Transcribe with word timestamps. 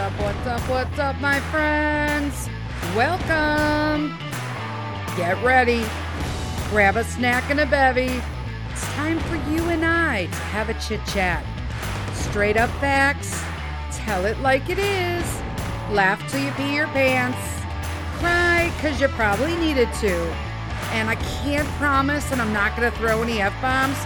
What's 0.00 0.14
up, 0.14 0.20
what's 0.22 0.46
up, 0.46 0.70
what's 0.70 0.98
up, 0.98 1.20
my 1.20 1.40
friends? 1.50 2.48
Welcome. 2.96 4.16
Get 5.14 5.36
ready. 5.44 5.84
Grab 6.70 6.96
a 6.96 7.04
snack 7.04 7.50
and 7.50 7.60
a 7.60 7.66
bevy. 7.66 8.22
It's 8.70 8.84
time 8.94 9.20
for 9.20 9.36
you 9.50 9.62
and 9.68 9.84
I 9.84 10.24
to 10.24 10.34
have 10.36 10.70
a 10.70 10.74
chit 10.80 11.04
chat. 11.04 11.44
Straight 12.14 12.56
up 12.56 12.70
facts. 12.80 13.44
Tell 13.94 14.24
it 14.24 14.40
like 14.40 14.70
it 14.70 14.78
is. 14.78 15.26
Laugh 15.90 16.18
till 16.30 16.42
you 16.42 16.50
pee 16.52 16.74
your 16.74 16.86
pants. 16.86 17.36
Cry 18.20 18.72
because 18.76 19.02
you 19.02 19.08
probably 19.08 19.54
needed 19.56 19.92
to. 20.00 20.14
And 20.92 21.10
I 21.10 21.16
can't 21.42 21.68
promise, 21.76 22.32
and 22.32 22.40
I'm 22.40 22.54
not 22.54 22.74
going 22.74 22.90
to 22.90 22.96
throw 22.96 23.20
any 23.20 23.42
F 23.42 23.52
bombs, 23.60 23.98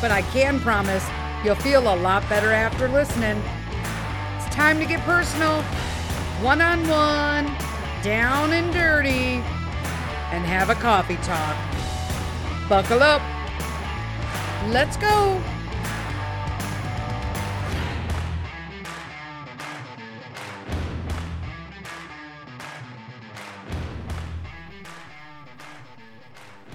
but 0.00 0.10
I 0.10 0.22
can 0.32 0.60
promise 0.60 1.06
you'll 1.44 1.56
feel 1.56 1.82
a 1.92 1.96
lot 1.96 2.26
better 2.30 2.52
after 2.52 2.88
listening. 2.88 3.42
Time 4.52 4.78
to 4.78 4.84
get 4.84 5.00
personal, 5.00 5.62
one 6.42 6.60
on 6.60 6.86
one, 6.86 7.46
down 8.02 8.52
and 8.52 8.70
dirty, 8.72 9.42
and 10.30 10.44
have 10.44 10.68
a 10.68 10.74
coffee 10.74 11.16
talk. 11.16 11.56
Buckle 12.68 13.02
up. 13.02 13.22
Let's 14.70 14.96
go. 14.98 15.42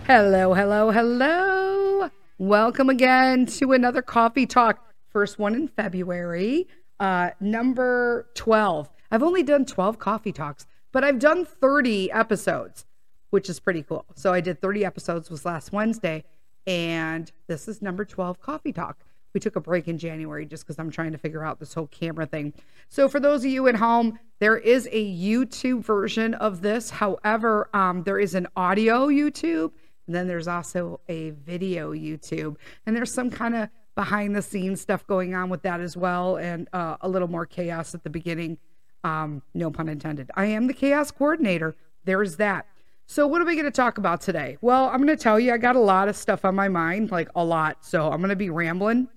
Hello, 0.07 0.53
hello, 0.53 0.89
hello. 0.91 2.09
Welcome 2.37 2.89
again 2.89 3.45
to 3.45 3.73
another 3.73 4.01
coffee 4.01 4.45
talk. 4.47 4.79
First 5.09 5.37
one 5.37 5.53
in 5.53 5.67
February, 5.67 6.67
uh, 6.99 7.31
number 7.39 8.27
12. 8.35 8.89
I've 9.11 9.23
only 9.23 9.43
done 9.43 9.65
12 9.65 9.99
coffee 9.99 10.31
talks, 10.31 10.65
but 10.91 11.03
I've 11.03 11.19
done 11.19 11.45
30 11.45 12.11
episodes, 12.11 12.85
which 13.29 13.49
is 13.49 13.59
pretty 13.59 13.83
cool. 13.83 14.05
So 14.15 14.33
I 14.33 14.41
did 14.41 14.61
30 14.61 14.85
episodes 14.85 15.29
was 15.29 15.45
last 15.45 15.71
Wednesday, 15.71 16.23
and 16.65 17.31
this 17.47 17.67
is 17.67 17.81
number 17.81 18.05
12 18.05 18.39
coffee 18.39 18.73
talk. 18.73 18.99
We 19.33 19.39
took 19.39 19.55
a 19.55 19.61
break 19.61 19.87
in 19.87 19.97
January 19.97 20.45
just 20.45 20.65
because 20.65 20.79
I'm 20.79 20.89
trying 20.89 21.11
to 21.11 21.17
figure 21.17 21.43
out 21.43 21.59
this 21.59 21.73
whole 21.73 21.87
camera 21.87 22.25
thing. 22.25 22.53
So 22.89 23.07
for 23.07 23.19
those 23.19 23.45
of 23.45 23.51
you 23.51 23.67
at 23.67 23.75
home, 23.75 24.17
there 24.39 24.57
is 24.57 24.87
a 24.91 25.15
YouTube 25.15 25.83
version 25.83 26.33
of 26.33 26.61
this. 26.61 26.89
However, 26.89 27.69
um, 27.73 28.03
there 28.03 28.19
is 28.19 28.33
an 28.33 28.47
audio 28.55 29.07
YouTube 29.07 29.71
and 30.07 30.15
then 30.15 30.27
there's 30.27 30.47
also 30.47 31.01
a 31.09 31.31
video 31.31 31.91
YouTube, 31.91 32.55
and 32.85 32.95
there's 32.95 33.13
some 33.13 33.29
kind 33.29 33.55
of 33.55 33.69
behind 33.97 34.35
the 34.35 34.43
scenes 34.43 34.79
stuff 34.79 35.05
going 35.07 35.33
on 35.33 35.49
with 35.49 35.63
that 35.63 35.81
as 35.81 35.97
well, 35.97 36.37
and 36.37 36.69
uh, 36.71 36.97
a 37.01 37.09
little 37.09 37.27
more 37.27 37.47
chaos 37.47 37.95
at 37.95 38.03
the 38.03 38.09
beginning. 38.09 38.59
Um, 39.03 39.41
no 39.55 39.71
pun 39.71 39.89
intended. 39.89 40.29
I 40.35 40.45
am 40.45 40.67
the 40.67 40.73
chaos 40.73 41.09
coordinator. 41.09 41.75
There's 42.05 42.37
that. 42.37 42.67
So, 43.07 43.25
what 43.25 43.41
are 43.41 43.45
we 43.45 43.55
going 43.55 43.65
to 43.65 43.71
talk 43.71 43.97
about 43.97 44.21
today? 44.21 44.57
Well, 44.61 44.85
I'm 44.85 44.97
going 45.03 45.17
to 45.17 45.21
tell 45.21 45.39
you, 45.39 45.51
I 45.51 45.57
got 45.57 45.75
a 45.75 45.81
lot 45.81 46.07
of 46.07 46.15
stuff 46.15 46.45
on 46.45 46.53
my 46.53 46.67
mind, 46.67 47.09
like 47.09 47.29
a 47.35 47.43
lot. 47.43 47.83
So, 47.83 48.11
I'm 48.11 48.19
going 48.19 48.29
to 48.29 48.35
be 48.35 48.51
rambling. 48.51 49.07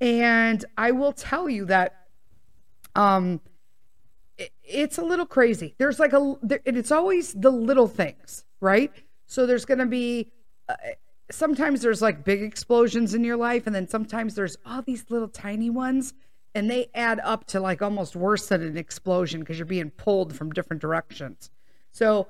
And 0.00 0.64
I 0.78 0.92
will 0.92 1.12
tell 1.12 1.48
you 1.48 1.64
that 1.66 2.06
um, 2.94 3.40
it, 4.38 4.52
it's 4.62 4.98
a 4.98 5.02
little 5.02 5.26
crazy. 5.26 5.74
There's 5.78 5.98
like 5.98 6.12
a, 6.12 6.36
there, 6.42 6.60
it's 6.64 6.92
always 6.92 7.34
the 7.34 7.50
little 7.50 7.88
things, 7.88 8.44
right? 8.60 8.92
So 9.26 9.46
there's 9.46 9.64
going 9.64 9.78
to 9.78 9.86
be 9.86 10.32
uh, 10.68 10.74
sometimes 11.30 11.82
there's 11.82 12.02
like 12.02 12.24
big 12.24 12.42
explosions 12.42 13.14
in 13.14 13.24
your 13.24 13.36
life, 13.36 13.66
and 13.66 13.74
then 13.74 13.88
sometimes 13.88 14.34
there's 14.34 14.56
all 14.64 14.82
these 14.82 15.04
little 15.08 15.28
tiny 15.28 15.70
ones, 15.70 16.14
and 16.54 16.70
they 16.70 16.90
add 16.94 17.20
up 17.22 17.46
to 17.48 17.60
like 17.60 17.82
almost 17.82 18.16
worse 18.16 18.48
than 18.48 18.62
an 18.62 18.76
explosion 18.76 19.40
because 19.40 19.58
you're 19.58 19.66
being 19.66 19.90
pulled 19.90 20.34
from 20.34 20.50
different 20.50 20.82
directions. 20.82 21.50
So, 21.92 22.28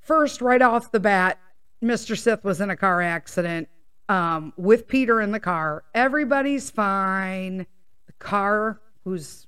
first, 0.00 0.40
right 0.40 0.62
off 0.62 0.92
the 0.92 1.00
bat, 1.00 1.38
Mr. 1.82 2.16
Sith 2.18 2.44
was 2.44 2.60
in 2.60 2.70
a 2.70 2.76
car 2.76 3.02
accident 3.02 3.68
um, 4.08 4.52
with 4.56 4.88
Peter 4.88 5.20
in 5.20 5.32
the 5.32 5.40
car. 5.40 5.84
Everybody's 5.94 6.70
fine. 6.70 7.66
The 8.06 8.12
car, 8.18 8.80
who's 9.04 9.46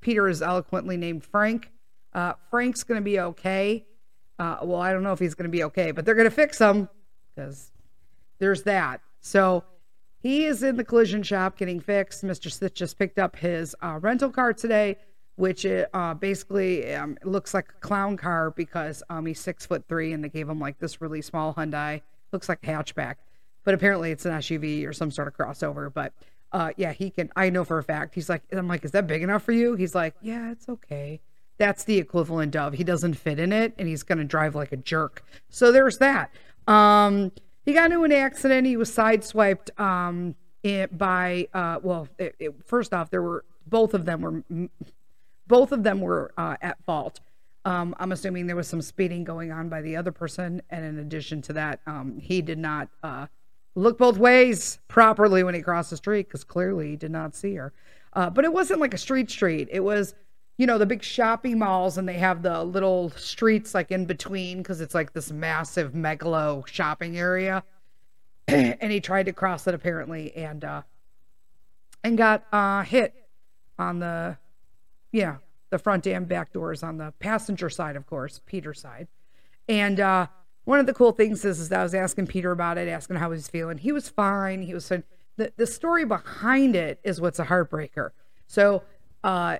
Peter 0.00 0.28
is 0.28 0.42
eloquently 0.42 0.96
named 0.96 1.24
Frank, 1.24 1.70
uh, 2.12 2.34
Frank's 2.50 2.82
going 2.82 3.00
to 3.00 3.04
be 3.04 3.20
okay. 3.20 3.86
Uh, 4.38 4.58
well, 4.62 4.80
I 4.80 4.92
don't 4.92 5.02
know 5.02 5.12
if 5.12 5.18
he's 5.18 5.34
going 5.34 5.48
to 5.48 5.50
be 5.50 5.64
okay, 5.64 5.92
but 5.92 6.04
they're 6.04 6.14
going 6.14 6.28
to 6.28 6.34
fix 6.34 6.58
him 6.58 6.88
because 7.34 7.70
there's 8.42 8.64
that. 8.64 9.00
So 9.20 9.62
he 10.18 10.46
is 10.46 10.64
in 10.64 10.76
the 10.76 10.82
collision 10.82 11.22
shop 11.22 11.56
getting 11.56 11.78
fixed. 11.78 12.24
Mr. 12.24 12.50
Sith 12.50 12.74
just 12.74 12.98
picked 12.98 13.20
up 13.20 13.36
his 13.36 13.76
uh, 13.80 14.00
rental 14.00 14.30
car 14.30 14.52
today, 14.52 14.96
which 15.36 15.64
uh, 15.64 16.14
basically 16.14 16.92
um, 16.92 17.16
looks 17.22 17.54
like 17.54 17.68
a 17.68 17.80
clown 17.80 18.16
car 18.16 18.50
because 18.50 19.00
um, 19.10 19.26
he's 19.26 19.38
six 19.38 19.64
foot 19.64 19.84
three 19.88 20.12
and 20.12 20.24
they 20.24 20.28
gave 20.28 20.48
him 20.48 20.58
like 20.58 20.76
this 20.80 21.00
really 21.00 21.22
small 21.22 21.54
Hyundai. 21.54 22.02
Looks 22.32 22.48
like 22.48 22.58
a 22.64 22.66
hatchback, 22.66 23.14
but 23.62 23.74
apparently 23.74 24.10
it's 24.10 24.26
an 24.26 24.32
SUV 24.32 24.88
or 24.88 24.92
some 24.92 25.12
sort 25.12 25.28
of 25.28 25.36
crossover. 25.36 25.94
But 25.94 26.12
uh, 26.50 26.72
yeah, 26.76 26.92
he 26.92 27.10
can. 27.10 27.30
I 27.36 27.48
know 27.48 27.64
for 27.64 27.78
a 27.78 27.84
fact. 27.84 28.12
He's 28.16 28.28
like, 28.28 28.42
I'm 28.50 28.66
like, 28.66 28.84
is 28.84 28.90
that 28.90 29.06
big 29.06 29.22
enough 29.22 29.44
for 29.44 29.52
you? 29.52 29.76
He's 29.76 29.94
like, 29.94 30.16
yeah, 30.20 30.50
it's 30.50 30.68
okay 30.68 31.20
that's 31.58 31.84
the 31.84 31.98
equivalent 31.98 32.56
of 32.56 32.72
he 32.72 32.82
doesn't 32.82 33.14
fit 33.14 33.38
in 33.38 33.52
it 33.52 33.72
and 33.78 33.86
he's 33.86 34.02
going 34.02 34.18
to 34.18 34.24
drive 34.24 34.56
like 34.56 34.72
a 34.72 34.76
jerk. 34.76 35.22
So 35.48 35.70
there's 35.70 35.98
that. 35.98 36.32
Um, 36.66 37.30
he 37.64 37.72
got 37.72 37.90
into 37.90 38.04
an 38.04 38.12
accident. 38.12 38.66
He 38.66 38.76
was 38.76 38.90
sideswiped 38.90 39.78
um, 39.80 40.34
it, 40.62 40.96
by, 40.96 41.48
uh, 41.54 41.78
well, 41.82 42.08
it, 42.18 42.34
it, 42.38 42.54
first 42.66 42.92
off, 42.92 43.10
there 43.10 43.22
were 43.22 43.44
both 43.66 43.94
of 43.94 44.04
them 44.04 44.20
were 44.20 44.68
both 45.46 45.72
of 45.72 45.82
them 45.82 46.00
were 46.00 46.32
uh, 46.36 46.56
at 46.62 46.82
fault. 46.84 47.20
Um, 47.64 47.94
I'm 47.98 48.12
assuming 48.12 48.46
there 48.46 48.56
was 48.56 48.68
some 48.68 48.82
speeding 48.82 49.22
going 49.22 49.52
on 49.52 49.68
by 49.68 49.82
the 49.82 49.96
other 49.96 50.10
person, 50.10 50.62
and 50.70 50.84
in 50.84 50.98
addition 50.98 51.42
to 51.42 51.52
that, 51.52 51.80
um, 51.86 52.18
he 52.18 52.42
did 52.42 52.58
not 52.58 52.88
uh, 53.02 53.26
look 53.74 53.98
both 53.98 54.18
ways 54.18 54.78
properly 54.88 55.44
when 55.44 55.54
he 55.54 55.62
crossed 55.62 55.90
the 55.90 55.96
street 55.96 56.26
because 56.26 56.42
clearly 56.42 56.90
he 56.90 56.96
did 56.96 57.10
not 57.10 57.34
see 57.34 57.54
her. 57.54 57.72
Uh, 58.14 58.30
but 58.30 58.44
it 58.44 58.52
wasn't 58.52 58.80
like 58.80 58.94
a 58.94 58.98
street 58.98 59.30
street. 59.30 59.68
It 59.70 59.80
was 59.80 60.14
you 60.56 60.66
know, 60.66 60.78
the 60.78 60.86
big 60.86 61.02
shopping 61.02 61.58
malls 61.58 61.98
and 61.98 62.08
they 62.08 62.18
have 62.18 62.42
the 62.42 62.62
little 62.62 63.10
streets 63.10 63.74
like 63.74 63.90
in 63.90 64.04
between 64.04 64.58
because 64.58 64.80
it's 64.80 64.94
like 64.94 65.12
this 65.12 65.30
massive 65.32 65.92
megalo 65.92 66.66
shopping 66.66 67.16
area. 67.16 67.64
and 68.48 68.92
he 68.92 69.00
tried 69.00 69.26
to 69.26 69.32
cross 69.32 69.66
it 69.66 69.74
apparently 69.74 70.34
and 70.36 70.64
uh 70.64 70.82
and 72.04 72.18
got 72.18 72.44
uh 72.52 72.82
hit 72.82 73.14
on 73.78 73.98
the 74.00 74.36
yeah, 75.12 75.36
the 75.70 75.78
front 75.78 76.06
and 76.06 76.28
back 76.28 76.52
doors 76.52 76.82
on 76.82 76.96
the 76.96 77.12
passenger 77.18 77.70
side, 77.70 77.96
of 77.96 78.06
course, 78.06 78.40
Peter's 78.46 78.80
side. 78.80 79.08
And 79.68 80.00
uh 80.00 80.26
one 80.64 80.78
of 80.78 80.86
the 80.86 80.94
cool 80.94 81.12
things 81.12 81.44
is, 81.44 81.58
is 81.58 81.72
I 81.72 81.82
was 81.82 81.94
asking 81.94 82.28
Peter 82.28 82.52
about 82.52 82.78
it, 82.78 82.88
asking 82.88 83.16
how 83.16 83.30
he 83.30 83.36
was 83.36 83.48
feeling. 83.48 83.78
He 83.78 83.90
was 83.90 84.08
fine. 84.08 84.62
He 84.62 84.74
was 84.74 84.88
fine. 84.88 85.02
The, 85.36 85.52
the 85.56 85.66
story 85.66 86.04
behind 86.04 86.76
it 86.76 87.00
is 87.02 87.20
what's 87.20 87.38
a 87.38 87.44
heartbreaker. 87.44 88.10
So 88.46 88.82
uh, 89.24 89.58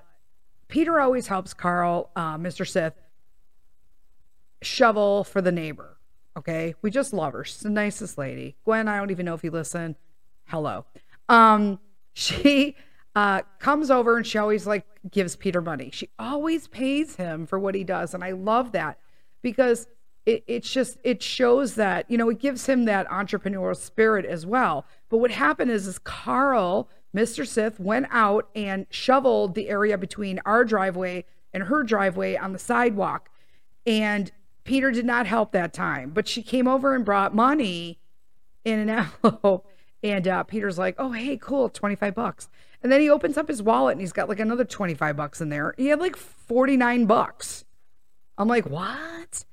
Peter 0.73 0.99
always 0.99 1.27
helps 1.27 1.53
Carl, 1.53 2.09
uh, 2.15 2.35
Mr. 2.35 2.67
Sith, 2.67 2.95
shovel 4.63 5.23
for 5.23 5.39
the 5.39 5.51
neighbor. 5.51 5.99
Okay. 6.35 6.73
We 6.81 6.89
just 6.89 7.13
love 7.13 7.33
her. 7.33 7.43
She's 7.43 7.59
the 7.59 7.69
nicest 7.69 8.17
lady. 8.17 8.55
Gwen, 8.65 8.87
I 8.87 8.97
don't 8.97 9.11
even 9.11 9.27
know 9.27 9.35
if 9.35 9.43
you 9.43 9.51
listen. 9.51 9.95
Hello. 10.45 10.85
Um, 11.29 11.79
she 12.13 12.75
uh, 13.15 13.43
comes 13.59 13.91
over 13.91 14.17
and 14.17 14.25
she 14.25 14.39
always 14.39 14.65
like 14.65 14.87
gives 15.11 15.35
Peter 15.35 15.61
money. 15.61 15.91
She 15.93 16.09
always 16.17 16.67
pays 16.67 17.17
him 17.17 17.45
for 17.45 17.59
what 17.59 17.75
he 17.75 17.83
does. 17.83 18.15
And 18.15 18.23
I 18.23 18.31
love 18.31 18.71
that 18.71 18.97
because 19.43 19.87
it, 20.25 20.43
it's 20.47 20.71
just, 20.71 20.97
it 21.03 21.21
shows 21.21 21.75
that, 21.75 22.09
you 22.09 22.17
know, 22.17 22.31
it 22.31 22.39
gives 22.39 22.65
him 22.65 22.85
that 22.85 23.07
entrepreneurial 23.09 23.77
spirit 23.77 24.25
as 24.25 24.43
well. 24.43 24.87
But 25.09 25.19
what 25.19 25.29
happened 25.29 25.69
is, 25.69 25.85
is 25.85 25.99
Carl 25.99 26.89
Mr. 27.15 27.45
Sith 27.45 27.79
went 27.79 28.07
out 28.09 28.49
and 28.55 28.87
shoveled 28.89 29.53
the 29.55 29.69
area 29.69 29.97
between 29.97 30.39
our 30.45 30.65
driveway 30.65 31.25
and 31.53 31.63
her 31.63 31.83
driveway 31.83 32.35
on 32.35 32.53
the 32.53 32.59
sidewalk. 32.59 33.29
And 33.85 34.31
Peter 34.63 34.91
did 34.91 35.05
not 35.05 35.27
help 35.27 35.51
that 35.51 35.73
time, 35.73 36.09
but 36.09 36.27
she 36.27 36.41
came 36.41 36.67
over 36.67 36.95
and 36.95 37.05
brought 37.05 37.35
money 37.35 37.99
in 38.65 38.79
an 38.79 38.89
envelope. 39.23 39.67
And 40.01 40.27
uh, 40.27 40.43
Peter's 40.43 40.77
like, 40.77 40.95
oh, 40.97 41.11
hey, 41.11 41.37
cool, 41.37 41.69
25 41.69 42.15
bucks. 42.15 42.49
And 42.81 42.91
then 42.91 42.99
he 42.99 43.09
opens 43.09 43.37
up 43.37 43.47
his 43.47 43.63
wallet 43.63 43.93
and 43.93 44.01
he's 44.01 44.11
got 44.11 44.27
like 44.27 44.39
another 44.39 44.65
25 44.65 45.15
bucks 45.15 45.39
in 45.39 45.49
there. 45.49 45.73
He 45.77 45.87
had 45.87 45.99
like 45.99 46.17
49 46.17 47.05
bucks. 47.05 47.63
I'm 48.37 48.47
like, 48.47 48.69
what? 48.69 49.45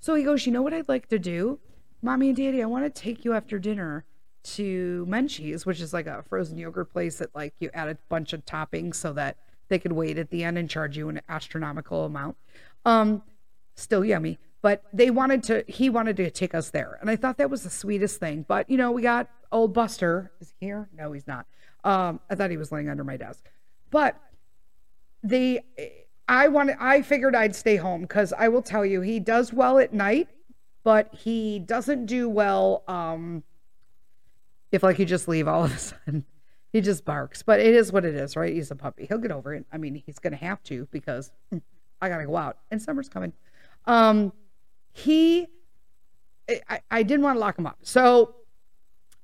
So 0.00 0.14
he 0.14 0.24
goes, 0.24 0.44
you 0.44 0.52
know 0.52 0.60
what 0.60 0.74
I'd 0.74 0.88
like 0.88 1.08
to 1.08 1.18
do? 1.18 1.60
Mommy 2.02 2.28
and 2.28 2.36
Daddy, 2.36 2.62
I 2.62 2.66
want 2.66 2.84
to 2.84 3.02
take 3.02 3.24
you 3.24 3.32
after 3.32 3.58
dinner 3.58 4.04
to 4.44 5.06
Menchie's, 5.08 5.66
which 5.66 5.80
is 5.80 5.92
like 5.92 6.06
a 6.06 6.22
frozen 6.28 6.58
yogurt 6.58 6.92
place 6.92 7.18
that 7.18 7.34
like 7.34 7.54
you 7.58 7.70
add 7.74 7.88
a 7.88 7.98
bunch 8.08 8.32
of 8.32 8.44
toppings 8.44 8.96
so 8.96 9.12
that 9.14 9.36
they 9.68 9.78
could 9.78 9.92
wait 9.92 10.18
at 10.18 10.30
the 10.30 10.44
end 10.44 10.58
and 10.58 10.68
charge 10.68 10.96
you 10.96 11.08
an 11.08 11.20
astronomical 11.28 12.04
amount. 12.04 12.36
Um, 12.84 13.22
still 13.74 14.04
yummy, 14.04 14.38
but 14.62 14.82
they 14.92 15.10
wanted 15.10 15.42
to. 15.44 15.64
He 15.66 15.88
wanted 15.90 16.16
to 16.18 16.30
take 16.30 16.54
us 16.54 16.70
there, 16.70 16.98
and 17.00 17.10
I 17.10 17.16
thought 17.16 17.38
that 17.38 17.50
was 17.50 17.62
the 17.62 17.70
sweetest 17.70 18.20
thing. 18.20 18.44
But 18.46 18.68
you 18.68 18.76
know, 18.76 18.92
we 18.92 19.02
got 19.02 19.28
old 19.50 19.72
Buster. 19.72 20.30
Is 20.40 20.52
he 20.60 20.66
here? 20.66 20.88
No, 20.96 21.12
he's 21.12 21.26
not. 21.26 21.46
Um, 21.82 22.20
I 22.30 22.34
thought 22.34 22.50
he 22.50 22.56
was 22.56 22.70
laying 22.72 22.88
under 22.88 23.04
my 23.04 23.16
desk, 23.16 23.48
but 23.90 24.20
the 25.22 25.60
I 26.28 26.48
wanted 26.48 26.76
I 26.78 27.02
figured 27.02 27.34
I'd 27.34 27.56
stay 27.56 27.76
home 27.76 28.02
because 28.02 28.32
I 28.32 28.48
will 28.48 28.62
tell 28.62 28.84
you 28.84 29.00
he 29.00 29.20
does 29.20 29.52
well 29.52 29.78
at 29.78 29.92
night, 29.92 30.28
but 30.82 31.14
he 31.14 31.58
doesn't 31.58 32.06
do 32.06 32.28
well 32.28 32.84
um 32.86 33.42
if 34.74 34.82
like 34.82 34.98
you 34.98 35.06
just 35.06 35.28
leave 35.28 35.48
all 35.48 35.64
of 35.64 35.74
a 35.74 35.78
sudden. 35.78 36.24
He 36.72 36.80
just 36.80 37.04
barks. 37.04 37.42
But 37.42 37.60
it 37.60 37.74
is 37.74 37.92
what 37.92 38.04
it 38.04 38.14
is, 38.14 38.34
right? 38.34 38.52
He's 38.52 38.70
a 38.70 38.76
puppy. 38.76 39.06
He'll 39.06 39.18
get 39.18 39.30
over 39.30 39.54
it. 39.54 39.64
I 39.72 39.78
mean, 39.78 39.94
he's 39.94 40.18
gonna 40.18 40.36
have 40.36 40.62
to 40.64 40.88
because 40.90 41.30
I 42.00 42.08
gotta 42.08 42.26
go 42.26 42.36
out 42.36 42.58
and 42.70 42.82
summer's 42.82 43.08
coming. 43.08 43.32
Um 43.86 44.32
he 44.92 45.46
I, 46.68 46.80
I 46.90 47.02
didn't 47.02 47.22
want 47.22 47.36
to 47.36 47.40
lock 47.40 47.58
him 47.58 47.66
up. 47.66 47.78
So 47.82 48.34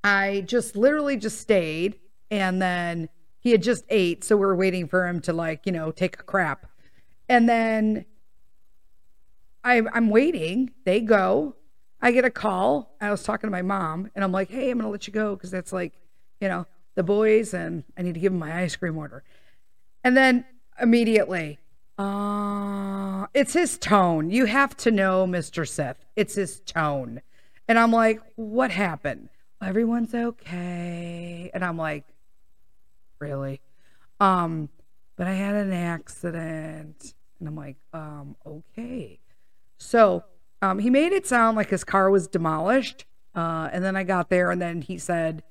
I 0.03 0.43
just 0.47 0.75
literally 0.75 1.17
just 1.17 1.39
stayed 1.39 1.99
and 2.31 2.61
then 2.61 3.09
he 3.39 3.51
had 3.51 3.61
just 3.61 3.83
ate, 3.89 4.23
so 4.23 4.37
we 4.37 4.45
are 4.45 4.55
waiting 4.55 4.87
for 4.87 5.07
him 5.07 5.19
to 5.21 5.33
like, 5.33 5.65
you 5.65 5.71
know, 5.71 5.91
take 5.91 6.19
a 6.19 6.23
crap. 6.23 6.67
And 7.27 7.49
then 7.49 8.05
I, 9.63 9.81
I'm 9.93 10.09
waiting. 10.09 10.71
They 10.85 11.01
go. 11.01 11.55
I 12.01 12.11
get 12.11 12.25
a 12.25 12.31
call. 12.31 12.95
I 12.99 13.11
was 13.11 13.23
talking 13.23 13.47
to 13.47 13.51
my 13.51 13.61
mom, 13.61 14.09
and 14.15 14.23
I'm 14.23 14.31
like, 14.31 14.49
"Hey, 14.49 14.71
I'm 14.71 14.77
gonna 14.79 14.89
let 14.89 15.07
you 15.07 15.13
go 15.13 15.35
because 15.35 15.51
that's 15.51 15.71
like, 15.71 15.93
you 16.39 16.47
know, 16.47 16.65
the 16.95 17.03
boys, 17.03 17.53
and 17.53 17.83
I 17.97 18.01
need 18.01 18.15
to 18.15 18.19
give 18.19 18.31
them 18.31 18.39
my 18.39 18.61
ice 18.61 18.75
cream 18.75 18.97
order." 18.97 19.23
And 20.03 20.17
then 20.17 20.45
immediately, 20.81 21.59
uh, 21.97 23.27
it's 23.33 23.53
his 23.53 23.77
tone. 23.77 24.31
You 24.31 24.45
have 24.45 24.75
to 24.77 24.91
know, 24.91 25.27
Mr. 25.27 25.67
Sith. 25.67 26.03
It's 26.15 26.35
his 26.35 26.59
tone. 26.61 27.21
And 27.67 27.77
I'm 27.77 27.91
like, 27.91 28.21
"What 28.35 28.71
happened?" 28.71 29.29
Everyone's 29.61 30.15
okay. 30.15 31.51
And 31.53 31.63
I'm 31.63 31.77
like, 31.77 32.05
"Really?" 33.19 33.61
Um, 34.19 34.69
but 35.15 35.27
I 35.27 35.33
had 35.33 35.55
an 35.55 35.71
accident. 35.71 37.13
And 37.39 37.47
I'm 37.47 37.55
like, 37.55 37.77
um, 37.93 38.35
okay. 38.45 39.19
So 39.77 40.23
um, 40.61 40.79
he 40.79 40.89
made 40.89 41.11
it 41.11 41.25
sound 41.25 41.57
like 41.57 41.69
his 41.69 41.83
car 41.83 42.09
was 42.09 42.27
demolished. 42.27 43.05
Uh, 43.33 43.69
and 43.71 43.83
then 43.83 43.95
I 43.95 44.03
got 44.03 44.29
there, 44.29 44.51
and 44.51 44.61
then 44.61 44.81
he 44.81 44.97
said 44.97 45.43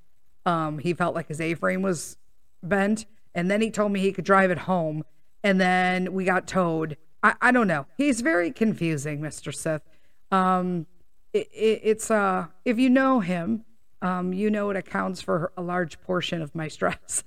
um, 0.47 0.79
he 0.79 0.95
felt 0.95 1.15
like 1.15 1.29
his 1.29 1.41
A 1.41 1.55
frame 1.55 1.83
was 1.83 2.17
bent. 2.63 3.07
And 3.35 3.51
then 3.51 3.61
he 3.61 3.71
told 3.71 3.93
me 3.93 4.01
he 4.01 4.13
could 4.13 4.25
drive 4.25 4.51
it 4.51 4.59
home. 4.59 5.05
And 5.43 5.61
then 5.61 6.13
we 6.13 6.25
got 6.25 6.47
towed. 6.47 6.97
I, 7.23 7.35
I 7.41 7.53
don't 7.53 7.69
know. 7.69 7.87
He's 7.97 8.21
very 8.21 8.51
confusing, 8.51 9.21
Mr. 9.21 9.55
Sith. 9.55 9.83
Um, 10.31 10.87
it, 11.33 11.49
it, 11.53 11.81
it's 11.83 12.11
uh, 12.11 12.47
if 12.65 12.79
you 12.79 12.91
know 12.91 13.21
him, 13.21 13.65
um, 14.03 14.33
you 14.33 14.51
know 14.51 14.71
it 14.71 14.77
accounts 14.77 15.23
for 15.23 15.53
a 15.57 15.63
large 15.63 16.01
portion 16.01 16.43
of 16.43 16.55
my 16.55 16.69
stress. 16.77 17.25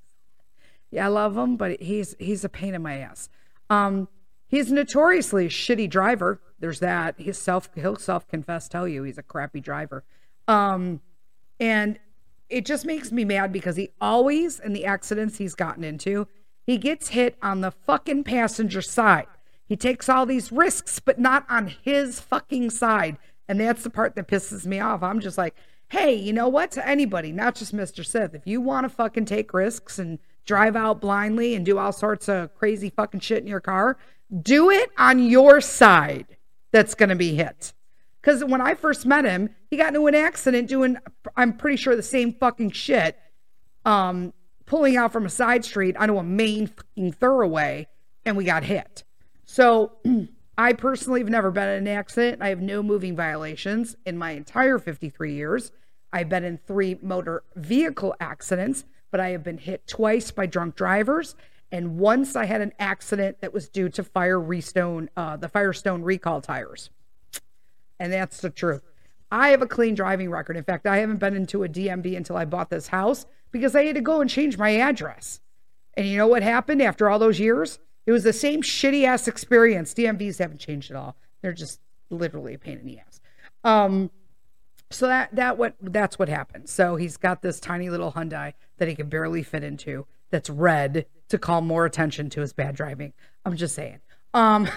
yeah, 0.92 1.06
I 1.06 1.10
love 1.10 1.38
him, 1.38 1.58
but 1.58 1.82
he's 1.82 2.16
he's 2.20 2.44
a 2.44 2.50
pain 2.50 2.76
in 2.76 2.82
my 2.82 3.00
ass. 3.00 3.30
Um, 3.70 4.08
He's 4.54 4.72
notoriously 4.72 5.48
a 5.48 5.50
shitty 5.50 5.90
driver. 5.90 6.40
There's 6.64 6.80
that. 6.80 7.16
He's 7.18 7.38
self 7.38 7.70
he'll 7.76 7.98
self 7.98 8.26
confess 8.30 8.70
tell 8.70 8.88
you 8.88 9.04
he's 9.04 9.18
a 9.18 9.22
crappy 9.22 9.60
driver. 9.60 10.06
Um, 10.48 11.02
and 11.60 12.00
it 12.48 12.66
just 12.66 12.86
makes 12.86 13.12
me 13.12 13.26
mad 13.26 13.52
because 13.52 13.76
he 13.76 13.90
always 14.00 14.62
in 14.62 14.72
the 14.72 14.86
accidents 14.86 15.40
he's 15.40 15.56
gotten 15.56 15.84
into, 15.84 16.26
he 16.66 16.78
gets 16.78 17.10
hit 17.10 17.36
on 17.42 17.60
the 17.60 17.72
fucking 17.72 18.24
passenger 18.24 18.82
side. 18.82 19.28
He 19.66 19.76
takes 19.76 20.08
all 20.08 20.26
these 20.26 20.54
risks, 20.54 21.02
but 21.02 21.20
not 21.20 21.46
on 21.50 21.68
his 21.68 22.22
fucking 22.22 22.70
side. 22.70 23.18
And 23.50 23.60
that's 23.60 23.84
the 23.84 23.90
part 23.90 24.16
that 24.16 24.30
pisses 24.30 24.66
me 24.66 24.80
off. 24.80 25.04
I'm 25.04 25.20
just 25.20 25.38
like, 25.38 25.56
hey, 25.90 26.14
you 26.14 26.32
know 26.32 26.48
what? 26.48 26.72
To 26.72 26.88
anybody, 26.88 27.34
not 27.34 27.56
just 27.56 27.76
Mr. 27.76 28.06
Sith, 28.06 28.34
if 28.34 28.48
you 28.48 28.62
want 28.62 28.86
to 28.86 28.90
fucking 28.90 29.26
take 29.26 29.54
risks 29.54 30.00
and 30.00 30.18
drive 30.46 30.78
out 30.78 31.02
blindly 31.02 31.56
and 31.56 31.66
do 31.66 31.78
all 31.78 31.92
sorts 31.92 32.30
of 32.30 32.56
crazy 32.56 32.90
fucking 32.90 33.20
shit 33.20 33.40
in 33.40 33.48
your 33.48 33.60
car, 33.60 33.98
do 34.42 34.70
it 34.70 34.92
on 34.98 35.20
your 35.20 35.60
side 35.60 36.33
that's 36.74 36.96
going 36.96 37.10
to 37.10 37.16
be 37.16 37.36
hit. 37.36 37.72
Because 38.20 38.44
when 38.44 38.60
I 38.60 38.74
first 38.74 39.06
met 39.06 39.24
him, 39.24 39.50
he 39.70 39.78
got 39.78 39.90
into 39.90 40.08
an 40.08 40.16
accident 40.16 40.68
doing, 40.68 40.98
I'm 41.38 41.56
pretty 41.56 41.78
sure, 41.78 41.96
the 41.96 42.04
same 42.04 42.34
fucking 42.34 42.72
shit, 42.72 43.18
um, 43.86 44.34
pulling 44.66 44.98
out 44.98 45.14
from 45.14 45.26
a 45.26 45.30
side 45.30 45.64
street 45.64 45.96
onto 45.96 46.18
a 46.18 46.24
main 46.24 46.68
fucking 46.68 47.14
thoroughway, 47.14 47.86
and 48.26 48.36
we 48.36 48.44
got 48.44 48.64
hit. 48.64 49.04
So 49.46 49.94
I 50.58 50.74
personally 50.74 51.20
have 51.20 51.30
never 51.30 51.52
been 51.52 51.68
in 51.68 51.88
an 51.88 51.88
accident. 51.88 52.42
I 52.42 52.50
have 52.50 52.62
no 52.62 52.82
moving 52.82 53.16
violations 53.16 53.96
in 54.06 54.18
my 54.18 54.32
entire 54.32 54.80
53 54.80 55.34
years. 55.34 55.72
I've 56.12 56.30
been 56.30 56.44
in 56.44 56.58
three 56.58 56.98
motor 57.02 57.44
vehicle 57.56 58.16
accidents, 58.20 58.86
but 59.12 59.20
I 59.20 59.30
have 59.30 59.44
been 59.44 59.58
hit 59.58 59.86
twice 59.86 60.32
by 60.32 60.46
drunk 60.46 60.76
drivers 60.76 61.36
and 61.74 61.98
once 61.98 62.36
I 62.36 62.46
had 62.46 62.62
an 62.62 62.72
accident 62.78 63.42
that 63.42 63.52
was 63.52 63.68
due 63.68 63.90
to 63.90 64.04
Firestone, 64.04 65.10
uh, 65.18 65.38
the 65.38 65.50
Firestone 65.50 66.04
recall 66.04 66.40
tires. 66.40 66.92
And 68.00 68.14
that's 68.14 68.42
the 68.42 68.52
truth. 68.52 68.84
I 69.32 69.50
have 69.50 69.64
a 69.64 69.68
clean 69.68 69.96
driving 69.96 70.30
record. 70.30 70.56
In 70.56 70.64
fact, 70.64 70.86
I 70.86 70.98
haven't 70.98 71.18
been 71.18 71.36
into 71.36 71.64
a 71.64 71.68
DMV 71.68 72.16
until 72.16 72.38
I 72.38 72.46
bought 72.46 72.70
this 72.70 72.90
house 72.90 73.26
because 73.52 73.76
I 73.76 73.86
had 73.86 73.96
to 73.96 74.02
go 74.02 74.22
and 74.22 74.30
change 74.30 74.56
my 74.56 74.70
address. 74.70 75.40
And 75.96 76.08
you 76.08 76.16
know 76.16 76.28
what 76.28 76.44
happened 76.44 76.80
after 76.80 77.10
all 77.10 77.18
those 77.18 77.40
years? 77.40 77.80
It 78.06 78.12
was 78.12 78.24
the 78.24 78.34
same 78.34 78.62
shitty 78.62 79.06
ass 79.06 79.28
experience. 79.28 79.96
DMVs 79.96 80.38
haven't 80.38 80.60
changed 80.60 80.92
at 80.92 80.98
all. 80.98 81.16
They're 81.42 81.54
just 81.54 81.80
literally 82.12 82.54
a 82.54 82.60
pain 82.60 82.78
in 82.78 82.86
the 82.86 83.00
ass. 83.00 83.20
Um, 83.64 84.12
so 84.92 85.08
that 85.08 85.34
that 85.36 85.58
what 85.58 85.74
that's 85.82 86.20
what 86.20 86.30
happened. 86.30 86.70
So 86.70 86.98
he's 86.98 87.18
got 87.18 87.42
this 87.42 87.60
tiny 87.60 87.90
little 87.90 88.12
Hyundai 88.12 88.54
that 88.78 88.88
he 88.88 88.94
can 88.94 89.10
barely 89.10 89.42
fit 89.42 89.64
into 89.64 90.06
that's 90.34 90.50
red 90.50 91.06
to 91.30 91.38
call 91.38 91.62
more 91.62 91.86
attention 91.86 92.28
to 92.32 92.42
his 92.42 92.54
bad 92.54 92.76
driving. 92.76 93.14
I'm 93.46 93.56
just 93.56 93.76
saying. 93.76 94.00
Um, 94.34 94.68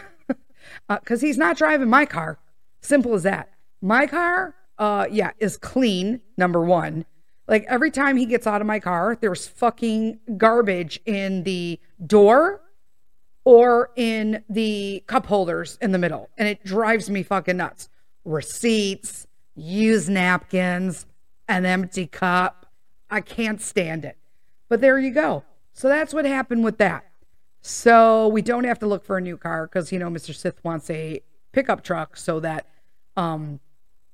because 0.87 1.23
uh, 1.23 1.27
he's 1.27 1.39
not 1.39 1.57
driving 1.57 1.89
my 1.89 2.05
car. 2.05 2.39
Simple 2.83 3.15
as 3.15 3.23
that. 3.23 3.49
My 3.81 4.07
car, 4.07 4.55
uh, 4.79 5.07
yeah, 5.11 5.31
is 5.39 5.57
clean. 5.57 6.21
Number 6.37 6.61
one. 6.61 7.07
Like 7.49 7.65
every 7.69 7.91
time 7.91 8.19
he 8.19 8.27
gets 8.27 8.47
out 8.47 8.61
of 8.61 8.67
my 8.67 8.79
car, 8.79 9.17
there's 9.19 9.49
fucking 9.49 10.19
garbage 10.37 11.01
in 11.07 11.45
the 11.45 11.81
door 12.07 12.61
or 13.45 13.93
in 13.97 14.45
the 14.51 15.05
cup 15.07 15.25
holders 15.25 15.79
in 15.81 15.93
the 15.93 15.99
middle, 15.99 16.29
and 16.37 16.49
it 16.49 16.65
drives 16.65 17.09
me 17.09 17.23
fucking 17.23 17.57
nuts. 17.57 17.89
Receipts, 18.25 19.27
used 19.55 20.09
napkins, 20.11 21.07
an 21.49 21.65
empty 21.65 22.09
cup. 22.09 22.67
I 23.09 23.21
can't 23.21 23.61
stand 23.61 24.05
it. 24.05 24.19
But 24.69 24.81
there 24.81 24.99
you 24.99 25.11
go. 25.11 25.45
So 25.73 25.89
that's 25.89 26.15
what 26.15 26.25
happened 26.25 26.65
with 26.65 26.79
that. 26.79 27.05
So 27.69 28.29
we 28.29 28.43
don't 28.43 28.65
have 28.65 28.79
to 28.79 28.87
look 28.87 29.05
for 29.05 29.17
a 29.17 29.21
new 29.21 29.37
car 29.37 29.67
because 29.67 29.91
you 29.91 29.99
know 29.99 30.09
Mr. 30.09 30.35
Sith 30.35 30.63
wants 30.65 30.89
a 30.89 31.21
pickup 31.53 31.83
truck 31.83 32.17
so 32.17 32.39
that 32.39 32.67
um 33.17 33.59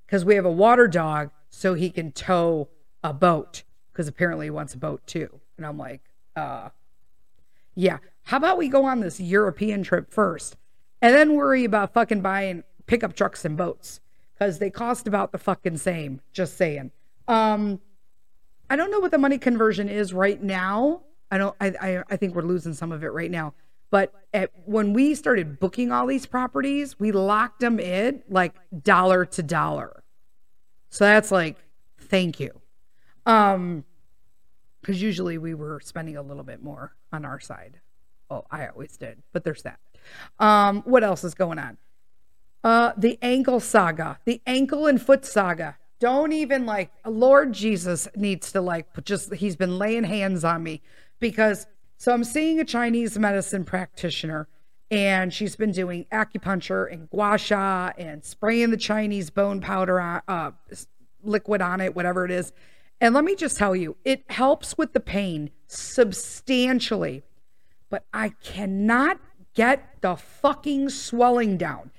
because 0.07 0.25
we 0.25 0.35
have 0.37 0.45
a 0.45 0.51
water 0.51 0.89
dog 0.89 1.31
so 1.51 1.75
he 1.75 1.91
can 1.91 2.13
tow 2.13 2.69
a 3.05 3.13
boat 3.13 3.63
because 3.93 4.09
apparently 4.09 4.47
he 4.47 4.51
wants 4.51 4.73
a 4.73 4.79
boat 4.79 5.07
too. 5.07 5.41
And 5.57 5.67
I'm 5.67 5.77
like, 5.77 6.01
uh 6.35 6.71
yeah. 7.75 7.99
How 8.25 8.39
about 8.39 8.57
we 8.57 8.69
go 8.69 8.87
on 8.87 9.01
this 9.01 9.21
European 9.21 9.83
trip 9.83 10.11
first 10.11 10.57
and 11.03 11.15
then 11.15 11.35
worry 11.35 11.65
about 11.65 11.93
fucking 11.93 12.23
buying 12.23 12.65
pickup 12.87 13.15
trucks 13.15 13.45
and 13.45 13.57
boats 13.57 14.01
because 14.33 14.59
they 14.59 14.71
cost 14.71 15.07
about 15.07 15.31
the 15.31 15.39
fucking 15.39 15.77
same. 15.77 16.23
Just 16.33 16.57
saying. 16.57 16.91
Um 17.29 17.81
I 18.73 18.77
don't 18.77 18.91
know 18.91 19.01
what 19.01 19.11
the 19.11 19.19
money 19.19 19.37
conversion 19.37 19.91
is 19.91 20.15
right 20.15 20.43
now. 20.43 21.03
I 21.31 21.37
don't. 21.37 21.55
I 21.61 21.67
I, 21.79 22.05
I 22.09 22.17
think 22.17 22.35
we're 22.35 22.41
losing 22.41 22.73
some 22.73 22.91
of 22.91 23.05
it 23.05 23.09
right 23.09 23.31
now. 23.31 23.53
But 23.91 24.15
at, 24.33 24.51
when 24.65 24.95
we 24.95 25.15
started 25.15 25.61
booking 25.61 25.93
all 25.93 26.07
these 26.07 26.25
properties, 26.25 26.99
we 26.99 27.13
locked 27.13 27.61
them 27.61 27.79
in 27.79 28.23
like 28.31 28.55
dollar 28.83 29.27
to 29.27 29.43
dollar. 29.43 30.03
So 30.89 31.05
that's 31.05 31.31
like, 31.31 31.59
thank 31.99 32.41
you. 32.41 32.63
Um, 33.27 33.85
because 34.81 35.03
usually 35.03 35.37
we 35.37 35.53
were 35.53 35.79
spending 35.85 36.17
a 36.17 36.23
little 36.23 36.43
bit 36.43 36.63
more 36.63 36.95
on 37.13 37.27
our 37.27 37.41
side. 37.41 37.79
Oh, 38.31 38.47
I 38.51 38.69
always 38.69 38.97
did, 38.97 39.23
but 39.35 39.45
there's 39.45 39.65
that. 39.65 39.81
Um, 40.39 40.81
what 40.87 41.05
else 41.05 41.25
is 41.25 41.35
going 41.35 41.59
on? 41.59 41.77
Uh, 42.65 42.93
the 42.97 43.19
ankle 43.21 43.61
saga, 43.61 44.19
the 44.25 44.41
ankle 44.47 44.87
and 44.87 45.03
foot 45.03 45.27
saga. 45.27 45.77
Don't 46.03 46.33
even 46.33 46.67
like 46.67 46.91
Lord 47.07 47.53
Jesus 47.53 48.09
needs 48.17 48.51
to 48.51 48.61
like 48.61 48.89
just 49.05 49.33
he's 49.35 49.55
been 49.55 49.79
laying 49.79 50.03
hands 50.03 50.43
on 50.43 50.65
me 50.65 50.83
because 51.21 51.69
so 51.97 52.13
I'm 52.13 52.25
seeing 52.25 52.59
a 52.59 52.65
Chinese 52.65 53.17
medicine 53.17 53.65
practitioner 53.65 54.49
and 54.91 55.33
she's 55.33 55.55
been 55.55 55.71
doing 55.71 56.07
acupuncture 56.11 56.93
and 56.93 57.09
gua 57.09 57.39
sha 57.39 57.93
and 57.97 58.25
spraying 58.25 58.73
the 58.73 58.77
Chinese 58.77 59.31
bone 59.31 59.61
powder 59.61 60.01
on, 60.01 60.23
uh, 60.27 60.51
liquid 61.23 61.63
on 61.63 61.81
it, 61.81 61.95
whatever 61.95 62.25
it 62.25 62.33
is. 62.33 62.53
And 63.01 63.15
let 63.15 63.23
me 63.23 63.37
just 63.37 63.57
tell 63.57 63.77
you, 63.77 63.97
it 64.05 64.25
helps 64.29 64.77
with 64.77 64.95
the 64.95 65.01
pain 65.01 65.51
substantially, 65.69 67.23
but 67.91 68.07
I 68.13 68.31
cannot 68.43 69.21
get 69.55 70.01
the 70.01 70.17
fucking 70.17 70.89
swelling 70.89 71.57
down 71.57 71.93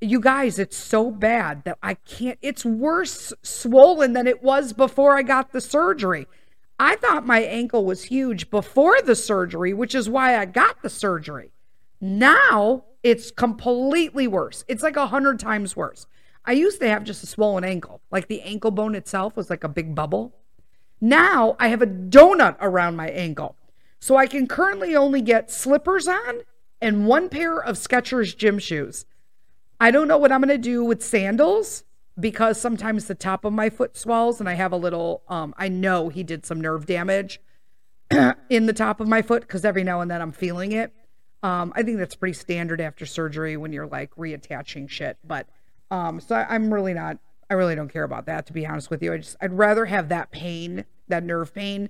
you 0.00 0.20
guys, 0.20 0.58
it's 0.58 0.76
so 0.76 1.10
bad 1.10 1.64
that 1.64 1.78
I 1.82 1.94
can't, 1.94 2.38
it's 2.40 2.64
worse 2.64 3.32
swollen 3.42 4.14
than 4.14 4.26
it 4.26 4.42
was 4.42 4.72
before 4.72 5.16
I 5.16 5.22
got 5.22 5.52
the 5.52 5.60
surgery. 5.60 6.26
I 6.78 6.96
thought 6.96 7.26
my 7.26 7.40
ankle 7.40 7.84
was 7.84 8.04
huge 8.04 8.50
before 8.50 9.02
the 9.02 9.14
surgery, 9.14 9.74
which 9.74 9.94
is 9.94 10.08
why 10.08 10.38
I 10.38 10.46
got 10.46 10.82
the 10.82 10.88
surgery. 10.88 11.52
Now 12.00 12.84
it's 13.02 13.30
completely 13.30 14.26
worse. 14.26 14.64
It's 14.68 14.82
like 14.82 14.96
a 14.96 15.08
hundred 15.08 15.38
times 15.38 15.76
worse. 15.76 16.06
I 16.46 16.52
used 16.52 16.80
to 16.80 16.88
have 16.88 17.04
just 17.04 17.22
a 17.22 17.26
swollen 17.26 17.64
ankle, 17.64 18.00
like 18.10 18.28
the 18.28 18.40
ankle 18.40 18.70
bone 18.70 18.94
itself 18.94 19.36
was 19.36 19.50
like 19.50 19.64
a 19.64 19.68
big 19.68 19.94
bubble. 19.94 20.34
Now 21.02 21.56
I 21.58 21.68
have 21.68 21.82
a 21.82 21.86
donut 21.86 22.56
around 22.60 22.96
my 22.96 23.08
ankle. 23.08 23.56
So 23.98 24.16
I 24.16 24.26
can 24.26 24.46
currently 24.46 24.96
only 24.96 25.20
get 25.20 25.50
slippers 25.50 26.08
on 26.08 26.40
and 26.80 27.06
one 27.06 27.28
pair 27.28 27.62
of 27.62 27.76
Skechers 27.76 28.34
gym 28.34 28.58
shoes. 28.58 29.04
I 29.80 29.90
don't 29.90 30.08
know 30.08 30.18
what 30.18 30.30
I'm 30.30 30.42
going 30.42 30.50
to 30.50 30.58
do 30.58 30.84
with 30.84 31.02
sandals 31.02 31.84
because 32.18 32.60
sometimes 32.60 33.06
the 33.06 33.14
top 33.14 33.46
of 33.46 33.52
my 33.54 33.70
foot 33.70 33.96
swells 33.96 34.40
and 34.40 34.48
I 34.48 34.52
have 34.54 34.72
a 34.72 34.76
little 34.76 35.22
um 35.28 35.54
I 35.56 35.68
know 35.68 36.10
he 36.10 36.22
did 36.22 36.44
some 36.44 36.60
nerve 36.60 36.84
damage 36.84 37.40
in 38.50 38.66
the 38.66 38.72
top 38.72 39.00
of 39.00 39.08
my 39.08 39.22
foot 39.22 39.48
cuz 39.48 39.64
every 39.64 39.84
now 39.84 40.00
and 40.00 40.10
then 40.10 40.20
I'm 40.20 40.32
feeling 40.32 40.72
it. 40.72 40.92
Um 41.42 41.72
I 41.74 41.82
think 41.82 41.98
that's 41.98 42.14
pretty 42.14 42.34
standard 42.34 42.80
after 42.80 43.06
surgery 43.06 43.56
when 43.56 43.72
you're 43.72 43.86
like 43.86 44.14
reattaching 44.16 44.88
shit, 44.90 45.18
but 45.24 45.46
um 45.90 46.20
so 46.20 46.34
I, 46.34 46.54
I'm 46.54 46.72
really 46.72 46.92
not 46.92 47.18
I 47.48 47.54
really 47.54 47.74
don't 47.74 47.88
care 47.88 48.04
about 48.04 48.26
that 48.26 48.46
to 48.46 48.52
be 48.52 48.66
honest 48.66 48.90
with 48.90 49.02
you. 49.02 49.14
I 49.14 49.18
just 49.18 49.36
I'd 49.40 49.52
rather 49.52 49.86
have 49.86 50.08
that 50.10 50.30
pain, 50.30 50.84
that 51.08 51.24
nerve 51.24 51.54
pain 51.54 51.88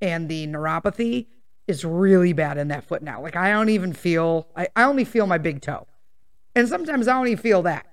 and 0.00 0.28
the 0.28 0.46
neuropathy 0.46 1.26
is 1.66 1.84
really 1.84 2.32
bad 2.32 2.58
in 2.58 2.68
that 2.68 2.84
foot 2.84 3.02
now. 3.02 3.20
Like 3.20 3.34
I 3.36 3.50
don't 3.50 3.70
even 3.70 3.92
feel 3.94 4.46
I, 4.54 4.68
I 4.76 4.84
only 4.84 5.04
feel 5.04 5.26
my 5.26 5.38
big 5.38 5.60
toe. 5.60 5.86
And 6.54 6.68
sometimes 6.68 7.08
I 7.08 7.14
don't 7.14 7.28
even 7.28 7.42
feel 7.42 7.62
that. 7.62 7.86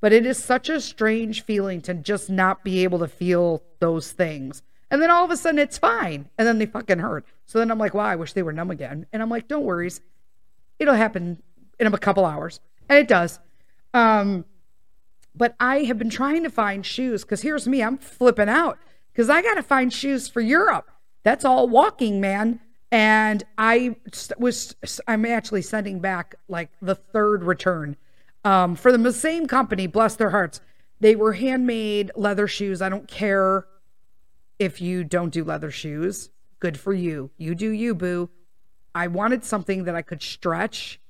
But 0.00 0.12
it 0.12 0.24
is 0.24 0.42
such 0.42 0.68
a 0.68 0.80
strange 0.80 1.42
feeling 1.42 1.80
to 1.82 1.94
just 1.94 2.30
not 2.30 2.62
be 2.62 2.84
able 2.84 3.00
to 3.00 3.08
feel 3.08 3.62
those 3.80 4.12
things. 4.12 4.62
And 4.90 5.02
then 5.02 5.10
all 5.10 5.24
of 5.24 5.30
a 5.30 5.36
sudden 5.36 5.58
it's 5.58 5.78
fine. 5.78 6.28
And 6.38 6.46
then 6.46 6.58
they 6.58 6.66
fucking 6.66 7.00
hurt. 7.00 7.26
So 7.46 7.58
then 7.58 7.70
I'm 7.70 7.78
like, 7.78 7.94
wow, 7.94 8.06
I 8.06 8.16
wish 8.16 8.32
they 8.32 8.42
were 8.42 8.52
numb 8.52 8.70
again. 8.70 9.06
And 9.12 9.22
I'm 9.22 9.28
like, 9.28 9.48
don't 9.48 9.64
worry. 9.64 9.90
It'll 10.78 10.94
happen 10.94 11.42
in 11.78 11.86
a 11.86 11.98
couple 11.98 12.24
hours. 12.24 12.60
And 12.88 12.98
it 12.98 13.08
does. 13.08 13.38
Um, 13.92 14.44
but 15.34 15.54
I 15.60 15.84
have 15.84 15.98
been 15.98 16.10
trying 16.10 16.42
to 16.44 16.50
find 16.50 16.84
shoes 16.84 17.22
because 17.22 17.42
here's 17.42 17.66
me, 17.66 17.82
I'm 17.82 17.98
flipping 17.98 18.48
out 18.48 18.78
because 19.12 19.30
I 19.30 19.42
got 19.42 19.54
to 19.54 19.62
find 19.62 19.92
shoes 19.92 20.28
for 20.28 20.40
Europe. 20.40 20.90
That's 21.22 21.44
all 21.44 21.68
walking, 21.68 22.20
man. 22.20 22.60
And 22.90 23.44
I 23.58 23.96
was, 24.38 24.74
I'm 25.06 25.26
actually 25.26 25.62
sending 25.62 26.00
back 26.00 26.36
like 26.48 26.70
the 26.80 26.94
third 26.94 27.44
return 27.44 27.96
um, 28.44 28.76
for 28.76 28.96
the 28.96 29.12
same 29.12 29.46
company, 29.46 29.86
bless 29.86 30.16
their 30.16 30.30
hearts. 30.30 30.60
They 31.00 31.14
were 31.16 31.34
handmade 31.34 32.12
leather 32.16 32.48
shoes. 32.48 32.80
I 32.80 32.88
don't 32.88 33.08
care 33.08 33.66
if 34.58 34.80
you 34.80 35.04
don't 35.04 35.32
do 35.32 35.44
leather 35.44 35.70
shoes. 35.70 36.30
Good 36.60 36.78
for 36.78 36.92
you. 36.92 37.30
You 37.36 37.54
do 37.54 37.70
you, 37.70 37.94
boo. 37.94 38.30
I 38.94 39.06
wanted 39.06 39.44
something 39.44 39.84
that 39.84 39.94
I 39.94 40.02
could 40.02 40.22
stretch 40.22 41.00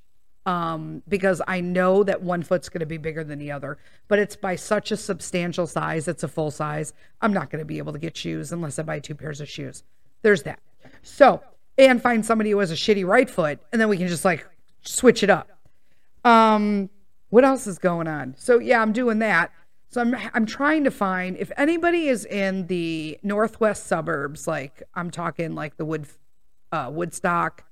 um, 0.45 1.01
because 1.07 1.41
I 1.47 1.61
know 1.61 2.03
that 2.03 2.21
one 2.21 2.43
foot's 2.43 2.69
going 2.69 2.81
to 2.81 2.85
be 2.85 2.97
bigger 2.97 3.23
than 3.23 3.39
the 3.39 3.51
other, 3.51 3.77
but 4.07 4.19
it's 4.19 4.35
by 4.35 4.55
such 4.55 4.91
a 4.91 4.97
substantial 4.97 5.65
size. 5.65 6.07
It's 6.07 6.23
a 6.23 6.27
full 6.27 6.51
size. 6.51 6.93
I'm 7.21 7.33
not 7.33 7.49
going 7.49 7.59
to 7.59 7.65
be 7.65 7.77
able 7.77 7.93
to 7.93 7.99
get 7.99 8.17
shoes 8.17 8.51
unless 8.51 8.79
I 8.79 8.83
buy 8.83 8.99
two 8.99 9.15
pairs 9.15 9.41
of 9.41 9.49
shoes. 9.49 9.83
There's 10.21 10.43
that. 10.43 10.59
So, 11.01 11.41
and 11.79 12.01
find 12.01 12.25
somebody 12.25 12.51
who 12.51 12.59
has 12.59 12.71
a 12.71 12.75
shitty 12.75 13.05
right 13.05 13.29
foot, 13.29 13.59
and 13.71 13.81
then 13.81 13.87
we 13.87 13.97
can 13.97 14.07
just 14.07 14.25
like 14.25 14.45
switch 14.81 15.23
it 15.23 15.29
up. 15.29 15.49
Um, 16.25 16.89
what 17.29 17.45
else 17.45 17.67
is 17.67 17.79
going 17.79 18.07
on? 18.07 18.35
So 18.37 18.59
yeah, 18.59 18.81
I'm 18.81 18.91
doing 18.91 19.19
that. 19.19 19.51
So 19.89 20.01
I'm 20.01 20.15
I'm 20.33 20.45
trying 20.45 20.83
to 20.83 20.91
find 20.91 21.37
if 21.37 21.51
anybody 21.57 22.07
is 22.07 22.25
in 22.25 22.67
the 22.67 23.17
northwest 23.23 23.87
suburbs, 23.87 24.47
like 24.47 24.83
I'm 24.93 25.09
talking 25.09 25.55
like 25.55 25.77
the 25.77 25.85
Wood 25.85 26.05
uh, 26.71 26.91
Woodstock, 26.93 27.63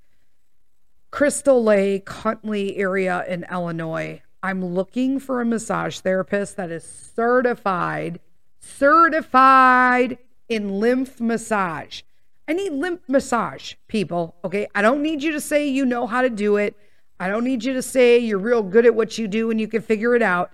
Crystal 1.12 1.64
Lake, 1.64 2.10
Huntley 2.10 2.78
area 2.78 3.26
in 3.28 3.46
Illinois. 3.52 4.22
I'm 4.42 4.64
looking 4.64 5.20
for 5.20 5.42
a 5.42 5.46
massage 5.46 6.00
therapist 6.00 6.56
that 6.58 6.72
is 6.72 6.84
certified, 6.84 8.20
certified 8.60 10.18
in 10.48 10.80
lymph 10.80 11.20
massage. 11.20 12.02
I 12.48 12.54
need 12.54 12.72
lymph 12.72 13.02
massage, 13.08 13.74
people. 13.88 14.36
Okay. 14.46 14.68
I 14.74 14.82
don't 14.82 15.02
need 15.02 15.22
you 15.22 15.32
to 15.34 15.42
say 15.42 15.68
you 15.68 15.86
know 15.86 16.08
how 16.08 16.22
to 16.22 16.30
do 16.30 16.58
it. 16.58 16.76
I 17.20 17.28
don't 17.28 17.44
need 17.44 17.64
you 17.64 17.74
to 17.74 17.82
say 17.82 18.18
you're 18.20 18.38
real 18.40 18.64
good 18.64 18.86
at 18.86 18.96
what 18.96 19.18
you 19.18 19.28
do 19.28 19.52
and 19.52 19.60
you 19.60 19.68
can 19.68 19.82
figure 19.82 20.16
it 20.16 20.22
out. 20.22 20.52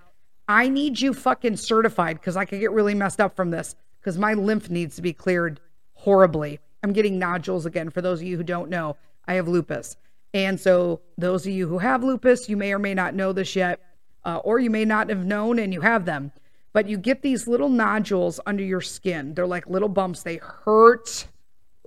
I 0.48 0.68
need 0.68 1.00
you 1.00 1.14
fucking 1.14 1.56
certified 1.56 2.20
because 2.20 2.36
I 2.36 2.44
could 2.44 2.60
get 2.60 2.72
really 2.72 2.94
messed 2.94 3.20
up 3.20 3.36
from 3.36 3.50
this 3.50 3.76
because 4.00 4.18
my 4.18 4.34
lymph 4.34 4.70
needs 4.70 4.96
to 4.96 5.02
be 5.02 5.12
cleared 5.12 5.60
horribly. 5.94 6.58
I'm 6.82 6.92
getting 6.92 7.18
nodules 7.18 7.64
again. 7.64 7.90
For 7.90 8.02
those 8.02 8.20
of 8.20 8.26
you 8.26 8.36
who 8.36 8.42
don't 8.42 8.68
know, 8.68 8.96
I 9.26 9.34
have 9.34 9.48
lupus. 9.48 9.96
And 10.34 10.58
so, 10.58 11.00
those 11.16 11.46
of 11.46 11.52
you 11.52 11.68
who 11.68 11.78
have 11.78 12.02
lupus, 12.02 12.48
you 12.48 12.56
may 12.56 12.72
or 12.72 12.78
may 12.78 12.92
not 12.92 13.14
know 13.14 13.32
this 13.32 13.54
yet, 13.54 13.80
uh, 14.24 14.38
or 14.38 14.58
you 14.58 14.68
may 14.68 14.84
not 14.84 15.08
have 15.08 15.24
known 15.24 15.60
and 15.60 15.72
you 15.72 15.80
have 15.80 16.04
them. 16.04 16.32
But 16.72 16.88
you 16.88 16.98
get 16.98 17.22
these 17.22 17.46
little 17.46 17.68
nodules 17.68 18.40
under 18.44 18.64
your 18.64 18.80
skin. 18.80 19.32
They're 19.34 19.46
like 19.46 19.68
little 19.68 19.88
bumps. 19.88 20.24
They 20.24 20.36
hurt 20.36 21.28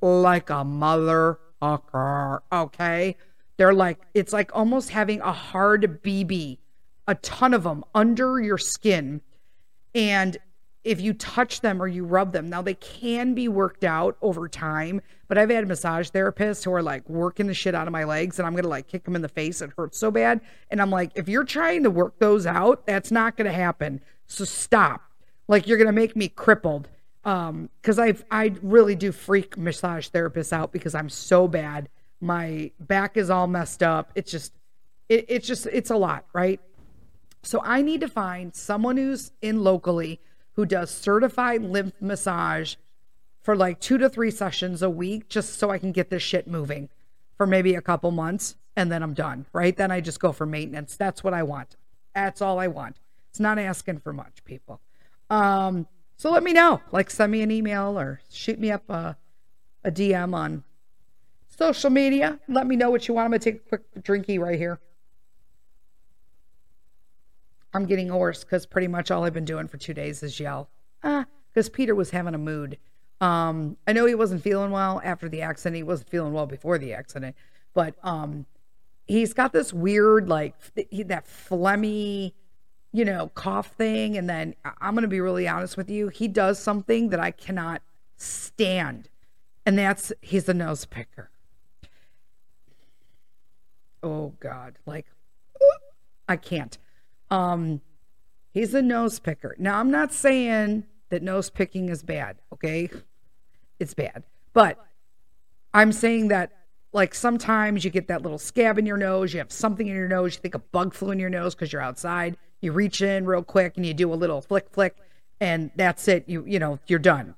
like 0.01 0.49
a 0.49 0.63
motherfucker. 0.63 2.39
Okay. 2.51 3.15
They're 3.57 3.73
like, 3.73 3.99
it's 4.13 4.33
like 4.33 4.55
almost 4.55 4.89
having 4.89 5.21
a 5.21 5.31
hard 5.31 6.03
BB, 6.03 6.59
a 7.07 7.15
ton 7.15 7.53
of 7.53 7.63
them 7.63 7.83
under 7.95 8.39
your 8.39 8.57
skin. 8.57 9.21
And 9.95 10.37
if 10.83 11.01
you 11.01 11.13
touch 11.13 11.61
them 11.61 11.81
or 11.81 11.87
you 11.87 12.05
rub 12.05 12.31
them, 12.31 12.49
now 12.49 12.61
they 12.61 12.75
can 12.75 13.33
be 13.33 13.47
worked 13.47 13.83
out 13.83 14.15
over 14.21 14.47
time, 14.47 15.01
but 15.27 15.37
I've 15.37 15.49
had 15.49 15.67
massage 15.67 16.09
therapists 16.09 16.63
who 16.63 16.71
are 16.71 16.83
like 16.83 17.07
working 17.09 17.47
the 17.47 17.53
shit 17.53 17.75
out 17.75 17.87
of 17.87 17.91
my 17.91 18.05
legs 18.05 18.39
and 18.39 18.47
I'm 18.47 18.53
going 18.53 18.63
to 18.63 18.69
like 18.69 18.87
kick 18.87 19.03
them 19.03 19.15
in 19.15 19.21
the 19.21 19.27
face. 19.27 19.61
It 19.61 19.71
hurts 19.75 19.99
so 19.99 20.11
bad. 20.11 20.39
And 20.69 20.81
I'm 20.81 20.91
like, 20.91 21.11
if 21.15 21.27
you're 21.27 21.43
trying 21.43 21.83
to 21.83 21.89
work 21.89 22.19
those 22.19 22.45
out, 22.45 22.85
that's 22.85 23.11
not 23.11 23.35
going 23.35 23.47
to 23.47 23.53
happen. 23.53 23.99
So 24.27 24.45
stop. 24.45 25.01
Like 25.47 25.67
you're 25.67 25.77
going 25.77 25.87
to 25.87 25.91
make 25.93 26.15
me 26.15 26.29
crippled. 26.29 26.87
Um, 27.27 27.69
cause 27.83 27.99
I, 27.99 28.15
I 28.31 28.53
really 28.61 28.95
do 28.95 29.11
freak 29.11 29.57
massage 29.57 30.07
therapists 30.07 30.53
out 30.53 30.71
because 30.71 30.95
I'm 30.95 31.09
so 31.09 31.47
bad 31.47 31.89
my 32.19 32.71
back 32.79 33.17
is 33.17 33.29
all 33.29 33.47
messed 33.47 33.83
up. 33.83 34.11
It's 34.15 34.31
just, 34.31 34.53
it, 35.09 35.25
it's 35.27 35.47
just, 35.47 35.65
it's 35.67 35.89
a 35.89 35.95
lot, 35.95 36.25
right? 36.33 36.59
So 37.43 37.61
I 37.63 37.81
need 37.81 38.01
to 38.01 38.07
find 38.07 38.55
someone 38.55 38.97
who's 38.97 39.31
in 39.41 39.63
locally 39.63 40.19
who 40.53 40.65
does 40.65 40.89
certified 40.89 41.61
lymph 41.61 41.93
massage 42.01 42.75
for 43.41 43.55
like 43.55 43.79
two 43.79 43.97
to 43.99 44.09
three 44.09 44.31
sessions 44.31 44.81
a 44.81 44.89
week, 44.89 45.29
just 45.29 45.57
so 45.57 45.69
I 45.69 45.77
can 45.77 45.91
get 45.91 46.09
this 46.09 46.23
shit 46.23 46.47
moving 46.47 46.89
for 47.37 47.45
maybe 47.45 47.75
a 47.75 47.81
couple 47.81 48.11
months 48.11 48.55
and 48.75 48.91
then 48.91 49.03
I'm 49.03 49.13
done, 49.13 49.45
right? 49.53 49.75
Then 49.75 49.91
I 49.91 50.01
just 50.01 50.19
go 50.19 50.31
for 50.31 50.45
maintenance. 50.45 50.95
That's 50.95 51.23
what 51.23 51.33
I 51.33 51.43
want. 51.43 51.75
That's 52.13 52.41
all 52.41 52.59
I 52.59 52.67
want. 52.67 52.97
It's 53.29 53.39
not 53.39 53.59
asking 53.59 53.99
for 53.99 54.13
much, 54.13 54.43
people. 54.43 54.81
Um, 55.29 55.87
so 56.17 56.31
let 56.31 56.43
me 56.43 56.51
know. 56.51 56.81
Like 56.91 57.09
send 57.09 57.31
me 57.31 57.41
an 57.41 57.51
email 57.51 57.97
or 57.97 58.19
shoot 58.29 58.59
me 58.59 58.71
up 58.71 58.89
a, 58.89 59.15
a 59.83 59.91
DM 59.91 60.33
on 60.33 60.63
social 61.47 61.89
media. 61.89 62.39
Let 62.47 62.67
me 62.67 62.75
know 62.75 62.89
what 62.89 63.07
you 63.07 63.13
want. 63.13 63.25
I'm 63.25 63.31
going 63.31 63.39
to 63.39 63.51
take 63.51 63.61
a 63.65 63.69
quick 63.69 64.03
drinky 64.03 64.39
right 64.39 64.57
here. 64.57 64.79
I'm 67.73 67.85
getting 67.85 68.09
hoarse 68.09 68.43
because 68.43 68.65
pretty 68.65 68.87
much 68.87 69.11
all 69.11 69.23
I've 69.23 69.33
been 69.33 69.45
doing 69.45 69.67
for 69.67 69.77
two 69.77 69.93
days 69.93 70.23
is 70.23 70.39
yell. 70.39 70.69
Ah, 71.03 71.25
because 71.53 71.69
Peter 71.69 71.93
was 71.93 72.09
having 72.09 72.33
a 72.33 72.39
mood. 72.39 72.77
Um, 73.21 73.77
I 73.87 73.93
know 73.93 74.05
he 74.05 74.15
wasn't 74.15 74.43
feeling 74.43 74.71
well 74.71 75.01
after 75.03 75.29
the 75.29 75.41
accident. 75.41 75.75
He 75.75 75.83
wasn't 75.83 76.09
feeling 76.09 76.33
well 76.33 76.47
before 76.47 76.77
the 76.77 76.93
accident, 76.93 77.35
but 77.73 77.95
um, 78.03 78.45
he's 79.05 79.33
got 79.33 79.53
this 79.53 79.73
weird, 79.73 80.29
like 80.29 80.55
that 80.75 81.27
phlegmy, 81.27 82.33
you 82.97 83.05
know, 83.05 83.29
cough 83.35 83.67
thing. 83.73 84.17
And 84.17 84.29
then 84.29 84.55
I'm 84.81 84.93
going 84.93 85.03
to 85.03 85.07
be 85.07 85.21
really 85.21 85.47
honest 85.47 85.77
with 85.77 85.89
you. 85.89 86.07
He 86.09 86.27
does 86.27 86.59
something 86.59 87.09
that 87.09 87.19
I 87.19 87.31
cannot 87.31 87.81
stand, 88.17 89.09
and 89.65 89.77
that's 89.77 90.11
he's 90.21 90.49
a 90.49 90.53
nose 90.53 90.85
picker 90.85 91.29
oh 94.03 94.33
god 94.39 94.77
like 94.85 95.05
i 96.29 96.35
can't 96.35 96.77
um 97.31 97.81
he's 98.53 98.73
a 98.73 98.81
nose 98.81 99.19
picker 99.19 99.55
now 99.57 99.79
i'm 99.79 99.91
not 99.91 100.13
saying 100.13 100.85
that 101.09 101.23
nose 101.23 101.49
picking 101.49 101.89
is 101.89 102.03
bad 102.03 102.37
okay 102.53 102.89
it's 103.79 103.93
bad 103.93 104.23
but 104.53 104.85
i'm 105.73 105.91
saying 105.91 106.27
that 106.27 106.51
like 106.93 107.13
sometimes 107.13 107.83
you 107.83 107.89
get 107.89 108.07
that 108.07 108.21
little 108.21 108.37
scab 108.37 108.77
in 108.77 108.85
your 108.85 108.97
nose 108.97 109.33
you 109.33 109.39
have 109.39 109.51
something 109.51 109.87
in 109.87 109.95
your 109.95 110.07
nose 110.07 110.35
you 110.35 110.41
think 110.41 110.55
a 110.55 110.59
bug 110.59 110.93
flew 110.93 111.11
in 111.11 111.19
your 111.19 111.29
nose 111.29 111.55
because 111.55 111.73
you're 111.73 111.81
outside 111.81 112.37
you 112.61 112.71
reach 112.71 113.01
in 113.01 113.25
real 113.25 113.43
quick 113.43 113.77
and 113.77 113.85
you 113.85 113.93
do 113.93 114.13
a 114.13 114.15
little 114.15 114.41
flick 114.41 114.69
flick 114.69 114.95
and 115.39 115.71
that's 115.75 116.07
it 116.07 116.23
you 116.27 116.43
you 116.45 116.59
know 116.59 116.79
you're 116.87 116.99
done 116.99 117.35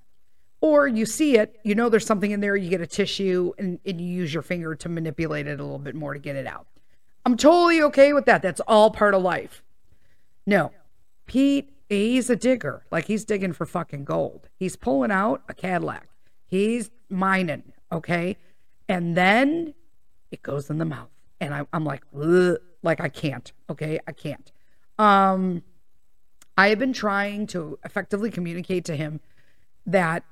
or 0.62 0.88
you 0.88 1.06
see 1.06 1.38
it, 1.38 1.60
you 1.64 1.74
know 1.74 1.90
there's 1.90 2.06
something 2.06 2.32
in 2.32 2.42
there, 2.42 2.56
you 2.56 2.70
get 2.70 2.82
a 2.82 2.88
tissue 2.88 3.54
and, 3.58 3.80
and 3.86 4.02
you 4.02 4.08
use 4.08 4.34
your 4.34 4.44
finger 4.44 4.76
to 4.76 4.90
manipulate 4.90 5.48
it 5.48 5.60
a 5.60 5.64
little 5.64 5.80
bit 5.80 5.96
more 5.96 6.14
to 6.14 6.20
get 6.20 6.36
it 6.36 6.46
out. 6.46 6.68
I'm 7.26 7.38
totally 7.38 7.82
okay 7.84 8.12
with 8.14 8.26
that. 8.26 8.42
That's 8.42 8.60
all 8.62 8.92
part 8.92 9.14
of 9.14 9.22
life. 9.22 9.64
No, 10.46 10.72
Pete, 11.28 11.72
he's 11.88 12.30
a 12.30 12.36
digger. 12.36 12.84
Like 12.92 13.06
he's 13.06 13.24
digging 13.24 13.54
for 13.54 13.66
fucking 13.66 14.04
gold. 14.04 14.50
He's 14.58 14.76
pulling 14.76 15.12
out 15.12 15.44
a 15.48 15.54
Cadillac. 15.54 16.10
He's 16.46 16.90
mining, 17.10 17.72
okay? 17.92 18.38
And 18.88 19.16
then 19.16 19.76
it 20.32 20.42
goes 20.42 20.70
in 20.70 20.78
the 20.78 20.86
mouth. 20.86 21.10
and 21.40 21.54
I, 21.54 21.66
I'm 21.72 21.86
like, 21.86 22.04
Ugh, 22.20 22.58
like 22.84 23.00
I 23.00 23.10
can't. 23.10 23.52
Okay, 23.70 24.00
I 24.08 24.12
can't. 24.12 24.52
Um, 25.00 25.64
I 26.58 26.68
have 26.68 26.78
been 26.78 26.94
trying 26.94 27.48
to 27.48 27.80
effectively 27.86 28.30
communicate 28.30 28.86
to 28.86 28.96
him 28.96 29.22
that 29.86 30.24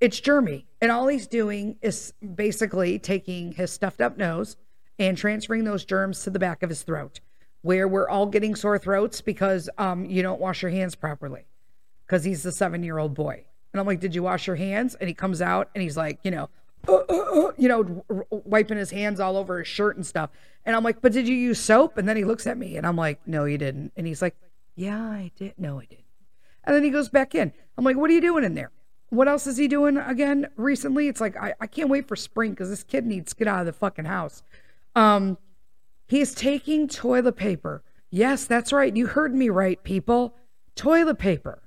it's 0.00 0.20
germy, 0.20 0.64
and 0.80 0.90
all 0.90 1.06
he's 1.06 1.28
doing 1.28 1.76
is 1.82 2.14
basically 2.34 2.98
taking 2.98 3.52
his 3.52 3.70
stuffed 3.70 4.00
up 4.00 4.16
nose 4.16 4.56
and 4.98 5.16
transferring 5.16 5.64
those 5.64 5.84
germs 5.84 6.24
to 6.24 6.30
the 6.30 6.38
back 6.38 6.62
of 6.62 6.70
his 6.70 6.82
throat, 6.82 7.20
where 7.60 7.86
we're 7.86 8.08
all 8.08 8.26
getting 8.26 8.56
sore 8.56 8.78
throats 8.78 9.20
because 9.20 9.68
um, 9.78 10.06
you 10.06 10.22
don't 10.22 10.40
wash 10.40 10.62
your 10.62 10.70
hands 10.70 10.94
properly. 10.94 11.44
Because 12.06 12.24
he's 12.24 12.42
the 12.42 12.52
seven 12.52 12.82
year 12.82 12.98
old 12.98 13.14
boy. 13.14 13.44
And 13.72 13.80
I'm 13.80 13.86
like, 13.86 14.00
Did 14.00 14.14
you 14.14 14.22
wash 14.22 14.46
your 14.46 14.56
hands? 14.56 14.94
And 14.96 15.06
he 15.06 15.14
comes 15.14 15.40
out 15.40 15.70
and 15.74 15.82
he's 15.82 15.96
like, 15.96 16.18
You 16.24 16.30
know, 16.30 16.50
uh, 16.88 16.94
uh, 16.94 17.00
uh, 17.08 17.52
you 17.56 17.68
know, 17.68 18.04
r- 18.10 18.26
wiping 18.30 18.78
his 18.78 18.90
hands 18.90 19.20
all 19.20 19.36
over 19.36 19.58
his 19.58 19.68
shirt 19.68 19.96
and 19.96 20.04
stuff. 20.04 20.30
And 20.64 20.74
I'm 20.74 20.84
like, 20.84 21.00
But 21.00 21.12
did 21.12 21.28
you 21.28 21.34
use 21.34 21.58
soap? 21.60 21.98
And 21.98 22.08
then 22.08 22.16
he 22.16 22.24
looks 22.24 22.46
at 22.46 22.58
me 22.58 22.76
and 22.76 22.86
I'm 22.86 22.96
like, 22.96 23.20
No, 23.26 23.44
you 23.44 23.58
didn't. 23.58 23.92
And 23.96 24.06
he's 24.06 24.22
like, 24.22 24.36
Yeah, 24.74 25.00
I 25.00 25.30
did. 25.36 25.54
No, 25.58 25.78
I 25.80 25.86
didn't. 25.86 26.04
And 26.64 26.74
then 26.76 26.84
he 26.84 26.90
goes 26.90 27.08
back 27.08 27.34
in. 27.34 27.52
I'm 27.76 27.84
like, 27.84 27.96
What 27.96 28.10
are 28.10 28.14
you 28.14 28.20
doing 28.20 28.44
in 28.44 28.54
there? 28.54 28.70
What 29.10 29.28
else 29.28 29.46
is 29.46 29.58
he 29.58 29.68
doing 29.68 29.98
again 29.98 30.48
recently? 30.56 31.06
It's 31.06 31.20
like, 31.20 31.36
I, 31.36 31.54
I 31.60 31.66
can't 31.66 31.90
wait 31.90 32.08
for 32.08 32.16
spring 32.16 32.52
because 32.52 32.70
this 32.70 32.82
kid 32.82 33.04
needs 33.04 33.32
to 33.32 33.38
get 33.38 33.46
out 33.48 33.60
of 33.60 33.66
the 33.66 33.72
fucking 33.74 34.06
house. 34.06 34.42
Um, 34.96 35.36
he's 36.08 36.34
taking 36.34 36.88
toilet 36.88 37.36
paper. 37.36 37.82
Yes, 38.10 38.46
that's 38.46 38.72
right. 38.72 38.96
You 38.96 39.08
heard 39.08 39.34
me 39.34 39.50
right, 39.50 39.82
people. 39.82 40.34
Toilet 40.76 41.18
paper, 41.18 41.62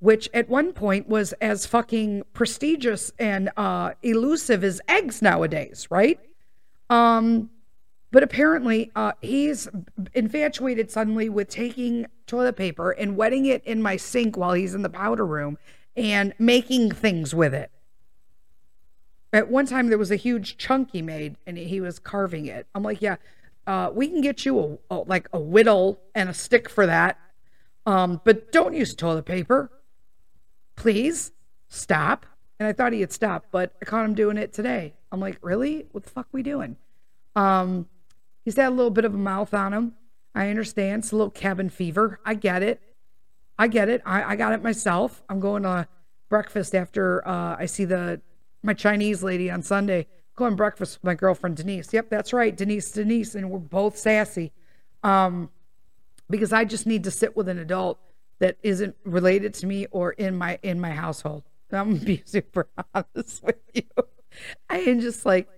which 0.00 0.28
at 0.32 0.48
one 0.48 0.72
point 0.72 1.08
was 1.08 1.32
as 1.34 1.66
fucking 1.66 2.22
prestigious 2.32 3.12
and 3.18 3.50
uh, 3.56 3.92
elusive 4.02 4.62
as 4.62 4.80
eggs 4.88 5.20
nowadays, 5.20 5.88
right? 5.90 6.20
Um, 6.88 7.50
but 8.10 8.22
apparently, 8.22 8.90
uh, 8.96 9.12
he's 9.20 9.68
infatuated 10.14 10.90
suddenly 10.90 11.28
with 11.28 11.48
taking 11.48 12.06
toilet 12.26 12.56
paper 12.56 12.92
and 12.92 13.16
wetting 13.16 13.44
it 13.46 13.62
in 13.64 13.82
my 13.82 13.96
sink 13.96 14.36
while 14.36 14.54
he's 14.54 14.74
in 14.74 14.82
the 14.82 14.88
powder 14.88 15.26
room 15.26 15.58
and 15.96 16.32
making 16.38 16.92
things 16.92 17.34
with 17.34 17.52
it. 17.52 17.70
At 19.32 19.50
one 19.50 19.66
time, 19.66 19.88
there 19.88 19.98
was 19.98 20.10
a 20.10 20.16
huge 20.16 20.56
chunk 20.56 20.92
he 20.92 21.02
made, 21.02 21.36
and 21.46 21.58
he 21.58 21.82
was 21.82 21.98
carving 21.98 22.46
it. 22.46 22.66
I'm 22.74 22.82
like, 22.82 23.02
yeah, 23.02 23.16
uh, 23.66 23.90
we 23.92 24.08
can 24.08 24.22
get 24.22 24.46
you 24.46 24.80
a, 24.90 24.94
a, 24.94 24.96
like 25.00 25.28
a 25.34 25.38
whittle 25.38 26.00
and 26.14 26.30
a 26.30 26.34
stick 26.34 26.70
for 26.70 26.86
that, 26.86 27.18
um, 27.84 28.22
but 28.24 28.52
don't 28.52 28.72
use 28.72 28.94
toilet 28.94 29.26
paper, 29.26 29.70
please. 30.78 31.32
Stop. 31.68 32.24
And 32.58 32.66
I 32.66 32.72
thought 32.72 32.92
he 32.92 33.00
had 33.00 33.12
stopped, 33.12 33.50
but 33.50 33.72
I 33.82 33.84
caught 33.84 34.04
him 34.04 34.14
doing 34.14 34.36
it 34.36 34.52
today. 34.52 34.94
I'm 35.12 35.20
like, 35.20 35.38
really? 35.42 35.86
What 35.92 36.04
the 36.04 36.10
fuck 36.10 36.26
we 36.32 36.42
doing? 36.42 36.76
Um, 37.36 37.86
he's 38.44 38.56
had 38.56 38.68
a 38.68 38.74
little 38.74 38.90
bit 38.90 39.04
of 39.04 39.14
a 39.14 39.18
mouth 39.18 39.52
on 39.54 39.72
him. 39.72 39.94
I 40.34 40.48
understand. 40.48 41.02
It's 41.02 41.12
a 41.12 41.16
little 41.16 41.30
cabin 41.30 41.68
fever. 41.68 42.20
I 42.24 42.34
get 42.34 42.62
it. 42.62 42.80
I 43.58 43.68
get 43.68 43.88
it. 43.88 44.02
I, 44.06 44.22
I 44.22 44.36
got 44.36 44.52
it 44.52 44.62
myself. 44.62 45.22
I'm 45.28 45.40
going 45.40 45.62
to 45.64 45.86
breakfast 46.28 46.74
after 46.74 47.26
uh, 47.26 47.56
I 47.58 47.66
see 47.66 47.84
the 47.84 48.20
my 48.62 48.74
Chinese 48.74 49.22
lady 49.22 49.50
on 49.50 49.62
Sunday. 49.62 50.06
Going 50.34 50.56
breakfast 50.56 50.98
with 50.98 51.04
my 51.04 51.14
girlfriend 51.14 51.56
Denise. 51.56 51.92
Yep, 51.92 52.10
that's 52.10 52.32
right, 52.32 52.56
Denise, 52.56 52.92
Denise, 52.92 53.34
and 53.34 53.50
we're 53.50 53.58
both 53.58 53.98
sassy. 53.98 54.52
Um, 55.02 55.50
because 56.30 56.52
I 56.52 56.64
just 56.64 56.86
need 56.86 57.04
to 57.04 57.10
sit 57.10 57.36
with 57.36 57.48
an 57.48 57.58
adult 57.58 57.98
that 58.38 58.56
isn't 58.62 58.96
related 59.04 59.54
to 59.54 59.66
me 59.66 59.86
or 59.90 60.12
in 60.12 60.36
my 60.36 60.58
in 60.62 60.80
my 60.80 60.90
household. 60.90 61.44
I'm 61.72 61.94
gonna 61.94 62.04
be 62.04 62.22
super 62.26 62.68
honest 62.94 63.42
with 63.42 63.56
you. 63.74 63.82
I 64.68 64.78
am 64.78 65.00
just 65.00 65.26
like 65.26 65.48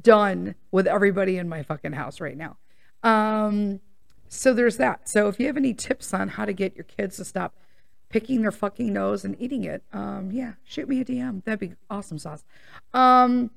done 0.00 0.54
with 0.70 0.86
everybody 0.86 1.38
in 1.38 1.48
my 1.48 1.62
fucking 1.62 1.92
house 1.92 2.20
right 2.20 2.36
now. 2.36 2.56
Um, 3.02 3.80
so 4.28 4.52
there's 4.52 4.76
that. 4.76 5.08
So 5.08 5.28
if 5.28 5.40
you 5.40 5.46
have 5.46 5.56
any 5.56 5.74
tips 5.74 6.12
on 6.12 6.28
how 6.28 6.44
to 6.44 6.52
get 6.52 6.74
your 6.74 6.84
kids 6.84 7.16
to 7.16 7.24
stop 7.24 7.54
picking 8.10 8.42
their 8.42 8.52
fucking 8.52 8.92
nose 8.92 9.24
and 9.24 9.40
eating 9.40 9.64
it, 9.64 9.82
um, 9.92 10.30
yeah, 10.32 10.52
shoot 10.64 10.88
me 10.88 11.00
a 11.00 11.04
DM. 11.04 11.44
That'd 11.44 11.60
be 11.60 11.74
awesome 11.90 12.18
sauce. 12.18 12.44
Um, 12.92 13.50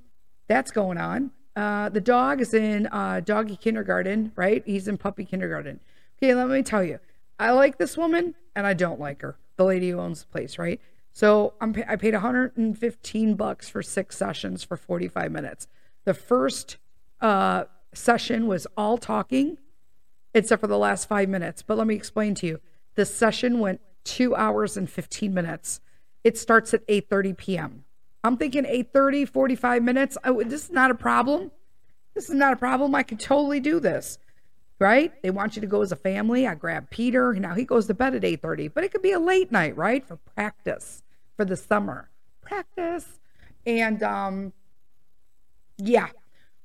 that's 0.48 0.72
going 0.72 0.98
on. 0.98 1.32
Uh, 1.56 1.90
the 1.90 2.02
dog 2.02 2.40
is 2.42 2.54
in 2.54 2.88
uh, 2.88 3.22
doggy 3.24 3.58
kindergarten, 3.58 4.32
right? 4.36 4.64
He's 4.66 4.88
in 4.88 4.98
puppy 4.98 5.26
kindergarten. 5.26 5.82
Okay, 6.18 6.34
let 6.34 6.48
me 6.48 6.64
tell 6.64 6.84
you, 6.84 7.00
I 7.42 7.50
like 7.52 7.80
this 7.80 7.98
woman 7.98 8.36
and 8.56 8.68
I 8.68 8.76
don't 8.76 9.00
like 9.00 9.24
her. 9.24 9.36
The 9.58 9.66
lady 9.66 9.90
who 9.90 10.00
owns 10.00 10.22
the 10.22 10.28
place, 10.28 10.60
right? 10.60 10.80
So 11.12 11.56
I'm 11.60 11.76
I 11.88 11.96
paid 11.96 12.14
115 12.14 13.34
bucks 13.34 13.68
for 13.68 13.82
six 13.82 14.16
sessions 14.16 14.64
for 14.64 14.78
45 14.78 15.32
minutes. 15.32 15.68
The 16.06 16.14
first 16.14 16.78
uh, 17.20 17.64
session 17.96 18.46
was 18.46 18.68
all 18.78 19.00
talking, 19.00 19.58
except 20.36 20.62
for 20.62 20.68
the 20.68 20.78
last 20.78 21.10
five 21.10 21.30
minutes. 21.30 21.64
But 21.64 21.80
let 21.80 21.88
me 21.88 21.96
explain 21.96 22.36
to 22.36 22.48
you. 22.48 22.60
The 22.94 23.06
session 23.06 23.60
went 23.60 23.82
two 24.04 24.36
hours 24.36 24.78
and 24.78 24.88
15 24.88 25.34
minutes. 25.34 25.82
It 26.24 26.38
starts 26.38 26.76
at 26.76 26.88
8:30 26.88 27.38
p.m. 27.38 27.86
I'm 28.24 28.38
thinking 28.38 28.66
8:30, 28.66 29.28
45 29.28 29.82
minutes. 29.82 30.18
Oh, 30.24 30.44
this 30.44 30.66
is 30.66 30.72
not 30.72 30.92
a 30.92 30.96
problem. 30.96 31.50
This 32.14 32.30
is 32.30 32.36
not 32.36 32.54
a 32.54 32.58
problem. 32.58 32.94
I 32.94 33.02
can 33.02 33.18
totally 33.18 33.60
do 33.60 33.80
this. 33.80 34.20
Right? 34.82 35.14
They 35.22 35.30
want 35.30 35.56
you 35.56 35.62
to 35.62 35.68
go 35.68 35.84
as 35.84 35.92
a 35.92 35.96
family. 35.96 36.48
I 36.48 36.56
grab 36.56 36.90
Peter. 36.90 37.34
Now 37.36 37.54
he 37.54 37.66
goes 37.66 37.86
to 37.86 37.94
bed 37.94 38.16
at 38.16 38.24
8:30, 38.24 38.74
but 38.74 38.84
it 38.84 38.92
could 38.92 39.04
be 39.04 39.12
a 39.12 39.20
late 39.20 39.52
night, 39.52 39.78
right? 39.78 40.04
For 40.04 40.18
practice 40.18 41.04
for 41.38 41.46
the 41.46 41.56
summer. 41.56 42.10
Practice. 42.42 43.20
And 43.66 44.02
um 44.02 44.54
yeah. 45.78 46.08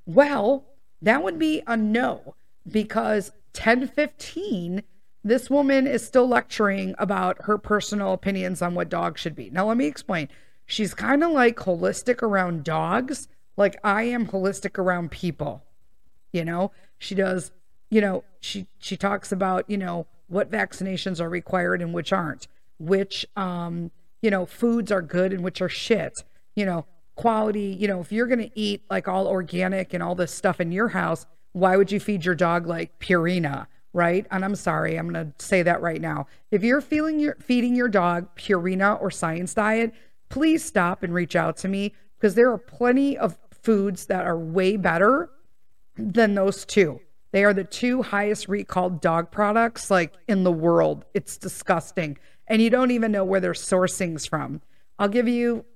Well, 0.07 0.65
that 1.03 1.23
would 1.23 1.39
be 1.39 1.63
a 1.67 1.77
no 1.77 2.35
because 2.67 3.33
1015 3.55 4.83
this 5.23 5.51
woman 5.51 5.87
is 5.89 6.07
still 6.07 6.29
lecturing 6.29 6.95
about 6.99 7.37
her 7.43 7.59
personal 7.59 8.13
opinions 8.13 8.63
on 8.63 8.75
what 8.75 8.89
dogs 8.89 9.21
should 9.21 9.35
be. 9.35 9.51
Now 9.51 9.67
let 9.67 9.77
me 9.77 9.87
explain. 9.87 10.29
She's 10.65 10.95
kind 10.95 11.25
of 11.25 11.33
like 11.33 11.57
holistic 11.57 12.23
around 12.23 12.63
dogs, 12.65 13.29
like 13.57 13.77
I 13.83 14.05
am 14.05 14.29
holistic 14.29 14.79
around 14.79 15.11
people. 15.11 15.65
You 16.33 16.45
know, 16.45 16.71
she 16.99 17.15
does, 17.17 17.51
you 17.91 18.01
know, 18.01 18.25
she 18.41 18.67
she 18.79 18.97
talks 18.97 19.33
about, 19.33 19.69
you 19.69 19.77
know, 19.77 20.07
what 20.29 20.51
vaccinations 20.51 21.21
are 21.21 21.29
required 21.29 21.83
and 21.83 21.93
which 21.93 22.13
aren't, 22.13 22.49
which 22.79 23.27
um, 23.37 23.91
you 24.23 24.31
know, 24.31 24.47
foods 24.47 24.91
are 24.91 25.03
good 25.03 25.33
and 25.33 25.43
which 25.43 25.61
are 25.61 25.69
shit. 25.69 26.13
You 26.55 26.67
know, 26.67 26.87
quality, 27.15 27.77
you 27.79 27.87
know, 27.87 28.01
if 28.01 28.11
you're 28.13 28.27
to 28.27 28.51
eat 28.59 28.83
like 28.91 29.09
all 29.09 29.27
organic 29.27 29.95
and 29.95 30.03
all 30.03 30.15
this 30.15 30.33
stuff 30.33 30.61
in 30.61 30.73
your 30.73 30.89
house, 30.89 31.27
why 31.53 31.77
would 31.77 31.93
you 31.93 32.01
feed 32.01 32.25
your 32.25 32.35
dog 32.35 32.67
like 32.67 32.99
Purina? 32.99 33.67
right? 33.97 34.27
And 34.31 34.45
I'm 34.45 34.55
sorry, 34.55 34.99
I'm 34.99 35.11
to 35.15 35.33
say 35.39 35.63
that 35.63 35.81
right 35.81 36.03
now. 36.03 36.27
If 36.51 36.63
you're 36.63 36.83
feeling 36.83 37.19
your 37.19 37.35
feeding 37.41 37.75
your 37.75 37.89
dog 37.89 38.29
Purina 38.37 39.01
or 39.01 39.11
Science 39.11 39.55
Diet, 39.55 39.95
please 40.29 40.63
stop 40.63 41.03
and 41.03 41.15
reach 41.15 41.35
out 41.35 41.57
to 41.59 41.69
me 41.69 41.95
because 42.19 42.35
there 42.35 42.53
are 42.53 42.59
plenty 42.59 43.17
of 43.17 43.39
foods 43.63 44.05
that 44.07 44.27
are 44.27 44.39
way 44.39 44.77
better 44.77 45.31
than 45.97 46.35
those 46.35 46.67
two. 46.67 47.01
They 47.37 47.45
are 47.45 47.53
the 47.53 47.65
two 47.65 48.01
highest 48.01 48.49
recalled 48.49 49.03
dog 49.03 49.31
products 49.31 49.91
like 49.91 50.15
in 50.27 50.43
the 50.43 50.51
world. 50.51 51.05
It's 51.13 51.37
disgusting. 51.37 52.17
And 52.47 52.63
you 52.63 52.71
don't 52.71 52.93
even 52.93 53.13
know 53.13 53.25
where 53.25 53.41
their 53.41 53.53
sourcing's 53.53 54.25
from. 54.25 54.63
I'll 54.99 55.11
give 55.11 55.29
you 55.29 55.67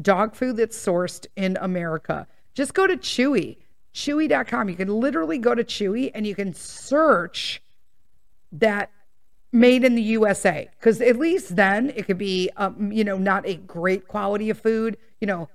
dog 0.00 0.36
food 0.36 0.58
that's 0.58 0.78
sourced 0.78 1.26
in 1.34 1.58
America. 1.60 2.28
Just 2.54 2.72
go 2.72 2.86
to 2.86 2.96
Chewy, 2.96 3.56
chewy.com. 3.92 4.68
You 4.68 4.76
can 4.76 5.00
literally 5.00 5.38
go 5.38 5.56
to 5.56 5.64
Chewy 5.64 6.12
and 6.14 6.24
you 6.24 6.36
can 6.36 6.54
search 6.54 7.64
that 8.52 8.92
made 9.50 9.82
in 9.82 9.96
the 9.96 10.02
USA 10.02 10.68
because 10.78 11.00
at 11.00 11.16
least 11.16 11.56
then 11.56 11.90
it 11.96 12.06
could 12.06 12.18
be 12.18 12.48
um, 12.56 12.92
you 12.92 13.02
know 13.02 13.18
not 13.18 13.44
a 13.44 13.56
great 13.56 14.06
quality 14.06 14.50
of 14.50 14.60
food 14.60 14.96
you 15.20 15.26
know 15.26 15.48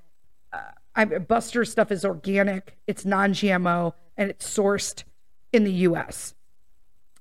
uh, 0.51 0.59
I, 0.93 1.05
Buster 1.05 1.63
stuff 1.63 1.89
is 1.89 2.03
organic 2.03 2.75
it's 2.85 3.05
non-GMO 3.05 3.93
and 4.17 4.29
it's 4.29 4.57
sourced 4.57 5.03
in 5.53 5.63
the 5.63 5.71
US 5.71 6.33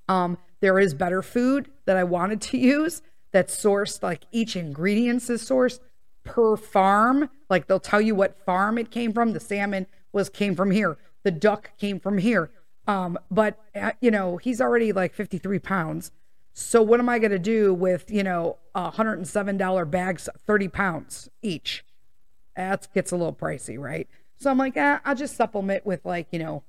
um, 0.07 0.37
there 0.59 0.79
is 0.79 0.93
better 0.93 1.21
food 1.21 1.69
that 1.85 1.97
I 1.97 2.03
wanted 2.03 2.41
to 2.41 2.57
use 2.57 3.01
that's 3.31 3.55
sourced 3.55 4.03
like 4.03 4.23
each 4.31 4.55
ingredients 4.55 5.29
is 5.29 5.41
sourced 5.43 5.79
per 6.23 6.55
farm. 6.55 7.29
Like 7.49 7.67
they'll 7.67 7.79
tell 7.79 8.01
you 8.01 8.15
what 8.15 8.37
farm 8.45 8.77
it 8.77 8.91
came 8.91 9.13
from. 9.13 9.33
The 9.33 9.39
salmon 9.39 9.87
was 10.11 10.29
came 10.29 10.55
from 10.55 10.71
here. 10.71 10.97
The 11.23 11.31
duck 11.31 11.71
came 11.77 11.99
from 11.99 12.17
here. 12.17 12.49
Um, 12.85 13.17
but 13.31 13.57
uh, 13.75 13.91
you 14.01 14.11
know 14.11 14.37
he's 14.37 14.61
already 14.61 14.91
like 14.91 15.13
53 15.13 15.59
pounds. 15.59 16.11
So 16.53 16.81
what 16.83 16.99
am 16.99 17.09
I 17.09 17.17
going 17.17 17.31
to 17.31 17.39
do 17.39 17.73
with, 17.73 18.11
you 18.11 18.21
know, 18.21 18.57
$107 18.75 19.89
bags, 19.89 20.29
30 20.45 20.67
pounds 20.67 21.27
each? 21.41 21.83
That 22.55 22.87
gets 22.93 23.11
a 23.11 23.15
little 23.15 23.33
pricey, 23.33 23.79
right? 23.79 24.07
So 24.37 24.51
I'm 24.51 24.59
like, 24.59 24.77
eh, 24.77 24.99
I'll 25.03 25.15
just 25.15 25.35
supplement 25.35 25.83
with 25.83 26.05
like, 26.05 26.27
you 26.31 26.37
know, 26.37 26.63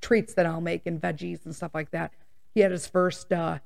treats 0.00 0.34
that 0.34 0.46
I'll 0.46 0.60
make 0.60 0.86
and 0.86 1.00
veggies 1.00 1.44
and 1.44 1.54
stuff 1.54 1.72
like 1.74 1.90
that. 1.90 2.12
He 2.54 2.60
had 2.60 2.70
his 2.70 2.86
first 2.86 3.32
uh, 3.32 3.58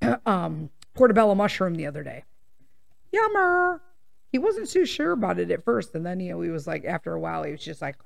um, 0.26 0.70
portobello 0.94 1.34
mushroom 1.34 1.74
the 1.74 1.86
other 1.86 2.02
day. 2.02 2.24
Yummer. 3.12 3.80
He 4.32 4.38
wasn't 4.38 4.68
too 4.68 4.84
sure 4.84 5.12
about 5.12 5.38
it 5.38 5.50
at 5.50 5.64
first. 5.64 5.94
And 5.94 6.04
then, 6.04 6.20
you 6.20 6.32
know, 6.32 6.40
he 6.40 6.50
was 6.50 6.66
like, 6.66 6.84
after 6.84 7.14
a 7.14 7.20
while, 7.20 7.44
he 7.44 7.52
was 7.52 7.62
just 7.62 7.80
like, 7.80 7.96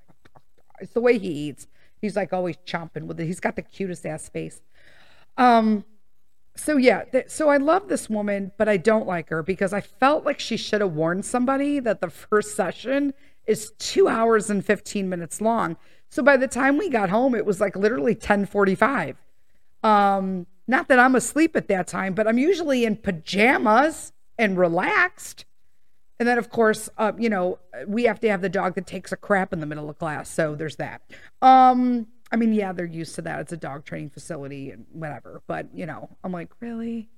it's 0.80 0.92
the 0.92 1.00
way 1.00 1.18
he 1.18 1.28
eats. 1.28 1.66
He's 2.00 2.16
like 2.16 2.32
always 2.32 2.56
chomping 2.66 3.04
with 3.04 3.18
it. 3.20 3.26
He's 3.26 3.40
got 3.40 3.56
the 3.56 3.62
cutest 3.62 4.06
ass 4.06 4.28
face. 4.28 4.60
Um, 5.36 5.84
so 6.56 6.76
yeah, 6.76 7.04
th- 7.04 7.28
so 7.28 7.48
I 7.48 7.56
love 7.56 7.88
this 7.88 8.08
woman, 8.10 8.52
but 8.58 8.68
I 8.68 8.76
don't 8.76 9.06
like 9.06 9.28
her 9.30 9.42
because 9.42 9.72
I 9.72 9.80
felt 9.80 10.24
like 10.24 10.40
she 10.40 10.56
should 10.56 10.80
have 10.80 10.92
warned 10.92 11.24
somebody 11.24 11.80
that 11.80 12.00
the 12.00 12.10
first 12.30 12.54
session 12.54 13.14
is 13.46 13.72
two 13.78 14.08
hours 14.08 14.50
and 14.50 14.64
15 14.64 15.08
minutes 15.08 15.40
long. 15.40 15.76
So 16.10 16.22
by 16.22 16.36
the 16.36 16.48
time 16.48 16.76
we 16.76 16.90
got 16.90 17.08
home, 17.08 17.34
it 17.34 17.46
was 17.46 17.60
like 17.60 17.76
literally 17.76 18.12
1045. 18.12 19.16
Um, 19.82 20.46
not 20.66 20.88
that 20.88 20.98
I'm 20.98 21.14
asleep 21.14 21.56
at 21.56 21.68
that 21.68 21.86
time, 21.86 22.14
but 22.14 22.26
I'm 22.26 22.38
usually 22.38 22.84
in 22.84 22.96
pajamas 22.96 24.12
and 24.38 24.58
relaxed. 24.58 25.44
And 26.18 26.28
then, 26.28 26.36
of 26.36 26.50
course, 26.50 26.88
uh, 26.98 27.12
you 27.18 27.30
know, 27.30 27.58
we 27.86 28.04
have 28.04 28.20
to 28.20 28.28
have 28.28 28.42
the 28.42 28.48
dog 28.48 28.74
that 28.74 28.86
takes 28.86 29.10
a 29.10 29.16
crap 29.16 29.52
in 29.52 29.60
the 29.60 29.66
middle 29.66 29.88
of 29.88 29.98
class. 29.98 30.28
So 30.28 30.54
there's 30.54 30.76
that. 30.76 31.00
Um, 31.40 32.08
I 32.30 32.36
mean, 32.36 32.52
yeah, 32.52 32.72
they're 32.72 32.84
used 32.84 33.14
to 33.14 33.22
that. 33.22 33.40
It's 33.40 33.52
a 33.52 33.56
dog 33.56 33.84
training 33.84 34.10
facility 34.10 34.70
and 34.70 34.86
whatever. 34.92 35.42
But, 35.46 35.68
you 35.74 35.86
know, 35.86 36.10
I'm 36.22 36.32
like, 36.32 36.50
really? 36.60 37.08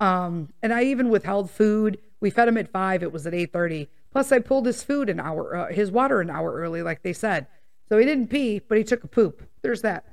Um, 0.00 0.52
and 0.62 0.72
I 0.72 0.84
even 0.84 1.10
withheld 1.10 1.50
food. 1.50 1.98
We 2.20 2.30
fed 2.30 2.48
him 2.48 2.56
at 2.56 2.72
five. 2.72 3.02
It 3.02 3.12
was 3.12 3.26
at 3.26 3.32
8.30. 3.32 3.88
Plus, 4.10 4.32
I 4.32 4.38
pulled 4.38 4.66
his 4.66 4.82
food 4.82 5.10
an 5.10 5.20
hour, 5.20 5.54
uh, 5.54 5.72
his 5.72 5.90
water 5.90 6.20
an 6.20 6.30
hour 6.30 6.54
early, 6.54 6.82
like 6.82 7.02
they 7.02 7.12
said. 7.12 7.46
So 7.88 7.98
he 7.98 8.04
didn't 8.04 8.28
pee, 8.28 8.60
but 8.60 8.78
he 8.78 8.84
took 8.84 9.04
a 9.04 9.08
poop. 9.08 9.42
There's 9.62 9.82
that. 9.82 10.04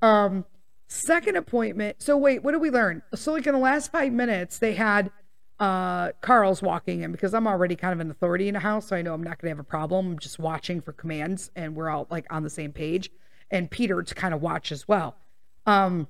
Um, 0.00 0.44
second 0.88 1.36
appointment. 1.36 2.02
So 2.02 2.16
wait, 2.16 2.42
what 2.42 2.52
did 2.52 2.60
we 2.60 2.70
learn? 2.70 3.02
So 3.14 3.32
like 3.32 3.46
in 3.46 3.54
the 3.54 3.60
last 3.60 3.90
five 3.90 4.12
minutes, 4.12 4.58
they 4.58 4.74
had 4.74 5.10
uh, 5.58 6.12
Carl's 6.20 6.60
walking 6.60 7.02
in 7.02 7.12
because 7.12 7.32
I'm 7.34 7.46
already 7.46 7.76
kind 7.76 7.92
of 7.92 8.00
an 8.00 8.10
authority 8.10 8.48
in 8.48 8.54
the 8.54 8.60
house, 8.60 8.88
so 8.88 8.96
I 8.96 9.02
know 9.02 9.14
I'm 9.14 9.22
not 9.22 9.40
going 9.40 9.48
to 9.48 9.56
have 9.56 9.60
a 9.60 9.68
problem. 9.68 10.12
I'm 10.12 10.18
just 10.18 10.38
watching 10.38 10.80
for 10.80 10.92
commands, 10.92 11.50
and 11.54 11.76
we're 11.76 11.88
all 11.88 12.06
like 12.10 12.26
on 12.30 12.42
the 12.42 12.50
same 12.50 12.72
page. 12.72 13.10
And 13.50 13.70
Peter 13.70 14.02
to 14.02 14.14
kind 14.14 14.34
of 14.34 14.42
watch 14.42 14.72
as 14.72 14.88
well. 14.88 15.16
Um, 15.66 16.08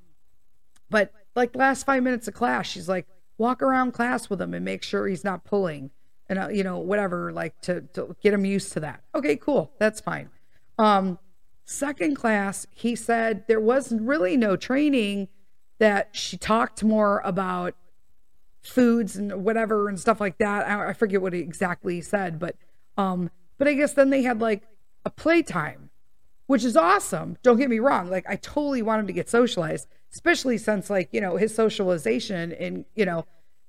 but 0.88 1.12
like 1.34 1.54
last 1.54 1.84
five 1.84 2.02
minutes 2.02 2.28
of 2.28 2.34
class, 2.34 2.66
she's 2.66 2.88
like, 2.88 3.06
walk 3.36 3.62
around 3.62 3.92
class 3.92 4.30
with 4.30 4.40
him 4.40 4.54
and 4.54 4.64
make 4.64 4.82
sure 4.82 5.06
he's 5.06 5.24
not 5.24 5.44
pulling, 5.44 5.90
and 6.28 6.38
uh, 6.38 6.48
you 6.48 6.64
know 6.64 6.78
whatever, 6.78 7.32
like 7.32 7.60
to 7.62 7.82
to 7.92 8.16
get 8.22 8.32
him 8.32 8.44
used 8.44 8.72
to 8.72 8.80
that. 8.80 9.02
Okay, 9.14 9.36
cool, 9.36 9.72
that's 9.78 10.00
fine. 10.00 10.30
Um, 10.78 11.18
second 11.64 12.16
class, 12.16 12.66
he 12.70 12.96
said 12.96 13.44
there 13.48 13.60
was 13.60 13.92
really 13.92 14.36
no 14.36 14.56
training. 14.56 15.28
That 15.78 16.10
she 16.12 16.36
talked 16.36 16.84
more 16.84 17.20
about 17.24 17.74
foods 18.62 19.16
and 19.16 19.44
whatever 19.44 19.88
and 19.88 19.98
stuff 19.98 20.20
like 20.20 20.38
that. 20.38 20.68
I, 20.68 20.90
I 20.90 20.92
forget 20.92 21.20
what 21.20 21.32
he 21.32 21.40
exactly 21.40 22.00
said, 22.00 22.38
but 22.38 22.54
um, 22.96 23.30
but 23.58 23.66
I 23.66 23.74
guess 23.74 23.92
then 23.92 24.10
they 24.10 24.22
had 24.22 24.40
like 24.40 24.62
a 25.04 25.10
playtime, 25.10 25.90
which 26.46 26.62
is 26.62 26.76
awesome. 26.76 27.36
Don't 27.42 27.58
get 27.58 27.68
me 27.68 27.80
wrong. 27.80 28.10
Like 28.10 28.24
I 28.28 28.36
totally 28.36 28.82
want 28.82 29.00
him 29.00 29.06
to 29.08 29.12
get 29.12 29.28
socialized, 29.28 29.88
especially 30.12 30.58
since 30.58 30.88
like, 30.88 31.08
you 31.10 31.20
know, 31.20 31.36
his 31.36 31.52
socialization 31.54 32.52
and, 32.52 32.84
you 32.94 33.04
know, 33.04 33.26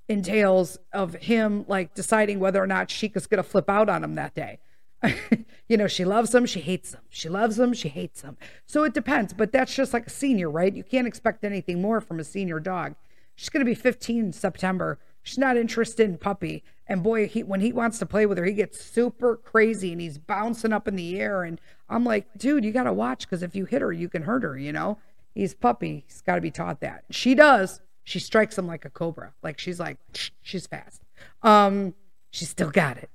entails 0.08 0.78
of 0.94 1.16
him 1.16 1.66
like 1.68 1.96
deciding 1.96 2.40
whether 2.40 2.62
or 2.62 2.68
not 2.68 2.92
Sheik 2.92 3.16
is 3.16 3.26
gonna 3.26 3.42
flip 3.42 3.70
out 3.70 3.90
on 3.90 4.04
him 4.04 4.16
that 4.16 4.36
day. 4.36 4.60
you 5.68 5.78
know, 5.78 5.88
she 5.88 6.06
loves 6.06 6.34
him, 6.34 6.46
she 6.46 6.62
hates 6.62 6.94
him. 6.94 7.02
She 7.10 7.30
loves 7.30 7.60
him, 7.60 7.74
she 7.74 7.90
hates 7.90 8.22
him. 8.22 8.38
So 8.66 8.84
it 8.84 8.94
depends, 8.94 9.34
but 9.34 9.52
that's 9.52 9.76
just 9.76 9.94
like 9.94 10.08
a 10.08 10.12
senior, 10.12 10.50
right? 10.50 10.74
You 10.74 10.84
can't 10.84 11.08
expect 11.08 11.44
anything 11.44 11.82
more 11.82 12.02
from 12.02 12.20
a 12.20 12.24
senior 12.24 12.60
dog. 12.60 12.96
She's 13.36 13.50
going 13.50 13.62
to 13.62 13.70
be 13.70 13.76
15 13.76 14.26
in 14.26 14.34
September. 14.34 15.00
She's 15.24 15.38
not 15.38 15.58
interested 15.58 16.10
in 16.10 16.18
puppy. 16.18 16.64
And 16.86 17.02
boy, 17.02 17.28
he 17.28 17.44
when 17.44 17.62
he 17.62 17.72
wants 17.72 17.98
to 18.00 18.06
play 18.06 18.26
with 18.26 18.38
her, 18.38 18.46
he 18.46 18.54
gets 18.54 18.84
super 18.84 19.38
crazy 19.38 19.94
and 19.94 20.02
he's 20.02 20.18
bouncing 20.18 20.74
up 20.74 20.88
in 20.88 20.96
the 20.96 21.20
air. 21.20 21.44
And 21.44 21.60
I'm 21.90 22.04
like, 22.04 22.28
dude, 22.38 22.66
you 22.66 22.72
got 22.72 22.84
to 22.84 22.94
watch 22.94 23.22
because 23.22 23.42
if 23.42 23.56
you 23.56 23.66
hit 23.66 23.82
her, 23.82 23.92
you 23.92 24.10
can 24.10 24.24
hurt 24.24 24.44
her. 24.44 24.58
You 24.58 24.74
know, 24.74 25.00
he's 25.34 25.54
puppy. 25.54 26.04
He's 26.08 26.22
got 26.22 26.36
to 26.36 26.42
be 26.42 26.52
taught 26.52 26.82
that. 26.82 27.06
She 27.10 27.36
does. 27.36 27.80
She 28.04 28.20
strikes 28.20 28.58
him 28.58 28.68
like 28.68 28.84
a 28.84 28.90
cobra. 28.90 29.34
Like 29.42 29.60
she's 29.60 29.80
like, 29.80 29.98
she's 30.42 30.68
fast. 30.68 31.02
Um, 31.42 31.94
she's 32.32 32.50
still 32.50 32.70
got 32.70 32.98
it. 32.98 33.10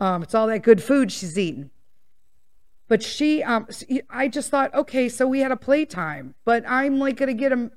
Um, 0.00 0.22
it's 0.22 0.34
all 0.34 0.46
that 0.48 0.62
good 0.62 0.82
food 0.82 1.12
she's 1.12 1.38
eating. 1.38 1.70
But 2.88 3.02
she, 3.02 3.42
um, 3.42 3.66
I 4.10 4.28
just 4.28 4.50
thought, 4.50 4.74
okay, 4.74 5.08
so 5.08 5.26
we 5.26 5.40
had 5.40 5.52
a 5.52 5.56
playtime, 5.56 6.34
but 6.44 6.64
I'm 6.66 6.98
like 6.98 7.16
gonna 7.16 7.34
get 7.34 7.52
him 7.52 7.70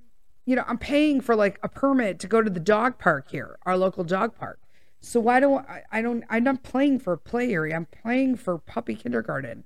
you 0.48 0.56
know, 0.56 0.64
I'm 0.66 0.78
paying 0.78 1.20
for 1.20 1.36
like 1.36 1.60
a 1.62 1.68
permit 1.68 2.20
to 2.20 2.28
go 2.28 2.42
to 2.42 2.50
the 2.50 2.60
dog 2.60 2.98
park 2.98 3.30
here, 3.30 3.60
our 3.66 3.76
local 3.78 4.06
dog 4.06 4.34
park. 4.34 4.62
So 5.02 5.20
why 5.20 5.42
don't 5.42 5.68
I, 5.68 5.84
I 5.92 6.02
don't 6.02 6.24
I'm 6.30 6.46
not 6.46 6.64
playing 6.64 7.00
for 7.00 7.14
a 7.14 7.18
play 7.18 7.52
area. 7.52 7.76
I'm 7.76 7.86
playing 7.86 8.38
for 8.38 8.58
puppy 8.58 8.96
kindergarten. 8.96 9.66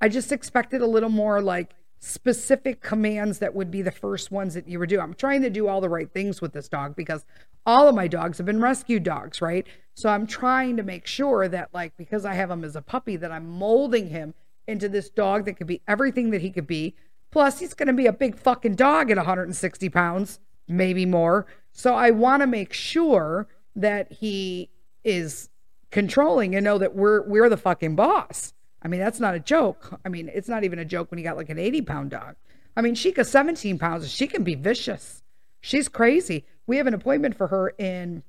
I 0.00 0.08
just 0.08 0.32
expected 0.32 0.80
a 0.80 0.86
little 0.86 1.10
more 1.10 1.42
like 1.42 1.74
specific 2.04 2.82
commands 2.82 3.38
that 3.38 3.54
would 3.54 3.70
be 3.70 3.82
the 3.82 3.90
first 3.90 4.30
ones 4.30 4.54
that 4.54 4.68
you 4.68 4.78
would 4.78 4.88
do. 4.88 5.00
I'm 5.00 5.14
trying 5.14 5.42
to 5.42 5.50
do 5.50 5.68
all 5.68 5.80
the 5.80 5.88
right 5.88 6.10
things 6.12 6.40
with 6.40 6.52
this 6.52 6.68
dog 6.68 6.94
because 6.96 7.24
all 7.64 7.88
of 7.88 7.94
my 7.94 8.08
dogs 8.08 8.38
have 8.38 8.46
been 8.46 8.60
rescue 8.60 9.00
dogs, 9.00 9.40
right? 9.40 9.66
So 9.94 10.08
I'm 10.08 10.26
trying 10.26 10.76
to 10.76 10.82
make 10.82 11.06
sure 11.06 11.48
that 11.48 11.72
like 11.72 11.96
because 11.96 12.24
I 12.24 12.34
have 12.34 12.50
him 12.50 12.64
as 12.64 12.76
a 12.76 12.82
puppy 12.82 13.16
that 13.16 13.32
I'm 13.32 13.48
molding 13.48 14.08
him 14.08 14.34
into 14.66 14.88
this 14.88 15.08
dog 15.08 15.44
that 15.44 15.54
could 15.54 15.66
be 15.66 15.82
everything 15.86 16.30
that 16.30 16.42
he 16.42 16.50
could 16.50 16.66
be 16.66 16.94
Plus, 17.34 17.58
he's 17.58 17.74
going 17.74 17.88
to 17.88 17.92
be 17.92 18.06
a 18.06 18.12
big 18.12 18.38
fucking 18.38 18.76
dog 18.76 19.10
at 19.10 19.16
160 19.16 19.88
pounds, 19.88 20.38
maybe 20.68 21.04
more. 21.04 21.46
So 21.72 21.96
I 21.96 22.12
want 22.12 22.42
to 22.42 22.46
make 22.46 22.72
sure 22.72 23.48
that 23.74 24.12
he 24.12 24.70
is 25.02 25.48
controlling 25.90 26.54
and 26.54 26.62
know 26.62 26.78
that 26.78 26.94
we're 26.94 27.26
we're 27.28 27.48
the 27.48 27.56
fucking 27.56 27.96
boss. 27.96 28.54
I 28.84 28.88
mean, 28.88 29.00
that's 29.00 29.20
not 29.20 29.34
a 29.34 29.40
joke. 29.40 29.98
I 30.04 30.08
mean, 30.08 30.30
it's 30.32 30.48
not 30.48 30.62
even 30.64 30.78
a 30.78 30.84
joke 30.84 31.10
when 31.10 31.18
you 31.18 31.24
got 31.24 31.36
like 31.36 31.48
an 31.48 31.58
80 31.58 31.82
pound 31.82 32.10
dog. 32.10 32.36
I 32.76 32.82
mean, 32.82 32.94
Sheikah's 32.94 33.30
17 33.30 33.78
pounds. 33.78 34.10
She 34.10 34.26
can 34.26 34.44
be 34.44 34.54
vicious. 34.54 35.22
She's 35.60 35.88
crazy. 35.88 36.44
We 36.66 36.76
have 36.76 36.86
an 36.86 36.94
appointment 36.94 37.36
for 37.36 37.46
her 37.46 37.70
in 37.70 38.22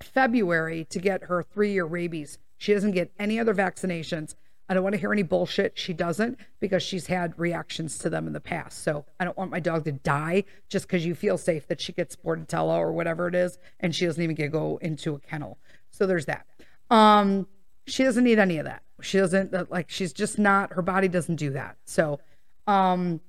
February 0.00 0.84
to 0.90 0.98
get 0.98 1.24
her 1.24 1.42
three 1.42 1.72
year 1.72 1.84
rabies. 1.84 2.38
She 2.58 2.72
doesn't 2.72 2.92
get 2.92 3.10
any 3.18 3.40
other 3.40 3.54
vaccinations. 3.54 4.34
I 4.68 4.74
don't 4.74 4.82
want 4.82 4.94
to 4.94 5.00
hear 5.00 5.12
any 5.12 5.22
bullshit. 5.22 5.78
She 5.78 5.92
doesn't 5.92 6.38
because 6.60 6.82
she's 6.82 7.06
had 7.06 7.38
reactions 7.38 7.98
to 7.98 8.10
them 8.10 8.26
in 8.26 8.32
the 8.32 8.40
past. 8.40 8.82
So 8.82 9.04
I 9.20 9.24
don't 9.24 9.36
want 9.36 9.50
my 9.50 9.60
dog 9.60 9.84
to 9.84 9.92
die 9.92 10.44
just 10.68 10.86
because 10.86 11.06
you 11.06 11.14
feel 11.14 11.38
safe 11.38 11.68
that 11.68 11.80
she 11.80 11.92
gets 11.92 12.16
Bordetella 12.16 12.76
or 12.76 12.92
whatever 12.92 13.28
it 13.28 13.34
is, 13.34 13.58
and 13.78 13.94
she 13.94 14.06
doesn't 14.06 14.22
even 14.22 14.34
get 14.34 14.44
to 14.44 14.48
go 14.48 14.78
into 14.78 15.14
a 15.14 15.20
kennel. 15.20 15.58
So 15.90 16.06
there's 16.06 16.26
that. 16.26 16.46
Um, 16.90 17.46
she 17.86 18.02
doesn't 18.02 18.24
need 18.24 18.38
any 18.38 18.58
of 18.58 18.64
that. 18.64 18.82
She 19.00 19.18
doesn't 19.18 19.54
uh, 19.54 19.66
like. 19.70 19.90
She's 19.90 20.12
just 20.12 20.38
not. 20.38 20.72
Her 20.72 20.82
body 20.82 21.08
doesn't 21.08 21.36
do 21.36 21.50
that. 21.50 21.76
So, 21.84 22.20
um, 22.66 23.20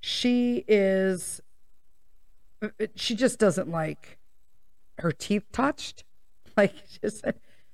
she 0.00 0.64
is. 0.68 1.40
Uh, 2.62 2.68
she 2.94 3.14
just 3.14 3.38
doesn't 3.38 3.70
like 3.70 4.18
her 4.98 5.12
teeth 5.12 5.44
touched. 5.52 6.04
Like 6.56 6.74
just 7.00 7.24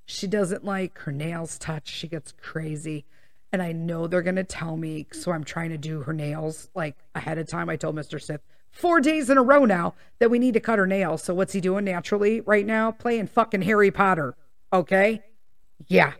she 0.04 0.26
doesn't 0.26 0.62
like 0.62 0.98
her 0.98 1.12
nails 1.12 1.58
touched. 1.58 1.88
She 1.88 2.06
gets 2.06 2.32
crazy. 2.32 3.06
And 3.50 3.62
I 3.62 3.72
know 3.72 4.06
they're 4.06 4.22
to 4.22 4.44
tell 4.44 4.76
me. 4.76 5.06
So 5.12 5.32
I'm 5.32 5.42
trying 5.42 5.70
to 5.70 5.78
do 5.78 6.02
her 6.02 6.12
nails 6.12 6.68
like 6.74 6.96
ahead 7.14 7.38
of 7.38 7.48
time. 7.48 7.70
I 7.70 7.76
told 7.76 7.96
Mr. 7.96 8.20
Sith 8.20 8.42
four 8.70 9.00
days 9.00 9.30
in 9.30 9.38
a 9.38 9.42
row 9.42 9.64
now 9.64 9.94
that 10.18 10.30
we 10.30 10.38
need 10.38 10.52
to 10.52 10.60
cut 10.60 10.78
her 10.78 10.86
nails. 10.86 11.22
So 11.22 11.32
what's 11.32 11.54
he 11.54 11.62
doing 11.62 11.86
naturally 11.86 12.42
right 12.42 12.66
now? 12.66 12.90
Playing 12.90 13.28
fucking 13.28 13.62
Harry 13.62 13.90
Potter. 13.90 14.34
Okay. 14.70 15.22
Yeah. 15.86 16.12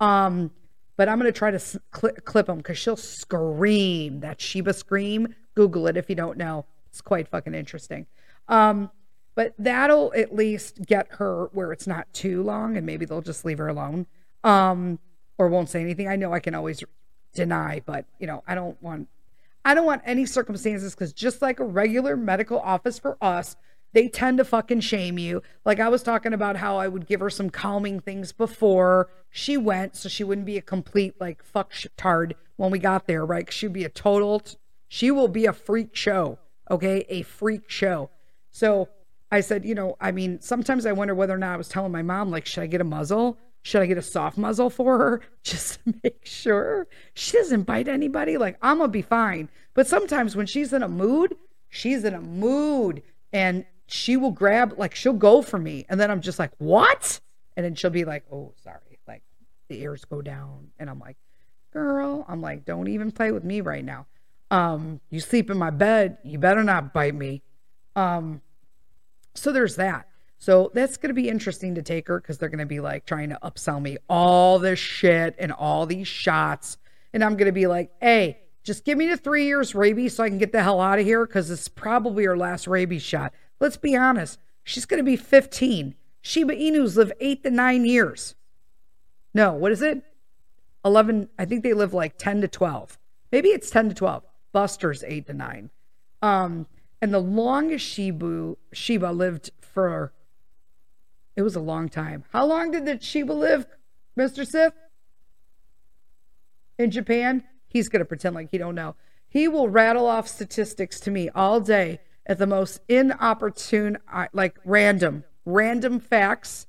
Um, 0.00 0.50
but 0.96 1.08
I'm 1.08 1.20
to 1.20 1.32
try 1.32 1.50
to 1.50 1.58
cl- 1.58 2.14
clip 2.24 2.46
them 2.46 2.58
because 2.58 2.78
she'll 2.78 2.96
scream 2.96 4.20
that 4.20 4.40
Shiba 4.40 4.72
scream. 4.72 5.34
Google 5.54 5.86
it 5.86 5.96
if 5.96 6.08
you 6.08 6.16
don't 6.16 6.36
know. 6.38 6.66
It's 6.88 7.00
quite 7.00 7.28
fucking 7.28 7.54
interesting. 7.54 8.06
Um, 8.48 8.90
but 9.34 9.54
that'll 9.58 10.12
at 10.14 10.34
least 10.34 10.82
get 10.84 11.06
her 11.12 11.48
where 11.52 11.72
it's 11.72 11.86
not 11.86 12.12
too 12.12 12.42
long 12.42 12.76
and 12.76 12.84
maybe 12.84 13.04
they'll 13.04 13.22
just 13.22 13.44
leave 13.44 13.56
her 13.58 13.68
alone 13.68 14.06
um 14.44 14.98
or 15.38 15.48
won't 15.48 15.68
say 15.68 15.80
anything 15.80 16.08
i 16.08 16.16
know 16.16 16.32
i 16.32 16.40
can 16.40 16.54
always 16.54 16.82
deny 17.34 17.80
but 17.86 18.04
you 18.18 18.26
know 18.26 18.42
i 18.46 18.54
don't 18.54 18.80
want 18.82 19.08
i 19.64 19.74
don't 19.74 19.86
want 19.86 20.02
any 20.04 20.26
circumstances 20.26 20.94
because 20.94 21.12
just 21.12 21.40
like 21.40 21.60
a 21.60 21.64
regular 21.64 22.16
medical 22.16 22.58
office 22.60 22.98
for 22.98 23.16
us 23.22 23.56
they 23.92 24.08
tend 24.08 24.38
to 24.38 24.44
fucking 24.44 24.80
shame 24.80 25.18
you 25.18 25.42
like 25.64 25.80
i 25.80 25.88
was 25.88 26.02
talking 26.02 26.32
about 26.32 26.56
how 26.56 26.76
i 26.76 26.88
would 26.88 27.06
give 27.06 27.20
her 27.20 27.30
some 27.30 27.50
calming 27.50 28.00
things 28.00 28.32
before 28.32 29.08
she 29.30 29.56
went 29.56 29.96
so 29.96 30.08
she 30.08 30.24
wouldn't 30.24 30.46
be 30.46 30.56
a 30.56 30.62
complete 30.62 31.14
like 31.20 31.42
fuck 31.42 31.72
tard 31.96 32.34
when 32.56 32.70
we 32.70 32.78
got 32.78 33.06
there 33.06 33.24
right 33.24 33.52
she'd 33.52 33.72
be 33.72 33.84
a 33.84 33.88
total 33.88 34.42
she 34.88 35.10
will 35.10 35.28
be 35.28 35.46
a 35.46 35.52
freak 35.52 35.94
show 35.94 36.38
okay 36.70 37.04
a 37.08 37.22
freak 37.22 37.68
show 37.68 38.10
so 38.50 38.88
I 39.30 39.40
said, 39.40 39.64
you 39.64 39.74
know, 39.74 39.96
I 40.00 40.10
mean, 40.10 40.40
sometimes 40.40 40.86
I 40.86 40.92
wonder 40.92 41.14
whether 41.14 41.34
or 41.34 41.38
not 41.38 41.54
I 41.54 41.56
was 41.56 41.68
telling 41.68 41.92
my 41.92 42.02
mom, 42.02 42.30
like, 42.30 42.46
should 42.46 42.62
I 42.62 42.66
get 42.66 42.80
a 42.80 42.84
muzzle? 42.84 43.38
Should 43.62 43.82
I 43.82 43.86
get 43.86 43.98
a 43.98 44.02
soft 44.02 44.36
muzzle 44.36 44.70
for 44.70 44.98
her 44.98 45.20
just 45.44 45.84
to 45.84 45.94
make 46.02 46.24
sure 46.24 46.88
she 47.14 47.36
doesn't 47.36 47.62
bite 47.62 47.88
anybody? 47.88 48.38
Like, 48.38 48.56
I'm 48.62 48.78
gonna 48.78 48.88
be 48.88 49.02
fine. 49.02 49.48
But 49.74 49.86
sometimes 49.86 50.34
when 50.34 50.46
she's 50.46 50.72
in 50.72 50.82
a 50.82 50.88
mood, 50.88 51.36
she's 51.68 52.04
in 52.04 52.14
a 52.14 52.20
mood 52.20 53.02
and 53.32 53.64
she 53.92 54.16
will 54.16 54.30
grab, 54.30 54.74
like, 54.78 54.94
she'll 54.94 55.12
go 55.12 55.42
for 55.42 55.58
me. 55.58 55.86
And 55.88 55.98
then 55.98 56.10
I'm 56.10 56.20
just 56.20 56.38
like, 56.38 56.52
what? 56.58 57.20
And 57.56 57.64
then 57.64 57.74
she'll 57.74 57.90
be 57.90 58.04
like, 58.04 58.24
oh, 58.32 58.52
sorry. 58.62 59.00
Like, 59.06 59.22
the 59.68 59.80
ears 59.82 60.04
go 60.04 60.22
down. 60.22 60.68
And 60.78 60.88
I'm 60.88 60.98
like, 60.98 61.16
girl, 61.72 62.24
I'm 62.28 62.40
like, 62.40 62.64
don't 62.64 62.88
even 62.88 63.10
play 63.10 63.32
with 63.32 63.44
me 63.44 63.60
right 63.60 63.84
now. 63.84 64.06
Um, 64.50 65.00
you 65.10 65.20
sleep 65.20 65.50
in 65.50 65.58
my 65.58 65.70
bed, 65.70 66.18
you 66.24 66.38
better 66.38 66.64
not 66.64 66.92
bite 66.92 67.14
me. 67.14 67.42
Um, 67.94 68.40
so 69.34 69.52
there's 69.52 69.76
that. 69.76 70.08
So 70.38 70.70
that's 70.74 70.96
going 70.96 71.10
to 71.10 71.14
be 71.14 71.28
interesting 71.28 71.74
to 71.74 71.82
take 71.82 72.08
her 72.08 72.18
because 72.18 72.38
they're 72.38 72.48
going 72.48 72.60
to 72.60 72.66
be 72.66 72.80
like 72.80 73.04
trying 73.04 73.28
to 73.28 73.38
upsell 73.42 73.80
me 73.80 73.98
all 74.08 74.58
this 74.58 74.78
shit 74.78 75.36
and 75.38 75.52
all 75.52 75.86
these 75.86 76.08
shots. 76.08 76.78
And 77.12 77.22
I'm 77.22 77.36
going 77.36 77.46
to 77.46 77.52
be 77.52 77.66
like, 77.66 77.90
hey, 78.00 78.38
just 78.62 78.84
give 78.84 78.96
me 78.96 79.08
the 79.08 79.16
three 79.16 79.44
years 79.44 79.74
rabies 79.74 80.14
so 80.14 80.24
I 80.24 80.28
can 80.28 80.38
get 80.38 80.52
the 80.52 80.62
hell 80.62 80.80
out 80.80 80.98
of 80.98 81.04
here 81.04 81.26
because 81.26 81.50
it's 81.50 81.68
probably 81.68 82.24
her 82.24 82.36
last 82.36 82.66
rabies 82.66 83.02
shot. 83.02 83.34
Let's 83.60 83.76
be 83.76 83.94
honest. 83.94 84.38
She's 84.64 84.86
going 84.86 84.98
to 84.98 85.04
be 85.04 85.16
15. 85.16 85.94
Shiba 86.22 86.54
Inus 86.54 86.96
live 86.96 87.12
eight 87.20 87.42
to 87.44 87.50
nine 87.50 87.84
years. 87.84 88.34
No, 89.32 89.52
what 89.52 89.72
is 89.72 89.82
it? 89.82 90.02
11. 90.84 91.28
I 91.38 91.44
think 91.44 91.62
they 91.62 91.74
live 91.74 91.94
like 91.94 92.18
10 92.18 92.40
to 92.40 92.48
12. 92.48 92.98
Maybe 93.30 93.50
it's 93.50 93.70
10 93.70 93.90
to 93.90 93.94
12. 93.94 94.24
Buster's 94.52 95.04
eight 95.04 95.26
to 95.26 95.32
nine. 95.32 95.70
Um, 96.22 96.66
and 97.00 97.14
the 97.14 97.20
longest 97.20 97.86
Shibu 97.86 98.56
Shiba 98.72 99.12
lived 99.12 99.50
for 99.60 100.12
it 101.36 101.42
was 101.42 101.56
a 101.56 101.60
long 101.60 101.88
time. 101.88 102.24
How 102.32 102.44
long 102.44 102.72
did 102.72 102.84
the 102.84 103.00
Shiba 103.00 103.32
live, 103.32 103.66
Mr. 104.18 104.46
Sith? 104.46 104.74
In 106.78 106.90
Japan? 106.90 107.44
He's 107.68 107.88
gonna 107.88 108.04
pretend 108.04 108.34
like 108.34 108.50
he 108.50 108.58
don't 108.58 108.74
know. 108.74 108.96
He 109.28 109.46
will 109.46 109.68
rattle 109.68 110.06
off 110.06 110.26
statistics 110.26 110.98
to 111.00 111.10
me 111.10 111.30
all 111.30 111.60
day 111.60 112.00
at 112.26 112.38
the 112.38 112.46
most 112.46 112.80
inopportune, 112.88 113.98
like 114.32 114.58
random, 114.64 115.24
random 115.44 116.00
facts. 116.00 116.66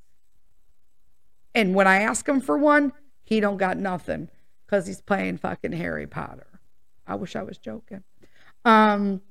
And 1.53 1.75
when 1.75 1.87
I 1.87 2.01
ask 2.01 2.27
him 2.27 2.41
for 2.41 2.57
one, 2.57 2.93
he 3.23 3.39
don't 3.39 3.57
got 3.57 3.77
nothing 3.77 4.29
because 4.65 4.87
he's 4.87 5.01
playing 5.01 5.37
fucking 5.37 5.73
Harry 5.73 6.07
Potter. 6.07 6.47
I 7.05 7.15
wish 7.15 7.35
I 7.35 7.43
was 7.43 7.57
joking. 7.57 8.03
Um, 8.63 9.21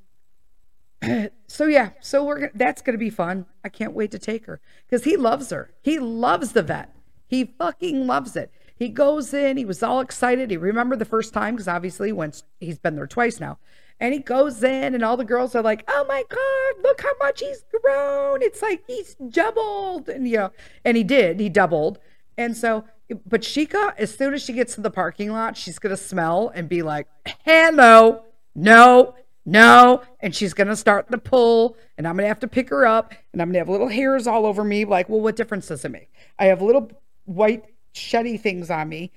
so 1.46 1.66
yeah, 1.66 1.90
so 2.00 2.24
we're 2.24 2.50
that's 2.54 2.82
gonna 2.82 2.98
be 2.98 3.10
fun. 3.10 3.46
I 3.64 3.68
can't 3.68 3.94
wait 3.94 4.10
to 4.10 4.18
take 4.18 4.46
her 4.46 4.60
because 4.86 5.04
he 5.04 5.16
loves 5.16 5.50
her. 5.50 5.70
He 5.82 5.98
loves 5.98 6.52
the 6.52 6.62
vet. 6.62 6.94
He 7.26 7.44
fucking 7.58 8.06
loves 8.06 8.36
it. 8.36 8.52
He 8.74 8.88
goes 8.88 9.32
in. 9.32 9.56
He 9.56 9.64
was 9.64 9.82
all 9.82 10.00
excited. 10.00 10.50
He 10.50 10.56
remembered 10.56 10.98
the 10.98 11.04
first 11.04 11.32
time 11.32 11.54
because 11.54 11.68
obviously 11.68 12.12
once 12.12 12.44
he's 12.60 12.78
been 12.78 12.96
there 12.96 13.06
twice 13.06 13.38
now, 13.38 13.58
and 14.00 14.14
he 14.14 14.20
goes 14.20 14.62
in, 14.62 14.94
and 14.94 15.04
all 15.04 15.16
the 15.16 15.24
girls 15.24 15.54
are 15.54 15.62
like, 15.62 15.84
"Oh 15.88 16.04
my 16.08 16.24
god, 16.28 16.82
look 16.82 17.02
how 17.02 17.12
much 17.20 17.40
he's 17.40 17.64
grown! 17.82 18.42
It's 18.42 18.62
like 18.62 18.82
he's 18.86 19.14
doubled." 19.14 20.08
And 20.08 20.26
you 20.26 20.38
know, 20.38 20.50
and 20.84 20.96
he 20.96 21.04
did. 21.04 21.38
He 21.38 21.48
doubled. 21.48 21.98
And 22.36 22.56
so, 22.56 22.84
but 23.26 23.42
Sheikah, 23.42 23.94
as 23.98 24.14
soon 24.14 24.34
as 24.34 24.42
she 24.42 24.52
gets 24.52 24.74
to 24.76 24.80
the 24.80 24.90
parking 24.90 25.30
lot, 25.30 25.56
she's 25.56 25.78
gonna 25.78 25.96
smell 25.96 26.50
and 26.54 26.68
be 26.68 26.82
like, 26.82 27.06
"Hello, 27.44 28.24
no." 28.54 29.14
no. 29.44 30.02
And 30.20 30.34
she's 30.34 30.54
to 30.54 30.76
start 30.76 31.10
to 31.10 31.18
pull, 31.18 31.76
and 31.98 32.06
I'm 32.06 32.16
to 32.18 32.26
have 32.26 32.40
to 32.40 32.48
pick 32.48 32.70
her 32.70 32.86
up, 32.86 33.12
and 33.32 33.42
I'm 33.42 33.52
to 33.52 33.58
have 33.58 33.68
little 33.68 33.88
hairs 33.88 34.26
all 34.26 34.46
over 34.46 34.62
me. 34.62 34.84
Like, 34.84 35.08
well, 35.08 35.20
what 35.20 35.36
difference 35.36 35.68
does 35.68 35.84
it 35.84 35.90
make? 35.90 36.12
I 36.38 36.46
have 36.46 36.62
little 36.62 36.90
white 37.24 37.64
sheddy 37.94 38.40
things 38.40 38.70
on 38.70 38.88
me, 38.88 39.12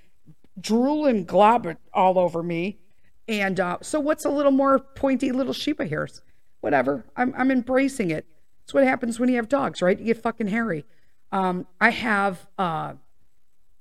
drool 0.60 1.06
and 1.06 1.28
glob 1.28 1.76
all 1.94 2.18
over 2.18 2.42
me. 2.42 2.80
And 3.28 3.60
uh, 3.60 3.78
so, 3.82 4.00
what's 4.00 4.26
a 4.26 4.30
little 4.30 4.52
more 4.52 4.80
pointy 4.80 5.32
little 5.32 5.54
Shiba 5.54 5.88
hairs? 5.88 6.22
Whatever. 6.62 7.06
I'm, 7.16 7.34
I'm 7.38 7.52
embracing 7.52 8.12
it. 8.12 8.26
It's 8.64 8.74
what 8.74 8.84
happens 8.84 9.20
when 9.20 9.30
you 9.30 9.36
have 9.36 9.50
dogs, 9.50 9.82
right? 9.82 9.98
You 9.98 10.06
get 10.06 10.22
fucking 10.22 10.48
hairy. 10.48 10.86
Um, 11.32 11.68
I 11.82 11.90
have, 11.90 12.48
uh, 12.58 12.94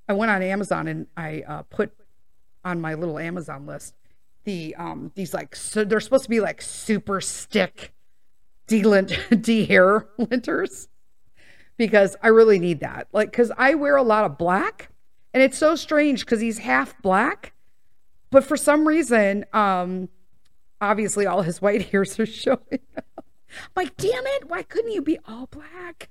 I 0.08 0.12
went 0.12 0.30
on 0.30 0.42
Amazon 0.42 0.88
and 0.88 1.06
I 1.16 1.44
uh, 1.46 1.62
put 1.62 1.92
on 2.64 2.80
my 2.80 2.94
little 2.94 3.18
Amazon 3.18 3.66
list 3.66 3.94
the 4.44 4.74
um 4.76 5.12
these 5.14 5.32
like 5.32 5.54
so 5.54 5.84
they're 5.84 6.00
supposed 6.00 6.24
to 6.24 6.30
be 6.30 6.40
like 6.40 6.60
super 6.60 7.20
stick 7.20 7.92
de-lint 8.66 9.18
de-hair 9.40 10.08
linters 10.18 10.88
because 11.76 12.16
I 12.22 12.28
really 12.28 12.58
need 12.58 12.80
that. 12.80 13.08
Like 13.12 13.30
because 13.30 13.52
I 13.56 13.74
wear 13.74 13.96
a 13.96 14.02
lot 14.02 14.24
of 14.24 14.38
black 14.38 14.90
and 15.34 15.42
it's 15.42 15.58
so 15.58 15.74
strange 15.74 16.24
because 16.24 16.40
he's 16.40 16.58
half 16.58 17.00
black, 17.02 17.52
but 18.32 18.42
for 18.42 18.56
some 18.56 18.88
reason, 18.88 19.44
um 19.52 20.08
obviously 20.80 21.24
all 21.26 21.42
his 21.42 21.62
white 21.62 21.82
hairs 21.90 22.18
are 22.18 22.26
showing. 22.26 22.58
I'm 22.90 23.74
like, 23.76 23.96
damn 23.96 24.26
it, 24.26 24.48
why 24.48 24.62
couldn't 24.62 24.92
you 24.92 25.02
be 25.02 25.18
all 25.26 25.46
black? 25.46 26.08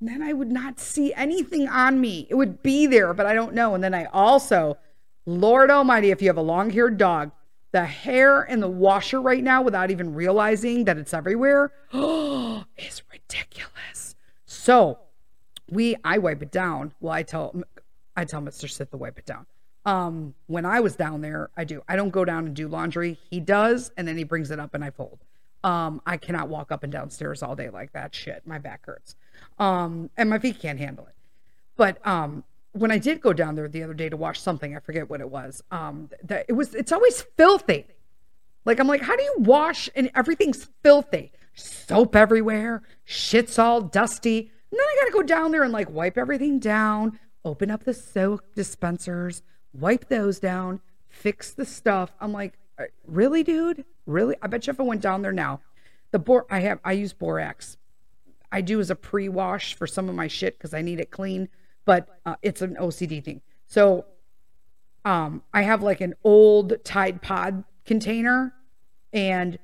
And 0.00 0.08
then 0.08 0.22
I 0.22 0.32
would 0.32 0.50
not 0.50 0.78
see 0.78 1.12
anything 1.14 1.68
on 1.68 2.00
me. 2.00 2.26
It 2.30 2.34
would 2.34 2.62
be 2.62 2.86
there, 2.86 3.14
but 3.14 3.26
I 3.26 3.34
don't 3.34 3.54
know. 3.54 3.74
And 3.74 3.82
then 3.82 3.94
I 3.94 4.04
also, 4.06 4.78
Lord 5.26 5.70
Almighty, 5.70 6.10
if 6.10 6.22
you 6.22 6.28
have 6.28 6.36
a 6.36 6.42
long 6.42 6.70
haired 6.70 6.98
dog, 6.98 7.32
the 7.72 7.84
hair 7.84 8.42
in 8.44 8.60
the 8.60 8.68
washer 8.68 9.20
right 9.20 9.42
now 9.42 9.62
without 9.62 9.90
even 9.90 10.14
realizing 10.14 10.84
that 10.84 10.98
it's 10.98 11.12
everywhere 11.12 11.72
oh, 11.92 12.64
is 12.76 13.02
ridiculous. 13.12 14.14
So 14.46 15.00
we 15.70 15.96
I 16.04 16.18
wipe 16.18 16.42
it 16.42 16.50
down. 16.50 16.94
Well, 17.00 17.12
I 17.12 17.22
tell 17.22 17.54
I 18.16 18.24
tell 18.24 18.40
Mr. 18.40 18.70
Sith 18.70 18.90
to 18.90 18.96
wipe 18.96 19.18
it 19.18 19.26
down. 19.26 19.46
Um, 19.88 20.34
when 20.48 20.66
I 20.66 20.80
was 20.80 20.96
down 20.96 21.22
there, 21.22 21.48
I 21.56 21.64
do. 21.64 21.82
I 21.88 21.96
don't 21.96 22.10
go 22.10 22.22
down 22.22 22.44
and 22.44 22.54
do 22.54 22.68
laundry. 22.68 23.18
He 23.30 23.40
does, 23.40 23.90
and 23.96 24.06
then 24.06 24.18
he 24.18 24.24
brings 24.24 24.50
it 24.50 24.60
up 24.60 24.74
and 24.74 24.84
I 24.84 24.90
fold. 24.90 25.24
Um, 25.64 26.02
I 26.04 26.18
cannot 26.18 26.50
walk 26.50 26.70
up 26.70 26.82
and 26.82 26.92
downstairs 26.92 27.42
all 27.42 27.56
day 27.56 27.70
like 27.70 27.92
that. 27.94 28.14
Shit, 28.14 28.42
my 28.46 28.58
back 28.58 28.84
hurts. 28.84 29.16
Um, 29.58 30.10
and 30.18 30.28
my 30.28 30.38
feet 30.38 30.60
can't 30.60 30.78
handle 30.78 31.06
it. 31.06 31.14
But 31.78 32.06
um, 32.06 32.44
when 32.72 32.90
I 32.90 32.98
did 32.98 33.22
go 33.22 33.32
down 33.32 33.54
there 33.54 33.66
the 33.66 33.82
other 33.82 33.94
day 33.94 34.10
to 34.10 34.16
wash 34.18 34.40
something, 34.40 34.76
I 34.76 34.80
forget 34.80 35.08
what 35.08 35.22
it 35.22 35.30
was. 35.30 35.62
Um, 35.70 36.10
that 36.22 36.44
it 36.48 36.52
was 36.52 36.74
it's 36.74 36.92
always 36.92 37.22
filthy. 37.38 37.86
Like 38.66 38.80
I'm 38.80 38.88
like, 38.88 39.00
how 39.00 39.16
do 39.16 39.22
you 39.22 39.36
wash 39.38 39.88
and 39.96 40.10
everything's 40.14 40.68
filthy? 40.82 41.32
Soap 41.54 42.14
everywhere, 42.14 42.82
shit's 43.04 43.58
all 43.58 43.80
dusty. 43.80 44.38
And 44.70 44.78
then 44.78 44.86
I 44.86 44.96
gotta 45.00 45.12
go 45.12 45.22
down 45.22 45.50
there 45.50 45.62
and 45.62 45.72
like 45.72 45.88
wipe 45.88 46.18
everything 46.18 46.58
down, 46.58 47.18
open 47.42 47.70
up 47.70 47.84
the 47.84 47.94
soap 47.94 48.42
dispensers, 48.54 49.42
wipe 49.72 50.08
those 50.08 50.38
down, 50.38 50.80
fix 51.08 51.52
the 51.52 51.64
stuff. 51.64 52.12
I'm 52.20 52.32
like, 52.32 52.58
uh, 52.78 52.84
really, 53.06 53.42
dude? 53.42 53.84
Really? 54.06 54.36
I 54.40 54.46
bet 54.46 54.66
you 54.66 54.72
if 54.72 54.80
I 54.80 54.84
went 54.84 55.02
down 55.02 55.22
there 55.22 55.32
now, 55.32 55.60
the 56.10 56.18
bor 56.18 56.46
I 56.50 56.60
have 56.60 56.80
I 56.84 56.92
use 56.92 57.12
borax. 57.12 57.76
I 58.50 58.62
do 58.62 58.80
as 58.80 58.90
a 58.90 58.94
pre-wash 58.94 59.74
for 59.74 59.86
some 59.86 60.08
of 60.08 60.14
my 60.14 60.26
shit 60.26 60.56
because 60.56 60.72
I 60.72 60.80
need 60.80 61.00
it 61.00 61.10
clean 61.10 61.48
but 61.88 62.06
uh, 62.26 62.36
it's 62.42 62.60
an 62.60 62.76
OCD 62.78 63.24
thing. 63.24 63.40
So 63.66 64.04
um, 65.06 65.42
I 65.54 65.62
have 65.62 65.82
like 65.82 66.02
an 66.02 66.16
old 66.22 66.74
Tide 66.84 67.22
Pod 67.22 67.64
container 67.86 68.52
and 69.10 69.58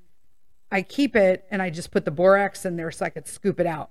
I 0.72 0.80
keep 0.80 1.14
it 1.14 1.44
and 1.50 1.60
I 1.60 1.68
just 1.68 1.90
put 1.90 2.06
the 2.06 2.10
borax 2.10 2.64
in 2.64 2.76
there 2.76 2.90
so 2.90 3.04
I 3.04 3.10
could 3.10 3.28
scoop 3.28 3.60
it 3.60 3.66
out. 3.66 3.90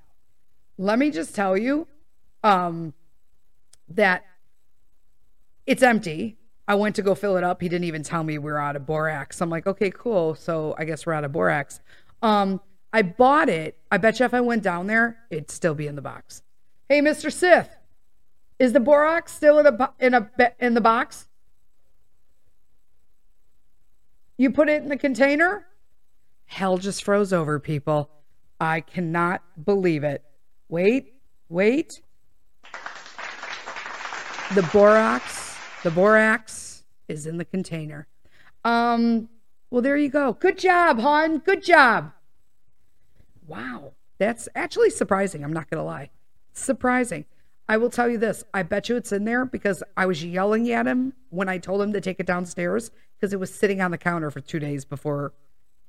Let 0.79 0.97
me 0.97 1.11
just 1.11 1.35
tell 1.35 1.55
you 1.55 1.87
um, 2.43 2.95
that 3.89 4.25
it's 5.65 5.83
empty. 5.83 6.37
I 6.67 6.75
went 6.75 6.95
to 6.95 7.01
go 7.01 7.13
fill 7.13 7.37
it 7.37 7.43
up. 7.43 7.61
He 7.61 7.67
didn't 7.69 7.85
even 7.85 8.03
tell 8.03 8.23
me 8.23 8.37
we 8.37 8.51
are 8.51 8.57
out 8.57 8.75
of 8.75 8.85
borax. 8.85 9.41
I'm 9.41 9.49
like, 9.49 9.67
okay, 9.67 9.91
cool. 9.91 10.35
So 10.35 10.75
I 10.77 10.85
guess 10.85 11.05
we're 11.05 11.13
out 11.13 11.25
of 11.25 11.31
borax. 11.31 11.81
Um, 12.21 12.61
I 12.93 13.01
bought 13.01 13.49
it. 13.49 13.77
I 13.91 13.97
bet 13.97 14.19
you 14.19 14.25
if 14.25 14.33
I 14.33 14.41
went 14.41 14.63
down 14.63 14.87
there, 14.87 15.17
it'd 15.29 15.51
still 15.51 15.75
be 15.75 15.87
in 15.87 15.95
the 15.95 16.01
box. 16.01 16.43
Hey, 16.87 17.01
Mr. 17.01 17.31
Sith, 17.31 17.69
is 18.59 18.71
the 18.71 18.79
borax 18.79 19.33
still 19.33 19.59
in 19.59 19.65
a 19.65 19.93
in 19.99 20.13
a 20.13 20.29
in 20.59 20.73
the 20.73 20.81
box? 20.81 21.27
You 24.37 24.51
put 24.51 24.69
it 24.69 24.81
in 24.83 24.89
the 24.89 24.97
container? 24.97 25.65
Hell 26.45 26.77
just 26.77 27.03
froze 27.03 27.33
over, 27.33 27.59
people. 27.59 28.09
I 28.59 28.81
cannot 28.81 29.41
believe 29.65 30.03
it. 30.03 30.23
Wait, 30.69 31.13
wait. 31.49 32.01
The 34.53 34.63
borax, 34.71 35.42
the 35.83 35.91
borax 35.91 36.83
is 37.07 37.27
in 37.27 37.37
the 37.37 37.45
container. 37.45 38.07
Um, 38.63 39.29
well, 39.69 39.81
there 39.81 39.97
you 39.97 40.09
go. 40.09 40.33
Good 40.33 40.57
job, 40.57 40.99
hon. 40.99 41.39
Good 41.39 41.63
job. 41.63 42.11
Wow. 43.47 43.93
That's 44.17 44.47
actually 44.55 44.89
surprising. 44.89 45.43
I'm 45.43 45.53
not 45.53 45.69
going 45.69 45.79
to 45.79 45.85
lie. 45.85 46.09
Surprising. 46.53 47.25
I 47.67 47.77
will 47.77 47.89
tell 47.89 48.09
you 48.09 48.17
this. 48.17 48.43
I 48.53 48.63
bet 48.63 48.89
you 48.89 48.95
it's 48.95 49.11
in 49.11 49.25
there 49.25 49.45
because 49.45 49.83
I 49.97 50.05
was 50.05 50.23
yelling 50.23 50.71
at 50.71 50.87
him 50.87 51.13
when 51.29 51.49
I 51.49 51.57
told 51.57 51.81
him 51.81 51.93
to 51.93 52.01
take 52.01 52.19
it 52.19 52.25
downstairs 52.25 52.91
because 53.15 53.33
it 53.33 53.39
was 53.39 53.53
sitting 53.53 53.81
on 53.81 53.91
the 53.91 53.97
counter 53.97 54.29
for 54.31 54.41
two 54.41 54.59
days 54.59 54.85
before, 54.85 55.33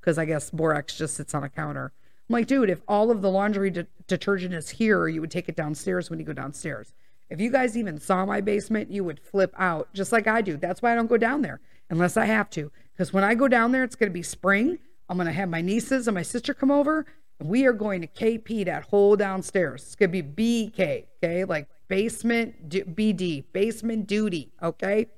because 0.01 0.19
I 0.19 0.25
guess 0.25 0.51
borax 0.51 0.97
just 0.97 1.17
sits 1.17 1.35
on 1.35 1.45
a 1.45 1.49
counter. 1.49 1.93
I'm 2.29 2.33
like, 2.33 2.47
dude, 2.47 2.71
if 2.71 2.81
all 2.89 3.11
of 3.11 3.23
the 3.23 3.31
laundry 3.31 3.71
de- 3.71 3.87
detergent 4.07 4.55
is 4.55 4.71
here, 4.71 5.09
you 5.09 5.21
would 5.21 5.31
take 5.31 5.49
it 5.49 5.57
downstairs 5.57 6.11
when 6.11 6.19
you 6.19 6.25
go 6.25 6.33
downstairs. 6.33 6.95
If 7.35 7.41
you 7.41 7.51
guys 7.51 7.77
even 7.77 7.99
saw 7.99 8.25
my 8.25 8.41
basement, 8.41 8.93
you 8.93 9.03
would 9.03 9.19
flip 9.19 9.53
out 9.59 9.93
just 9.93 10.13
like 10.13 10.29
I 10.29 10.41
do. 10.41 10.57
That's 10.57 10.81
why 10.81 10.93
I 10.93 10.95
don't 10.95 11.09
go 11.09 11.17
down 11.17 11.43
there 11.43 11.61
unless 11.91 12.17
I 12.17 12.27
have 12.27 12.49
to. 12.51 12.71
Because 12.93 13.13
when 13.13 13.25
I 13.25 13.35
go 13.35 13.49
down 13.49 13.73
there, 13.73 13.83
it's 13.83 13.97
going 13.97 14.09
to 14.09 14.15
be 14.15 14.23
spring. 14.23 14.79
I'm 15.09 15.17
going 15.17 15.27
to 15.27 15.33
have 15.33 15.49
my 15.49 15.61
nieces 15.61 16.07
and 16.07 16.15
my 16.15 16.23
sister 16.23 16.55
come 16.55 16.71
over 16.71 17.05
And 17.41 17.49
we 17.49 17.67
are 17.67 17.73
going 17.73 18.03
to 18.03 18.07
KP 18.07 18.65
that 18.67 18.85
whole 18.85 19.17
downstairs. 19.17 19.83
It's 19.83 19.97
going 19.97 20.13
to 20.13 20.23
be 20.23 20.71
BK, 20.71 21.07
okay? 21.17 21.45
Like 21.45 21.67
basement 21.89 22.69
BD, 22.69 23.43
basement 23.53 24.07
duty, 24.07 24.53
okay? 24.63 25.09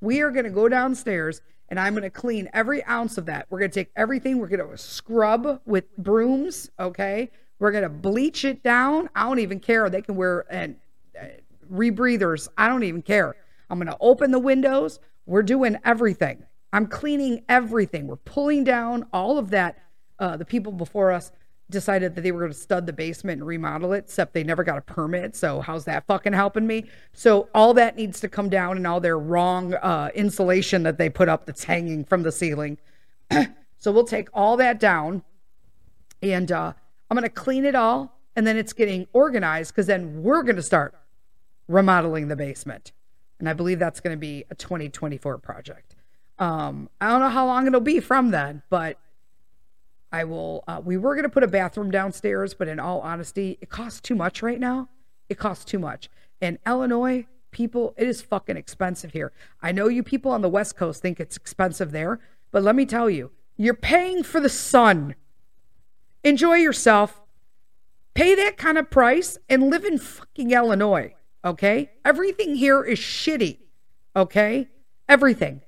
We 0.00 0.22
are 0.22 0.30
going 0.30 0.44
to 0.46 0.50
go 0.50 0.70
downstairs 0.70 1.42
and 1.68 1.78
I'm 1.78 1.92
going 1.92 2.04
to 2.04 2.10
clean 2.10 2.48
every 2.54 2.82
ounce 2.84 3.18
of 3.18 3.26
that. 3.26 3.48
We're 3.50 3.58
going 3.58 3.70
to 3.70 3.80
take 3.80 3.92
everything, 3.96 4.38
we're 4.38 4.48
going 4.48 4.66
to 4.66 4.78
scrub 4.78 5.60
with 5.66 5.94
brooms, 5.98 6.70
okay? 6.80 7.30
We're 7.58 7.72
going 7.72 7.82
to 7.82 7.90
bleach 7.90 8.46
it 8.46 8.62
down. 8.62 9.10
I 9.14 9.24
don't 9.24 9.40
even 9.40 9.60
care. 9.60 9.90
They 9.90 10.00
can 10.00 10.16
wear 10.16 10.46
uh, 10.50 10.68
rebreathers. 11.70 12.48
I 12.56 12.68
don't 12.68 12.82
even 12.82 13.02
care. 13.02 13.36
I'm 13.70 13.78
going 13.78 13.88
to 13.88 13.96
open 14.00 14.30
the 14.30 14.38
windows. 14.38 15.00
We're 15.26 15.42
doing 15.42 15.76
everything. 15.84 16.44
I'm 16.72 16.86
cleaning 16.86 17.44
everything. 17.48 18.06
We're 18.06 18.16
pulling 18.16 18.64
down 18.64 19.06
all 19.12 19.38
of 19.38 19.50
that. 19.50 19.78
Uh, 20.18 20.36
the 20.36 20.44
people 20.44 20.72
before 20.72 21.12
us 21.12 21.32
decided 21.68 22.14
that 22.14 22.22
they 22.22 22.30
were 22.30 22.40
going 22.40 22.52
to 22.52 22.58
stud 22.58 22.86
the 22.86 22.92
basement 22.92 23.40
and 23.40 23.46
remodel 23.46 23.92
it, 23.92 24.04
except 24.04 24.32
they 24.34 24.44
never 24.44 24.62
got 24.62 24.78
a 24.78 24.82
permit. 24.82 25.34
So 25.34 25.60
how's 25.60 25.84
that 25.86 26.06
fucking 26.06 26.32
helping 26.32 26.66
me? 26.66 26.84
So 27.12 27.48
all 27.54 27.74
that 27.74 27.96
needs 27.96 28.20
to 28.20 28.28
come 28.28 28.48
down 28.48 28.76
and 28.76 28.86
all 28.86 29.00
their 29.00 29.18
wrong 29.18 29.74
uh, 29.74 30.10
insulation 30.14 30.84
that 30.84 30.96
they 30.98 31.08
put 31.08 31.28
up 31.28 31.46
that's 31.46 31.64
hanging 31.64 32.04
from 32.04 32.22
the 32.22 32.32
ceiling. 32.32 32.78
so 33.78 33.90
we'll 33.90 34.04
take 34.04 34.28
all 34.32 34.56
that 34.58 34.78
down 34.78 35.22
and 36.22 36.50
uh, 36.52 36.72
I'm 37.10 37.16
going 37.16 37.28
to 37.28 37.30
clean 37.30 37.64
it 37.64 37.74
all. 37.74 38.12
And 38.36 38.46
then 38.46 38.56
it's 38.56 38.74
getting 38.74 39.06
organized 39.12 39.72
because 39.72 39.86
then 39.86 40.22
we're 40.22 40.42
going 40.42 40.56
to 40.56 40.62
start 40.62 40.94
remodeling 41.68 42.28
the 42.28 42.36
basement. 42.36 42.92
And 43.38 43.48
I 43.48 43.52
believe 43.52 43.78
that's 43.78 44.00
going 44.00 44.16
to 44.16 44.20
be 44.20 44.44
a 44.50 44.54
2024 44.54 45.38
project. 45.38 45.94
Um, 46.38 46.88
I 47.00 47.10
don't 47.10 47.20
know 47.20 47.28
how 47.28 47.46
long 47.46 47.66
it'll 47.66 47.80
be 47.80 48.00
from 48.00 48.30
then, 48.30 48.62
but 48.70 48.98
I 50.12 50.24
will. 50.24 50.64
Uh, 50.68 50.80
we 50.84 50.96
were 50.96 51.14
going 51.14 51.24
to 51.24 51.30
put 51.30 51.42
a 51.42 51.48
bathroom 51.48 51.90
downstairs, 51.90 52.54
but 52.54 52.68
in 52.68 52.78
all 52.78 53.00
honesty, 53.00 53.58
it 53.60 53.68
costs 53.68 54.00
too 54.00 54.14
much 54.14 54.42
right 54.42 54.60
now. 54.60 54.88
It 55.28 55.38
costs 55.38 55.64
too 55.64 55.78
much. 55.78 56.08
In 56.40 56.58
Illinois, 56.66 57.26
people, 57.50 57.94
it 57.96 58.06
is 58.06 58.22
fucking 58.22 58.56
expensive 58.56 59.12
here. 59.12 59.32
I 59.62 59.72
know 59.72 59.88
you 59.88 60.02
people 60.02 60.30
on 60.30 60.42
the 60.42 60.48
West 60.48 60.76
Coast 60.76 61.02
think 61.02 61.18
it's 61.18 61.36
expensive 61.36 61.90
there, 61.90 62.20
but 62.52 62.62
let 62.62 62.76
me 62.76 62.86
tell 62.86 63.10
you, 63.10 63.32
you're 63.56 63.74
paying 63.74 64.22
for 64.22 64.40
the 64.40 64.48
sun. 64.48 65.14
Enjoy 66.22 66.54
yourself. 66.54 67.22
Pay 68.14 68.34
that 68.34 68.56
kind 68.56 68.78
of 68.78 68.90
price 68.90 69.38
and 69.48 69.70
live 69.70 69.84
in 69.84 69.98
fucking 69.98 70.50
Illinois. 70.50 71.14
Okay? 71.44 71.90
Everything 72.04 72.54
here 72.54 72.82
is 72.82 72.98
shitty. 72.98 73.58
Okay? 74.14 74.68
Everything. 75.08 75.62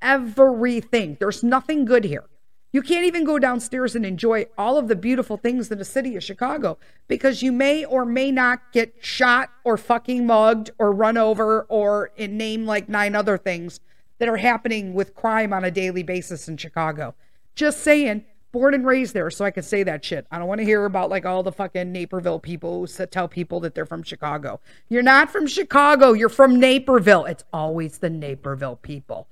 Everything. 0.00 1.16
There's 1.20 1.42
nothing 1.42 1.84
good 1.84 2.04
here. 2.04 2.24
You 2.72 2.80
can't 2.80 3.04
even 3.04 3.24
go 3.24 3.38
downstairs 3.38 3.94
and 3.94 4.06
enjoy 4.06 4.46
all 4.56 4.78
of 4.78 4.88
the 4.88 4.96
beautiful 4.96 5.36
things 5.36 5.70
in 5.70 5.76
the 5.76 5.84
city 5.84 6.16
of 6.16 6.24
Chicago 6.24 6.78
because 7.06 7.42
you 7.42 7.52
may 7.52 7.84
or 7.84 8.06
may 8.06 8.30
not 8.30 8.72
get 8.72 8.94
shot 9.04 9.50
or 9.62 9.76
fucking 9.76 10.26
mugged 10.26 10.70
or 10.78 10.90
run 10.90 11.18
over 11.18 11.64
or 11.64 12.10
in 12.16 12.38
name 12.38 12.64
like 12.64 12.88
nine 12.88 13.14
other 13.14 13.36
things 13.36 13.78
that 14.18 14.28
are 14.28 14.38
happening 14.38 14.94
with 14.94 15.14
crime 15.14 15.52
on 15.52 15.64
a 15.64 15.70
daily 15.70 16.02
basis 16.02 16.48
in 16.48 16.56
Chicago. 16.56 17.14
Just 17.54 17.80
saying, 17.80 18.24
born 18.52 18.74
and 18.74 18.86
raised 18.86 19.14
there, 19.14 19.30
so 19.30 19.44
I 19.44 19.50
can 19.50 19.62
say 19.62 19.82
that 19.82 20.04
shit. 20.04 20.26
I 20.30 20.38
don't 20.38 20.46
want 20.46 20.60
to 20.60 20.64
hear 20.64 20.84
about 20.84 21.10
like 21.10 21.24
all 21.24 21.42
the 21.42 21.50
fucking 21.50 21.90
Naperville 21.90 22.38
people 22.38 22.86
who 22.86 23.06
tell 23.06 23.26
people 23.26 23.60
that 23.60 23.74
they're 23.74 23.86
from 23.86 24.02
Chicago. 24.02 24.60
You're 24.88 25.02
not 25.02 25.30
from 25.30 25.46
Chicago, 25.46 26.12
you're 26.12 26.28
from 26.28 26.60
Naperville. 26.60 27.24
It's 27.24 27.44
always 27.52 27.98
the 27.98 28.10
Naperville 28.10 28.76
people. 28.76 29.28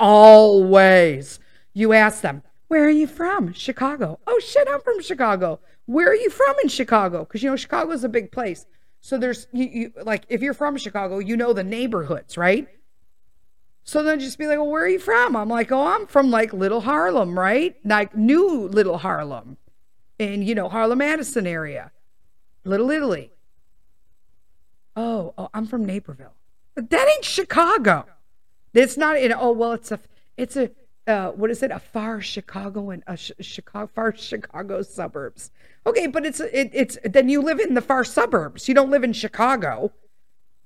Always. 0.00 1.38
You 1.74 1.92
ask 1.92 2.22
them, 2.22 2.42
where 2.68 2.84
are 2.84 2.90
you 2.90 3.06
from? 3.06 3.52
Chicago. 3.52 4.18
Oh 4.26 4.40
shit, 4.40 4.66
I'm 4.68 4.80
from 4.80 5.00
Chicago. 5.00 5.60
Where 5.86 6.08
are 6.08 6.16
you 6.16 6.30
from 6.30 6.56
in 6.62 6.68
Chicago? 6.68 7.24
Because 7.24 7.42
you 7.42 7.50
know 7.50 7.56
Chicago's 7.56 8.04
a 8.04 8.08
big 8.08 8.32
place. 8.32 8.66
So 9.00 9.18
there's 9.18 9.46
you, 9.52 9.66
you 9.66 9.92
like 10.02 10.24
if 10.28 10.40
you're 10.40 10.54
from 10.54 10.78
Chicago, 10.78 11.18
you 11.18 11.36
know 11.36 11.52
the 11.52 11.62
neighborhoods, 11.62 12.38
right? 12.38 12.66
So 13.84 14.02
then 14.02 14.18
just 14.18 14.38
be 14.38 14.46
like, 14.46 14.56
well, 14.56 14.70
where 14.70 14.84
are 14.84 14.88
you 14.88 14.98
from? 14.98 15.36
I'm 15.36 15.48
like, 15.48 15.70
oh, 15.70 15.86
I'm 15.86 16.06
from 16.06 16.30
like 16.30 16.54
Little 16.54 16.80
Harlem, 16.80 17.38
right? 17.38 17.76
Like 17.84 18.16
New 18.16 18.66
Little 18.68 18.98
Harlem, 18.98 19.58
in 20.18 20.42
you 20.42 20.54
know 20.54 20.70
Harlem 20.70 20.98
Madison 20.98 21.46
area, 21.46 21.92
Little 22.64 22.90
Italy. 22.90 23.30
Oh, 24.96 25.34
oh, 25.36 25.50
I'm 25.52 25.66
from 25.66 25.84
Naperville. 25.84 26.34
But 26.74 26.90
that 26.90 27.08
ain't 27.14 27.24
Chicago. 27.24 28.06
It's 28.72 28.96
not. 28.96 29.18
In, 29.18 29.32
oh 29.32 29.52
well, 29.52 29.72
it's 29.72 29.92
a 29.92 30.00
it's 30.36 30.56
a 30.56 30.70
uh, 31.06 31.30
what 31.32 31.50
is 31.50 31.62
it? 31.62 31.70
A 31.70 31.78
far 31.78 32.22
Chicago 32.22 32.90
and 32.90 33.02
a 33.06 33.16
sh- 33.18 33.32
Chicago, 33.40 33.90
far 33.94 34.16
Chicago 34.16 34.80
suburbs. 34.80 35.50
Okay, 35.86 36.06
but 36.06 36.24
it's 36.24 36.40
it, 36.40 36.70
it's 36.72 36.96
then 37.04 37.28
you 37.28 37.42
live 37.42 37.60
in 37.60 37.74
the 37.74 37.82
far 37.82 38.04
suburbs. 38.04 38.66
You 38.66 38.74
don't 38.74 38.90
live 38.90 39.04
in 39.04 39.12
Chicago. 39.12 39.92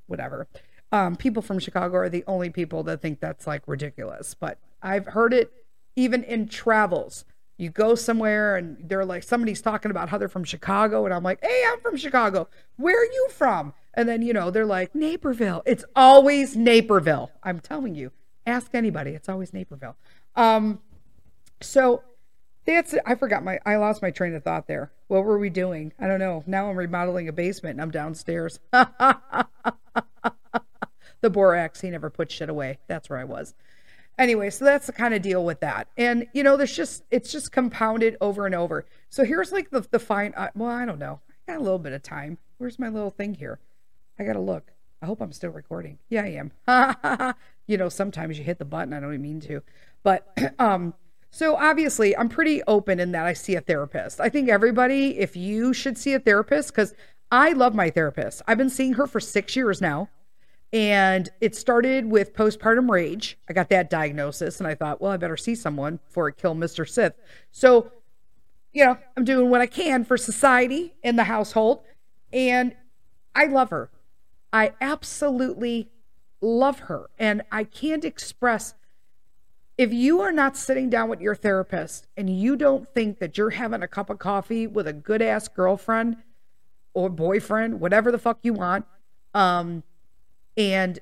Whatever. 0.07 0.47
Um, 0.91 1.17
people 1.17 1.43
from 1.43 1.59
Chicago 1.59 1.97
are 1.97 2.09
the 2.09 2.25
only 2.27 2.51
people 2.51 2.83
that 2.85 3.03
think 3.03 3.21
that's 3.21 3.47
like 3.47 3.63
ridiculous. 3.67 4.35
But 4.35 4.59
I've 4.83 5.07
heard 5.07 5.35
it 5.35 5.53
even 5.97 6.25
in 6.25 6.49
travels. 6.49 7.25
You 7.57 7.71
go 7.71 7.95
somewhere 7.97 8.57
and 8.57 8.89
they're 8.89 9.05
like 9.05 9.25
somebody's 9.25 9.61
talking 9.61 9.91
about 9.91 10.09
how 10.09 10.19
they're 10.19 10.29
from 10.29 10.45
Chicago, 10.45 11.05
and 11.05 11.13
I'm 11.13 11.25
like, 11.25 11.41
hey, 11.43 11.65
I'm 11.69 11.81
from 11.81 11.97
Chicago. 11.97 12.49
Where 12.77 13.01
are 13.01 13.05
you 13.05 13.29
from? 13.31 13.75
And 13.95 14.09
then 14.09 14.23
you 14.23 14.33
know 14.33 14.51
they're 14.51 14.65
like 14.65 14.95
Naperville. 14.95 15.63
It's 15.67 15.85
always 15.97 16.57
Naperville. 16.57 17.33
I'm 17.43 17.61
telling 17.61 17.95
you. 17.95 18.13
Ask 18.47 18.75
anybody. 18.75 19.11
It's 19.11 19.29
always 19.29 19.53
Naperville. 19.53 19.97
Um, 20.37 20.81
so 21.61 22.03
that's 22.65 22.95
I 23.05 23.15
forgot 23.15 23.43
my 23.43 23.59
I 23.67 23.77
lost 23.77 24.03
my 24.03 24.11
train 24.11 24.35
of 24.35 24.45
thought 24.45 24.67
there. 24.69 24.93
What 25.09 25.25
were 25.25 25.39
we 25.39 25.51
doing? 25.51 25.93
I 25.99 26.07
don't 26.07 26.21
know. 26.21 26.45
Now 26.47 26.71
I'm 26.71 26.77
remodeling 26.77 27.29
a 27.29 27.33
basement 27.33 27.75
and 27.75 27.83
I'm 27.83 27.91
downstairs. 27.91 28.61
the 31.21 31.31
borax, 31.31 31.81
he 31.81 31.91
never 31.91 32.11
put 32.11 32.31
shit 32.31 32.49
away. 32.49 32.79
That's 32.87 33.11
where 33.11 33.19
I 33.19 33.25
was. 33.25 33.55
Anyway, 34.19 34.51
so 34.51 34.65
that's 34.65 34.87
the 34.87 34.93
kind 34.93 35.15
of 35.15 35.23
deal 35.23 35.45
with 35.45 35.61
that. 35.61 35.89
And 35.97 36.27
you 36.33 36.43
know, 36.43 36.57
there's 36.57 36.75
just 36.75 37.05
it's 37.11 37.31
just 37.31 37.53
compounded 37.53 38.17
over 38.21 38.47
and 38.47 38.55
over. 38.55 38.85
So 39.11 39.25
here's 39.25 39.53
like 39.53 39.71
the 39.71 39.87
the 39.91 39.99
fine 39.99 40.35
uh, 40.37 40.51
well, 40.55 40.71
I 40.71 40.85
don't 40.85 40.99
know. 40.99 41.21
I 41.47 41.53
got 41.53 41.61
a 41.61 41.63
little 41.63 41.79
bit 41.79 41.93
of 41.93 42.03
time. 42.03 42.39
Where's 42.59 42.79
my 42.79 42.89
little 42.89 43.11
thing 43.11 43.35
here? 43.35 43.61
I 44.19 44.25
got 44.25 44.33
to 44.33 44.41
look. 44.41 44.73
I 45.01 45.07
hope 45.07 45.21
I'm 45.21 45.33
still 45.33 45.51
recording. 45.51 45.99
Yeah, 46.09 46.25
I 46.25 46.41
am. 46.67 47.35
you 47.69 47.77
know, 47.77 47.89
sometimes 47.89 48.37
you 48.37 48.45
hit 48.45 48.59
the 48.59 48.65
button. 48.65 48.93
I 48.93 48.99
don't 48.99 49.11
even 49.11 49.23
mean 49.23 49.41
to. 49.43 49.63
But 50.03 50.37
um, 50.59 50.95
so 51.31 51.57
obviously, 51.57 52.17
I'm 52.17 52.29
pretty 52.29 52.63
open 52.65 52.99
in 52.99 53.13
that 53.13 53.27
I 53.27 53.33
see 53.33 53.55
a 53.55 53.61
therapist. 53.61 54.21
I 54.21 54.29
think 54.29 54.49
everybody, 54.49 55.19
if 55.19 55.37
you 55.37 55.73
should 55.73 55.97
see 55.97 56.15
a 56.15 56.19
therapist, 56.19 56.71
because 56.71 56.95
I 57.31 57.53
love 57.53 57.75
my 57.75 57.91
therapist. 57.91 58.43
I've 58.49 58.59
been 58.59 58.71
seeing 58.71 58.95
her 58.95 59.07
for 59.07 59.21
six 59.21 59.55
years 59.55 59.81
now. 59.81 60.09
And 60.73 61.29
it 61.41 61.57
started 61.57 62.11
with 62.11 62.35
postpartum 62.35 62.91
rage. 62.91 63.39
I 63.49 63.53
got 63.53 63.71
that 63.71 63.89
diagnosis 63.89 64.59
and 64.59 64.67
I 64.67 64.75
thought, 64.75 65.01
well, 65.01 65.13
I 65.13 65.17
better 65.17 65.37
see 65.37 65.55
someone 65.55 65.99
before 66.07 66.29
I 66.29 66.33
kill 66.33 66.55
Mr. 66.55 66.87
Sith. 66.89 67.15
So, 67.51 67.91
you 68.73 68.85
know, 68.85 68.99
I'm 69.17 69.25
doing 69.25 69.49
what 69.49 69.63
I 69.63 69.67
can 69.67 70.05
for 70.05 70.17
society 70.19 70.95
and 71.03 71.19
the 71.19 71.25
household. 71.25 71.83
And 72.33 72.75
I 73.35 73.47
love 73.47 73.71
her. 73.71 73.91
I 74.53 74.73
absolutely 74.81 75.89
love 76.41 76.81
her. 76.81 77.09
And 77.19 77.43
I 77.51 77.65
can't 77.65 78.05
express 78.05 78.75
if 79.79 79.93
you 79.93 80.21
are 80.21 80.33
not 80.33 80.57
sitting 80.57 80.91
down 80.91 81.09
with 81.09 81.21
your 81.21 81.37
therapist 81.37 82.09
and 82.17 82.29
you 82.29 82.57
don't 82.57 82.93
think 82.93 83.21
that 83.21 83.39
you're 83.39 83.51
having 83.51 83.83
a 83.83 83.89
cup 83.89 84.11
of 84.11 84.19
coffee 84.19 84.67
with 84.67 84.89
a 84.89 84.93
good 84.93 85.23
ass 85.23 85.47
girlfriend 85.47 86.17
or 86.95 87.09
boyfriend, 87.09 87.81
whatever 87.81 88.11
the 88.11 88.19
fuck 88.19 88.41
you 88.43 88.53
want, 88.53 88.85
um, 89.35 89.85
and 90.59 90.99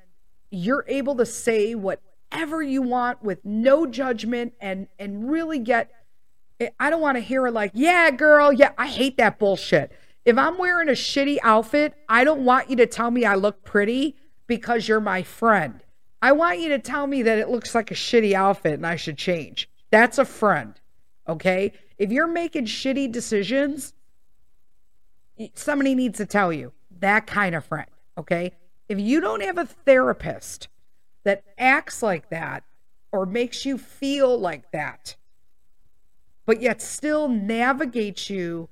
you're 0.51 0.85
able 0.87 1.15
to 1.15 1.25
say 1.25 1.75
whatever 1.75 2.61
you 2.61 2.81
want 2.81 3.21
with 3.23 3.43
no 3.43 3.85
judgment 3.85 4.53
and 4.61 4.87
and 4.97 5.29
really 5.29 5.59
get 5.59 5.91
I 6.79 6.89
don't 6.89 7.01
want 7.01 7.17
to 7.17 7.21
hear 7.21 7.49
like, 7.49 7.71
yeah, 7.75 8.09
girl, 8.09 8.51
yeah, 8.51 8.71
I 8.77 8.87
hate 8.87 9.17
that 9.17 9.37
bullshit. 9.37 9.91
If 10.25 10.37
I'm 10.37 10.57
wearing 10.57 10.89
a 10.89 10.93
shitty 10.93 11.37
outfit, 11.43 11.93
I 12.09 12.23
don't 12.23 12.45
want 12.45 12.69
you 12.69 12.75
to 12.77 12.87
tell 12.87 13.11
me 13.11 13.25
I 13.25 13.35
look 13.35 13.63
pretty 13.63 14.15
because 14.47 14.87
you're 14.87 14.99
my 14.99 15.23
friend. 15.23 15.83
I 16.21 16.31
want 16.31 16.59
you 16.59 16.69
to 16.69 16.79
tell 16.79 17.05
me 17.05 17.21
that 17.23 17.37
it 17.37 17.49
looks 17.49 17.75
like 17.75 17.91
a 17.91 17.93
shitty 17.93 18.33
outfit 18.33 18.73
and 18.73 18.87
I 18.87 18.95
should 18.95 19.17
change. 19.17 19.69
That's 19.91 20.17
a 20.17 20.25
friend. 20.25 20.73
Okay? 21.27 21.73
If 21.97 22.11
you're 22.11 22.27
making 22.27 22.65
shitty 22.65 23.11
decisions, 23.11 23.93
somebody 25.53 25.93
needs 25.93 26.17
to 26.17 26.25
tell 26.25 26.51
you 26.51 26.73
that 26.99 27.27
kind 27.27 27.53
of 27.53 27.65
friend. 27.65 27.87
Okay? 28.17 28.53
If 28.89 28.99
you 28.99 29.19
don't 29.19 29.43
have 29.43 29.57
a 29.57 29.65
therapist 29.65 30.67
that 31.23 31.43
acts 31.57 32.01
like 32.01 32.29
that 32.29 32.63
or 33.11 33.25
makes 33.25 33.65
you 33.65 33.77
feel 33.77 34.37
like 34.39 34.71
that, 34.71 35.15
but 36.45 36.61
yet 36.61 36.81
still 36.81 37.27
navigates 37.27 38.29
you 38.29 38.69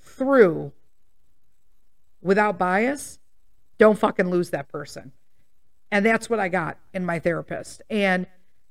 through 0.00 0.72
without 2.22 2.58
bias, 2.58 3.18
don't 3.76 3.98
fucking 3.98 4.30
lose 4.30 4.50
that 4.50 4.68
person. 4.68 5.12
And 5.90 6.04
that's 6.04 6.28
what 6.28 6.40
I 6.40 6.48
got 6.48 6.78
in 6.92 7.04
my 7.04 7.18
therapist. 7.18 7.82
And 7.88 8.26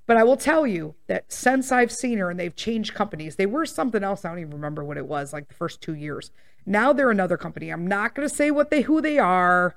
but 0.05 0.15
I 0.15 0.23
will 0.23 0.37
tell 0.37 0.65
you 0.65 0.95
that 1.07 1.31
since 1.31 1.69
I've 1.69 1.91
seen 1.91 2.17
her 2.19 2.29
and 2.29 2.39
they've 2.39 2.55
changed 2.55 2.93
companies, 2.93 3.35
they 3.35 3.45
were 3.45 3.65
something 3.65 4.03
else. 4.05 4.23
I 4.23 4.29
don't 4.29 4.39
even 4.39 4.53
remember 4.53 4.83
what 4.83 4.97
it 4.97 5.05
was, 5.05 5.33
like 5.33 5.49
the 5.49 5.53
first 5.53 5.81
two 5.81 5.95
years. 5.95 6.31
Now 6.65 6.93
they're 6.93 7.11
another 7.11 7.35
company. 7.37 7.69
I'm 7.69 7.85
not 7.85 8.15
gonna 8.15 8.29
say 8.29 8.49
what 8.49 8.69
they 8.69 8.81
who 8.81 9.01
they 9.01 9.19
are, 9.19 9.75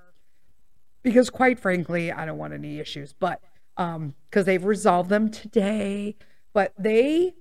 because 1.02 1.30
quite 1.30 1.58
frankly, 1.58 2.12
I 2.12 2.24
don't 2.24 2.38
want 2.38 2.52
any 2.52 2.78
issues. 2.78 3.12
But 3.12 3.42
um, 3.76 4.14
because 4.28 4.44
they've 4.44 4.64
resolved 4.64 5.08
them 5.08 5.30
today. 5.30 6.16
But 6.52 6.72
they 6.78 7.34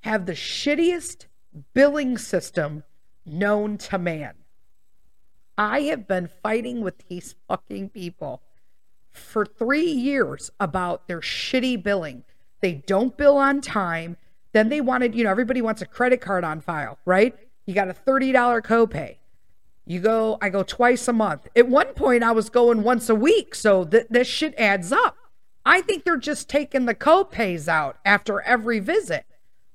have 0.00 0.26
the 0.26 0.32
shittiest 0.32 1.26
billing 1.72 2.18
system 2.18 2.82
known 3.24 3.78
to 3.78 3.98
man. 3.98 4.34
I 5.56 5.82
have 5.82 6.08
been 6.08 6.28
fighting 6.42 6.80
with 6.80 7.06
these 7.08 7.36
fucking 7.48 7.90
people 7.90 8.42
for 9.12 9.46
three 9.46 9.86
years 9.86 10.50
about 10.58 11.06
their 11.06 11.20
shitty 11.20 11.80
billing. 11.82 12.24
They 12.60 12.72
don't 12.72 13.16
bill 13.16 13.36
on 13.36 13.60
time. 13.60 14.16
Then 14.52 14.68
they 14.68 14.80
wanted, 14.80 15.14
you 15.14 15.24
know, 15.24 15.30
everybody 15.30 15.62
wants 15.62 15.80
a 15.80 15.86
credit 15.86 16.20
card 16.20 16.42
on 16.42 16.60
file, 16.60 16.98
right? 17.04 17.36
You 17.66 17.74
got 17.74 17.88
a 17.88 17.94
$30 17.94 18.34
copay. 18.62 19.16
You 19.86 20.00
go, 20.00 20.38
I 20.40 20.48
go 20.48 20.62
twice 20.62 21.08
a 21.08 21.12
month. 21.12 21.46
At 21.54 21.68
one 21.68 21.88
point, 21.94 22.22
I 22.22 22.32
was 22.32 22.48
going 22.48 22.82
once 22.82 23.08
a 23.08 23.14
week. 23.14 23.54
So 23.54 23.84
th- 23.84 24.06
this 24.08 24.26
shit 24.26 24.54
adds 24.56 24.92
up. 24.92 25.16
I 25.66 25.80
think 25.80 26.04
they're 26.04 26.16
just 26.16 26.48
taking 26.48 26.86
the 26.86 26.94
copays 26.94 27.68
out 27.68 27.98
after 28.04 28.40
every 28.42 28.80
visit. 28.80 29.24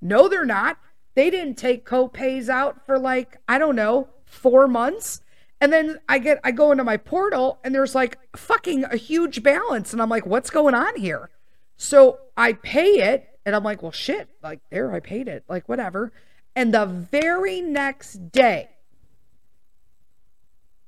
No, 0.02 0.28
they're 0.28 0.46
not. 0.46 0.78
They 1.16 1.30
didn't 1.30 1.56
take 1.56 1.86
copays 1.86 2.50
out 2.50 2.86
for 2.86 2.98
like, 2.98 3.38
I 3.48 3.58
don't 3.58 3.76
know, 3.76 4.10
four 4.26 4.68
months. 4.68 5.22
And 5.62 5.74
then 5.74 6.00
I 6.08 6.20
get 6.20 6.40
I 6.44 6.52
go 6.52 6.72
into 6.72 6.84
my 6.84 6.98
portal 6.98 7.60
and 7.64 7.76
there's 7.76 7.96
like 7.96 8.18
fucking 8.36 8.86
a 8.86 8.96
huge 8.96 9.44
balance. 9.44 9.92
And 9.92 10.02
I'm 10.02 10.10
like, 10.10 10.26
what's 10.26 10.50
going 10.50 10.74
on 10.76 10.96
here? 10.96 11.30
So 11.76 12.20
I 12.38 12.54
pay 12.54 13.12
it 13.12 13.28
and 13.46 13.56
I'm 13.56 13.64
like, 13.64 13.82
well 13.82 13.92
shit, 13.92 14.30
like 14.42 14.62
there 14.70 14.94
I 14.94 15.02
paid 15.02 15.28
it. 15.28 15.44
Like 15.50 15.68
whatever. 15.68 16.14
And 16.56 16.74
the 16.74 16.86
very 16.86 17.62
next 17.62 18.32
day, 18.32 18.70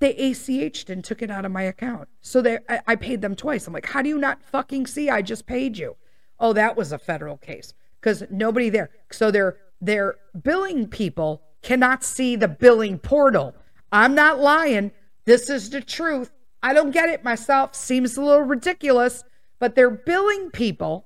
they 0.02 0.14
ACH'd 0.16 0.90
and 0.90 1.04
took 1.04 1.22
it 1.22 1.32
out 1.32 1.46
of 1.46 1.52
my 1.52 1.64
account. 1.64 2.10
So 2.20 2.42
they 2.42 2.60
I, 2.68 2.82
I 2.88 2.96
paid 2.98 3.22
them 3.22 3.36
twice. 3.36 3.66
I'm 3.66 3.74
like, 3.74 3.86
how 3.86 4.02
do 4.02 4.10
you 4.10 4.18
not 4.18 4.44
fucking 4.44 4.88
see 4.88 5.10
I 5.10 5.22
just 5.22 5.46
paid 5.46 5.78
you? 5.78 5.96
Oh, 6.40 6.52
that 6.54 6.76
was 6.76 6.92
a 6.92 7.00
federal 7.00 7.38
case. 7.38 7.74
Because 8.00 8.24
nobody 8.30 8.70
there. 8.70 8.90
So 9.12 9.32
their 9.32 9.58
their 9.80 10.16
billing 10.44 10.88
people 10.88 11.44
cannot 11.62 12.04
see 12.04 12.36
the 12.36 12.48
billing 12.48 13.00
portal 13.00 13.56
I'm 13.92 14.16
not 14.16 14.40
lying. 14.40 14.92
This 15.26 15.50
is 15.50 15.70
the 15.70 15.82
truth. 15.82 16.32
I 16.64 16.74
don't 16.74 16.92
get 16.92 17.10
it 17.10 17.24
myself. 17.24 17.76
Seems 17.76 18.18
a 18.18 18.22
little 18.22 18.44
ridiculous, 18.44 19.24
but 19.60 19.76
their 19.76 19.90
billing 19.90 20.52
people 20.52 21.06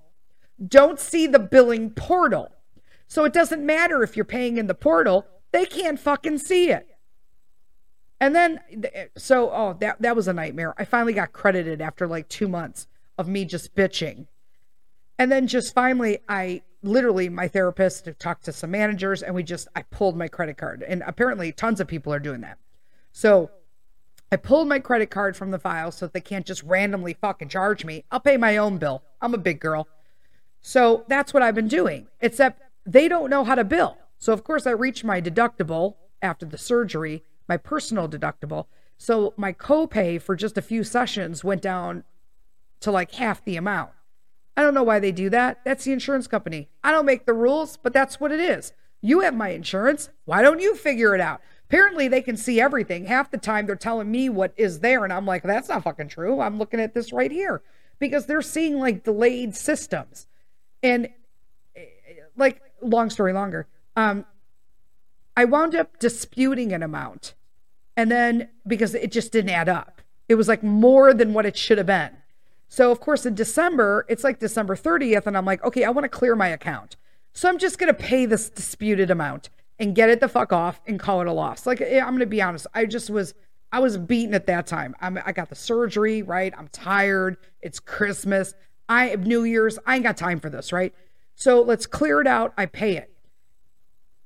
don't 0.66 1.00
see 1.00 1.28
the 1.28 1.40
billing 1.40 1.90
portal. 1.92 2.50
So 3.08 3.24
it 3.24 3.34
doesn't 3.34 3.66
matter 3.66 4.04
if 4.04 4.16
you're 4.16 4.26
paying 4.26 4.58
in 4.58 4.68
the 4.68 4.76
portal, 4.76 5.26
they 5.52 5.66
can't 5.66 6.00
fucking 6.00 6.40
see 6.40 6.70
it. 6.70 6.88
And 8.20 8.34
then, 8.34 8.60
so, 9.18 9.52
oh, 9.52 9.76
that, 9.80 10.02
that 10.02 10.16
was 10.16 10.28
a 10.28 10.34
nightmare. 10.34 10.74
I 10.78 10.86
finally 10.86 11.14
got 11.14 11.34
credited 11.34 11.82
after 11.82 12.08
like 12.08 12.30
two 12.30 12.48
months 12.48 12.88
of 13.18 13.28
me 13.28 13.46
just 13.46 13.76
bitching. 13.76 14.28
And 15.20 15.32
then 15.32 15.48
just 15.48 15.74
finally, 15.74 16.20
I 16.28 16.62
literally, 16.82 17.30
my 17.30 17.48
therapist 17.48 18.08
talked 18.20 18.46
to 18.46 18.54
some 18.54 18.72
managers 18.72 19.22
and 19.22 19.36
we 19.36 19.44
just, 19.44 19.68
I 19.76 19.82
pulled 19.84 20.18
my 20.18 20.28
credit 20.28 20.58
card. 20.58 20.84
And 20.84 21.04
apparently, 21.06 21.52
tons 21.52 21.80
of 21.80 21.88
people 21.88 22.14
are 22.14 22.20
doing 22.20 22.42
that. 22.42 22.58
So 23.12 23.50
I 24.32 24.38
pulled 24.38 24.68
my 24.68 24.80
credit 24.80 25.10
card 25.10 25.38
from 25.38 25.52
the 25.52 25.60
file 25.60 25.92
so 25.92 26.08
they 26.08 26.22
can't 26.22 26.46
just 26.46 26.64
randomly 26.64 27.14
fucking 27.14 27.50
charge 27.50 27.86
me. 27.86 28.06
I'll 28.12 28.20
pay 28.20 28.38
my 28.38 28.58
own 28.58 28.78
bill. 28.78 29.04
I'm 29.22 29.34
a 29.34 29.38
big 29.38 29.60
girl. 29.60 29.88
So 30.62 31.06
that's 31.08 31.34
what 31.34 31.44
I've 31.44 31.56
been 31.56 31.68
doing, 31.68 32.08
except 32.22 32.62
they 32.86 33.08
don't 33.08 33.30
know 33.30 33.44
how 33.44 33.56
to 33.56 33.64
bill. 33.64 33.98
So, 34.18 34.34
of 34.34 34.44
course, 34.44 34.66
I 34.66 34.72
reached 34.72 35.04
my 35.04 35.22
deductible 35.22 35.96
after 36.22 36.46
the 36.46 36.58
surgery, 36.58 37.24
my 37.48 37.58
personal 37.58 38.08
deductible. 38.08 38.66
So, 38.98 39.34
my 39.36 39.52
copay 39.54 40.22
for 40.22 40.36
just 40.36 40.58
a 40.58 40.62
few 40.62 40.84
sessions 40.84 41.44
went 41.44 41.62
down 41.62 42.04
to 42.80 42.92
like 42.92 43.14
half 43.16 43.44
the 43.44 43.58
amount. 43.58 43.92
I 44.58 44.64
don't 44.64 44.74
know 44.74 44.84
why 44.84 45.00
they 45.00 45.12
do 45.12 45.30
that. 45.32 45.60
That's 45.66 45.84
the 45.84 45.92
insurance 45.92 46.28
company. 46.28 46.70
I 46.84 46.92
don't 46.92 47.06
make 47.06 47.26
the 47.26 47.34
rules, 47.34 47.78
but 47.78 47.94
that's 47.94 48.20
what 48.20 48.32
it 48.32 48.40
is. 48.40 48.72
You 49.02 49.20
have 49.20 49.36
my 49.36 49.50
insurance. 49.50 50.10
Why 50.24 50.42
don't 50.42 50.62
you 50.62 50.76
figure 50.76 51.14
it 51.14 51.22
out? 51.22 51.42
Apparently, 51.68 52.08
they 52.08 52.22
can 52.22 52.38
see 52.38 52.62
everything. 52.62 53.06
Half 53.06 53.32
the 53.32 53.38
time, 53.38 53.66
they're 53.66 53.76
telling 53.76 54.10
me 54.10 54.30
what 54.30 54.54
is 54.56 54.80
there, 54.80 55.04
and 55.04 55.12
I'm 55.12 55.26
like, 55.26 55.44
that's 55.44 55.70
not 55.70 55.84
fucking 55.84 56.08
true. 56.08 56.40
I'm 56.40 56.58
looking 56.58 56.80
at 56.80 56.94
this 56.94 57.12
right 57.12 57.32
here 57.32 57.62
because 58.00 58.28
they're 58.28 58.42
seeing 58.42 58.80
like 58.80 59.04
delayed 59.04 59.56
systems. 59.56 60.28
And 60.84 61.10
like, 62.38 62.62
long 62.82 63.10
story 63.10 63.34
longer, 63.34 63.68
um, 63.96 64.26
I 65.38 65.46
wound 65.46 65.76
up 65.76 66.00
disputing 66.00 66.72
an 66.72 66.84
amount, 66.84 67.34
and 67.98 68.12
then 68.12 68.50
because 68.66 68.96
it 68.96 69.12
just 69.12 69.32
didn't 69.32 69.52
add 69.52 69.70
up, 69.70 70.02
it 70.30 70.36
was 70.36 70.48
like 70.48 70.64
more 70.64 71.14
than 71.14 71.34
what 71.34 71.46
it 71.46 71.58
should 71.58 71.78
have 71.78 71.88
been. 71.88 72.12
So, 72.68 72.92
of 72.92 73.00
course, 73.00 73.26
in 73.26 73.36
December, 73.36 74.06
it's 74.10 74.24
like 74.24 74.40
December 74.40 74.76
30th, 74.76 75.28
and 75.28 75.38
I'm 75.38 75.46
like, 75.46 75.64
okay, 75.64 75.84
I 75.84 75.92
want 75.92 76.06
to 76.06 76.10
clear 76.10 76.36
my 76.36 76.48
account. 76.48 76.96
So 77.34 77.48
I'm 77.48 77.58
just 77.58 77.78
going 77.78 77.94
to 77.94 78.00
pay 78.00 78.26
this 78.26 78.50
disputed 78.50 79.12
amount 79.12 79.50
and 79.80 79.96
get 79.96 80.10
it 80.10 80.20
the 80.20 80.28
fuck 80.28 80.54
off 80.54 80.82
and 80.88 81.00
call 81.00 81.22
it 81.22 81.28
a 81.28 81.34
loss. 81.34 81.66
Like 81.66 81.82
eh, 81.82 82.00
I'm 82.00 82.14
gonna 82.14 82.26
be 82.26 82.42
honest, 82.42 82.68
I 82.74 82.86
just 82.86 83.10
was 83.10 83.34
I 83.72 83.80
was 83.80 83.98
beaten 83.98 84.34
at 84.34 84.48
that 84.48 84.68
time. 84.68 84.96
I'm, 85.02 85.20
I 85.26 85.32
got 85.32 85.50
the 85.50 85.56
surgery, 85.56 86.22
right? 86.22 86.54
I'm 86.58 86.70
tired. 86.70 87.38
It's 87.62 87.80
Christmas. 87.80 88.54
I 88.88 89.08
have 89.08 89.26
New 89.26 89.44
Year's. 89.44 89.78
I 89.86 89.96
ain't 89.96 90.04
got 90.04 90.16
time 90.16 90.40
for 90.40 90.50
this, 90.50 90.72
right? 90.72 90.94
So 91.36 91.62
let's 91.62 91.86
clear 91.86 92.22
it 92.22 92.28
out. 92.28 92.54
I 92.58 92.68
pay 92.68 92.96
it. 92.96 93.12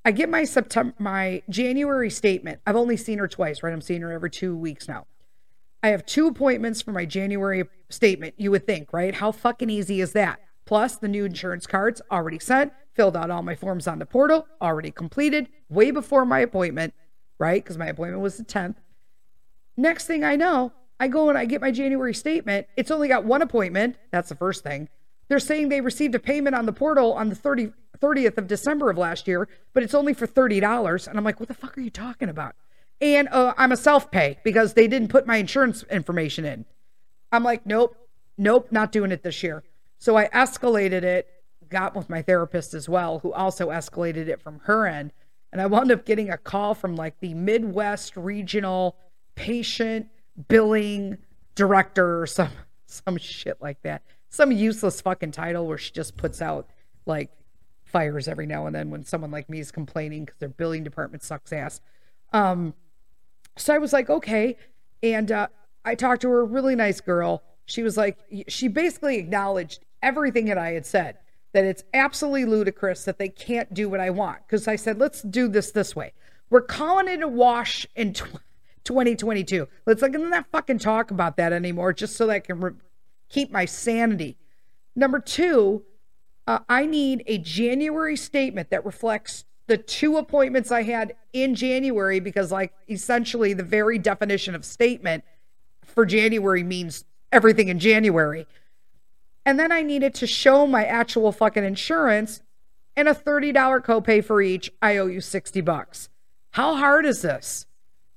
I 0.06 0.12
get 0.12 0.30
my 0.30 0.44
September, 0.44 0.94
my 0.98 1.44
January 1.50 2.10
statement. 2.10 2.62
I've 2.66 2.76
only 2.76 2.98
seen 2.98 3.20
her 3.20 3.28
twice, 3.28 3.62
right? 3.62 3.74
I'm 3.74 3.82
seeing 3.82 4.02
her 4.02 4.12
every 4.12 4.30
two 4.30 4.56
weeks 4.56 4.88
now. 4.88 5.06
I 5.84 5.90
have 5.90 6.06
two 6.06 6.28
appointments 6.28 6.82
for 6.82 6.92
my 6.92 7.06
January 7.06 7.64
statement. 7.90 8.36
You 8.38 8.52
would 8.52 8.66
think, 8.66 8.92
right? 8.92 9.16
How 9.16 9.32
fucking 9.32 9.70
easy 9.70 10.02
is 10.02 10.14
that? 10.14 10.40
Plus, 10.66 10.98
the 10.98 11.08
new 11.08 11.26
insurance 11.26 11.66
cards 11.66 12.02
already 12.12 12.40
sent 12.40 12.74
filled 13.00 13.16
out 13.16 13.32
all 13.32 13.42
my 13.42 13.56
forms 13.56 13.88
on 13.88 13.98
the 13.98 14.06
portal, 14.06 14.46
already 14.62 14.92
completed, 14.92 15.48
way 15.70 15.90
before 15.90 16.26
my 16.26 16.40
appointment, 16.40 16.94
right? 17.38 17.64
Because 17.64 17.78
my 17.78 17.88
appointment 17.88 18.22
was 18.22 18.36
the 18.36 18.44
10th. 18.44 18.76
Next 19.78 20.06
thing 20.06 20.26
I 20.26 20.36
know, 20.36 20.74
I 21.00 21.08
go 21.08 21.30
and 21.30 21.38
I 21.38 21.46
get 21.46 21.62
my 21.62 21.72
January 21.72 22.14
statement. 22.14 22.68
It's 22.76 22.92
only 22.92 23.08
got 23.08 23.24
one 23.24 23.42
appointment. 23.42 23.96
That's 24.12 24.28
the 24.28 24.36
first 24.36 24.64
thing. 24.64 24.90
They're 25.30 25.40
saying 25.40 25.70
they 25.70 25.80
received 25.80 26.14
a 26.14 26.20
payment 26.20 26.58
on 26.58 26.66
the 26.66 26.74
portal 26.74 27.14
on 27.14 27.30
the 27.30 27.36
30, 27.36 27.72
30th 28.02 28.38
of 28.38 28.48
December 28.48 28.90
of 28.90 28.98
last 28.98 29.28
year, 29.28 29.48
but 29.74 29.84
it's 29.84 29.94
only 29.94 30.14
for 30.14 30.28
$30. 30.28 31.08
And 31.08 31.18
I'm 31.18 31.24
like, 31.24 31.40
what 31.40 31.50
the 31.50 31.56
fuck 31.56 31.78
are 31.78 31.82
you 31.82 31.90
talking 31.90 32.30
about? 32.30 32.56
And 33.02 33.28
uh, 33.30 33.54
I'm 33.58 33.72
a 33.72 33.78
self 33.78 34.12
pay 34.12 34.38
because 34.44 34.74
they 34.74 34.88
didn't 34.88 35.10
put 35.10 35.26
my 35.26 35.38
insurance 35.38 35.84
information 35.84 36.46
in. 36.46 36.66
I'm 37.32 37.44
like, 37.44 37.66
nope, 37.66 37.96
nope, 38.38 38.68
not 38.72 38.92
doing 38.92 39.12
it 39.12 39.24
this 39.24 39.42
year. 39.44 39.64
So 40.00 40.18
I 40.18 40.28
escalated 40.30 41.04
it 41.04 41.28
got 41.70 41.96
with 41.96 42.10
my 42.10 42.22
therapist 42.22 42.74
as 42.74 42.90
well, 42.90 43.20
who 43.20 43.32
also 43.32 43.70
escalated 43.70 44.28
it 44.28 44.42
from 44.42 44.60
her 44.66 44.88
end. 44.88 45.14
And 45.52 45.62
I 45.62 45.68
wound 45.68 45.92
up 45.92 46.06
getting 46.06 46.30
a 46.30 46.38
call 46.38 46.74
from 46.74 46.96
like 46.96 47.20
the 47.20 47.34
Midwest 47.34 48.18
Regional 48.18 48.96
Patient 49.36 50.08
Billing 50.48 51.18
Director 51.56 52.22
or 52.22 52.28
some 52.28 52.50
some 52.86 53.18
shit 53.18 53.58
like 53.62 53.82
that. 53.84 54.02
Some 54.30 54.52
useless 54.52 55.02
fucking 55.02 55.32
title 55.32 55.68
where 55.68 55.78
she 55.78 55.92
just 55.92 56.18
puts 56.18 56.42
out 56.42 56.70
like 57.06 57.30
fires 57.90 58.28
every 58.28 58.46
now 58.46 58.66
and 58.66 58.76
then 58.76 58.90
when 58.90 59.04
someone 59.04 59.32
like 59.32 59.50
me 59.50 59.60
is 59.60 59.72
complaining 59.72 60.26
because 60.26 60.40
their 60.40 60.50
billing 60.50 60.84
department 60.84 61.24
sucks 61.24 61.52
ass. 61.52 61.82
Um, 62.34 62.74
so 63.58 63.74
I 63.74 63.78
was 63.78 63.94
like, 63.94 64.10
okay. 64.10 64.58
And 65.04 65.32
uh, 65.32 65.48
I 65.84 65.96
talked 65.96 66.22
to 66.22 66.30
her, 66.30 66.46
really 66.46 66.76
nice 66.76 67.02
girl. 67.02 67.44
She 67.66 67.84
was 67.84 67.98
like, 67.98 68.18
she 68.48 68.68
basically 68.68 69.18
acknowledged 69.18 69.86
everything 70.02 70.46
that 70.46 70.58
I 70.58 70.72
had 70.72 70.86
said 70.86 71.18
that 71.54 71.66
it's 71.66 71.84
absolutely 71.94 72.46
ludicrous 72.46 73.06
that 73.06 73.18
they 73.18 73.30
can't 73.30 73.74
do 73.74 73.90
what 73.90 74.00
I 74.00 74.10
want. 74.12 74.40
Because 74.46 74.68
I 74.68 74.76
said, 74.76 75.00
let's 75.00 75.22
do 75.22 75.48
this 75.48 75.72
this 75.72 75.96
way. 75.96 76.14
We're 76.50 76.62
calling 76.62 77.08
it 77.08 77.22
a 77.22 77.28
wash 77.28 77.88
in 77.96 78.14
2022. 78.14 79.68
Let's 79.86 80.02
like 80.02 80.14
not 80.14 80.46
fucking 80.52 80.80
talk 80.80 81.12
about 81.12 81.38
that 81.38 81.54
anymore, 81.54 81.94
just 81.94 82.16
so 82.16 82.28
that 82.28 82.34
I 82.34 82.40
can 82.40 82.60
re- 82.60 82.72
keep 83.30 83.52
my 83.52 83.66
sanity. 83.66 84.38
Number 84.96 85.20
two, 85.20 85.84
uh, 86.50 86.58
I 86.68 86.88
need 86.88 87.22
a 87.28 87.38
January 87.38 88.16
statement 88.16 88.72
that 88.72 88.84
reflects 88.84 89.46
the 89.68 89.78
two 89.78 90.18
appointments 90.18 90.72
I 90.72 90.82
had 90.82 91.16
in 91.32 91.54
January 91.54 92.20
because, 92.20 92.52
like, 92.52 92.74
essentially 92.90 93.54
the 93.54 93.62
very 93.62 94.00
definition 94.00 94.56
of 94.56 94.66
statement 94.66 95.24
for 95.86 96.08
January 96.08 96.64
means 96.64 97.06
everything 97.32 97.68
in 97.68 97.78
January. 97.78 98.48
And 99.46 99.60
then 99.60 99.72
I 99.72 99.84
needed 99.84 100.16
to 100.16 100.26
show 100.26 100.66
my 100.66 100.86
actual 100.86 101.32
fucking 101.32 101.64
insurance 101.64 102.42
and 102.96 103.08
a 103.08 103.14
$30 103.14 103.54
copay 103.86 104.26
for 104.26 104.42
each. 104.42 104.72
I 104.82 104.98
owe 104.98 105.06
you 105.06 105.22
60 105.22 105.62
bucks. 105.62 106.10
How 106.50 106.74
hard 106.78 107.06
is 107.06 107.22
this? 107.22 107.68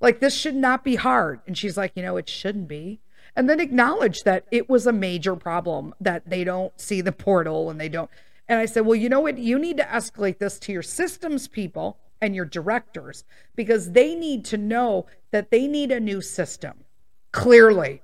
Like, 0.00 0.20
this 0.20 0.34
should 0.34 0.56
not 0.56 0.84
be 0.84 0.94
hard. 0.94 1.40
And 1.46 1.58
she's 1.58 1.76
like, 1.76 1.92
you 1.96 2.02
know, 2.02 2.16
it 2.16 2.30
shouldn't 2.30 2.66
be. 2.66 3.01
And 3.34 3.48
then 3.48 3.60
acknowledge 3.60 4.24
that 4.24 4.44
it 4.50 4.68
was 4.68 4.86
a 4.86 4.92
major 4.92 5.36
problem 5.36 5.94
that 6.00 6.28
they 6.28 6.44
don't 6.44 6.78
see 6.78 7.00
the 7.00 7.12
portal 7.12 7.70
and 7.70 7.80
they 7.80 7.88
don't. 7.88 8.10
And 8.48 8.58
I 8.58 8.66
said, 8.66 8.84
well, 8.84 8.94
you 8.94 9.08
know 9.08 9.20
what? 9.20 9.38
You 9.38 9.58
need 9.58 9.78
to 9.78 9.84
escalate 9.84 10.38
this 10.38 10.58
to 10.60 10.72
your 10.72 10.82
systems 10.82 11.48
people 11.48 11.96
and 12.20 12.34
your 12.34 12.44
directors 12.44 13.24
because 13.56 13.92
they 13.92 14.14
need 14.14 14.44
to 14.46 14.58
know 14.58 15.06
that 15.30 15.50
they 15.50 15.66
need 15.66 15.90
a 15.90 16.00
new 16.00 16.20
system. 16.20 16.84
Clearly, 17.32 18.02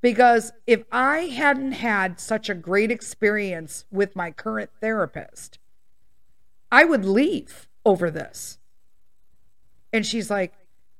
Because 0.00 0.52
if 0.66 0.84
I 0.90 1.26
hadn't 1.26 1.72
had 1.72 2.18
such 2.18 2.48
a 2.48 2.54
great 2.54 2.90
experience 2.90 3.84
with 3.90 4.16
my 4.16 4.30
current 4.30 4.70
therapist, 4.80 5.58
I 6.72 6.84
would 6.84 7.04
leave 7.04 7.68
over 7.84 8.10
this. 8.10 8.58
And 9.92 10.06
she's 10.06 10.30
like, 10.30 10.54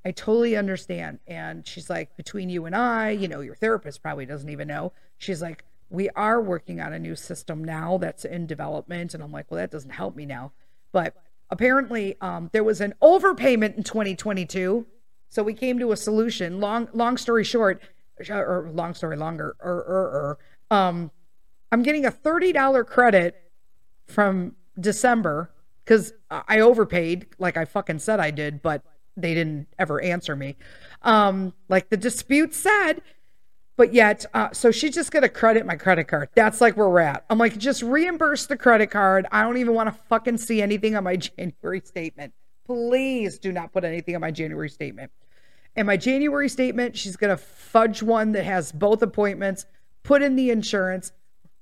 I 0.05 0.13
totally 0.13 0.57
understand. 0.57 1.19
And 1.27 1.67
she's 1.67 1.91
like, 1.91 2.17
between 2.17 2.49
you 2.49 2.67
and 2.67 2.75
I, 2.75 3.11
you 3.11 3.29
know, 3.29 3.41
your 3.41 3.55
therapist 3.55 4.03
probably 4.03 4.27
doesn't 4.27 4.49
even 4.49 4.69
know. 4.69 4.93
She's 5.19 5.43
like, 5.43 5.65
we 5.91 6.09
are 6.11 6.41
working 6.41 6.81
on 6.81 6.93
a 6.93 6.99
new 6.99 7.17
system 7.17 7.65
now 7.65 7.99
that's 7.99 8.25
in 8.25 8.47
development. 8.47 9.13
And 9.13 9.23
I'm 9.23 9.33
like, 9.33 9.51
well, 9.51 9.59
that 9.59 9.71
doesn't 9.71 9.91
help 9.91 10.17
me 10.17 10.25
now. 10.25 10.53
But 10.93 11.15
apparently, 11.51 12.17
um, 12.21 12.49
there 12.53 12.65
was 12.65 12.81
an 12.81 12.95
overpayment 13.03 13.77
in 13.77 13.83
2022. 13.83 14.87
So 15.29 15.43
we 15.43 15.53
came 15.53 15.79
to 15.79 15.93
a 15.93 15.97
solution. 15.97 16.61
Long, 16.61 16.89
long 16.93 17.17
story 17.17 17.45
short, 17.45 17.83
or 18.29 18.71
long 18.73 18.95
story 18.95 19.17
longer, 19.17 19.57
or, 19.61 19.73
or, 19.73 20.39
or 20.71 20.77
um, 20.77 21.11
I'm 21.73 21.83
getting 21.83 22.07
a 22.07 22.11
$30 22.11 22.87
credit 22.87 23.51
from 24.07 24.57
December 24.79 25.51
because 25.85 26.13
I 26.31 26.61
overpaid, 26.61 27.27
like 27.39 27.57
I 27.57 27.65
fucking 27.65 27.99
said 27.99 28.21
I 28.21 28.31
did, 28.31 28.63
but 28.63 28.83
they 29.21 29.35
didn't 29.35 29.69
ever 29.79 30.01
answer 30.01 30.37
me. 30.37 30.57
Um, 31.03 31.55
like 31.69 31.89
the 31.89 31.97
dispute 31.97 32.55
said, 32.55 33.03
but 33.77 33.95
yet, 33.95 34.27
uh, 34.35 34.51
so 34.53 34.71
she's 34.71 34.95
just 34.95 35.11
gonna 35.11 35.29
credit 35.29 35.65
my 35.65 35.77
credit 35.77 36.05
card. 36.05 36.29
That's 36.35 36.61
like 36.61 36.77
where 36.77 36.89
we're 36.89 37.01
at. 37.01 37.25
I'm 37.31 37.39
like, 37.39 37.57
just 37.57 37.83
reimburse 37.83 38.47
the 38.47 38.57
credit 38.57 38.89
card. 38.91 39.27
I 39.33 39.43
don't 39.43 39.57
even 39.57 39.73
want 39.75 39.89
to 39.89 39.99
fucking 40.09 40.37
see 40.37 40.61
anything 40.61 40.97
on 40.97 41.05
my 41.05 41.17
January 41.39 41.81
statement. 41.83 42.35
Please 42.67 43.39
do 43.39 43.53
not 43.53 43.73
put 43.73 43.85
anything 43.85 44.15
on 44.15 44.21
my 44.21 44.31
January 44.31 44.69
statement. 44.69 45.11
And 45.77 45.87
my 45.87 45.97
January 45.97 46.49
statement, 46.49 46.97
she's 46.97 47.17
gonna 47.17 47.39
fudge 47.39 48.03
one 48.03 48.33
that 48.33 48.45
has 48.45 48.71
both 48.71 49.01
appointments, 49.01 49.65
put 50.03 50.21
in 50.21 50.37
the 50.37 50.51
insurance, 50.51 51.13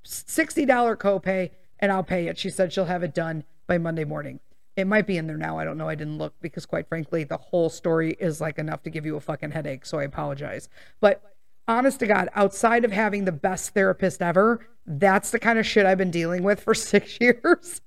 $60 0.05 0.97
copay, 0.97 1.51
and 1.79 1.93
I'll 1.93 2.03
pay 2.03 2.27
it. 2.27 2.37
She 2.37 2.51
said 2.51 2.73
she'll 2.73 2.87
have 2.87 3.03
it 3.03 3.15
done 3.15 3.45
by 3.67 3.79
Monday 3.79 4.05
morning. 4.05 4.41
It 4.79 4.87
might 4.87 5.09
be 5.09 5.19
in 5.19 5.27
there 5.27 5.37
now. 5.37 5.59
I 5.59 5.65
don't 5.65 5.77
know. 5.77 5.89
I 5.89 5.97
didn't 5.97 6.19
look 6.19 6.35
because, 6.41 6.65
quite 6.65 6.89
frankly, 6.89 7.25
the 7.25 7.37
whole 7.37 7.69
story 7.69 8.13
is 8.21 8.41
like 8.41 8.61
enough 8.61 8.85
to 8.85 8.91
give 8.91 9.05
you 9.05 9.17
a 9.17 9.21
fucking 9.21 9.51
headache. 9.51 9.85
So 9.85 9.99
I 9.99 10.05
apologize. 10.05 10.69
But 11.01 11.21
honest 11.67 11.99
to 11.99 12.07
God, 12.07 12.29
outside 12.37 12.85
of 12.85 12.93
having 12.93 13.25
the 13.25 13.33
best 13.33 13.75
therapist 13.75 14.23
ever, 14.23 14.69
that's 14.87 15.33
the 15.33 15.41
kind 15.41 15.59
of 15.59 15.67
shit 15.67 15.85
I've 15.85 15.99
been 15.99 16.13
dealing 16.13 16.45
with 16.45 16.61
for 16.61 16.75
six 16.75 17.19
years 17.21 17.81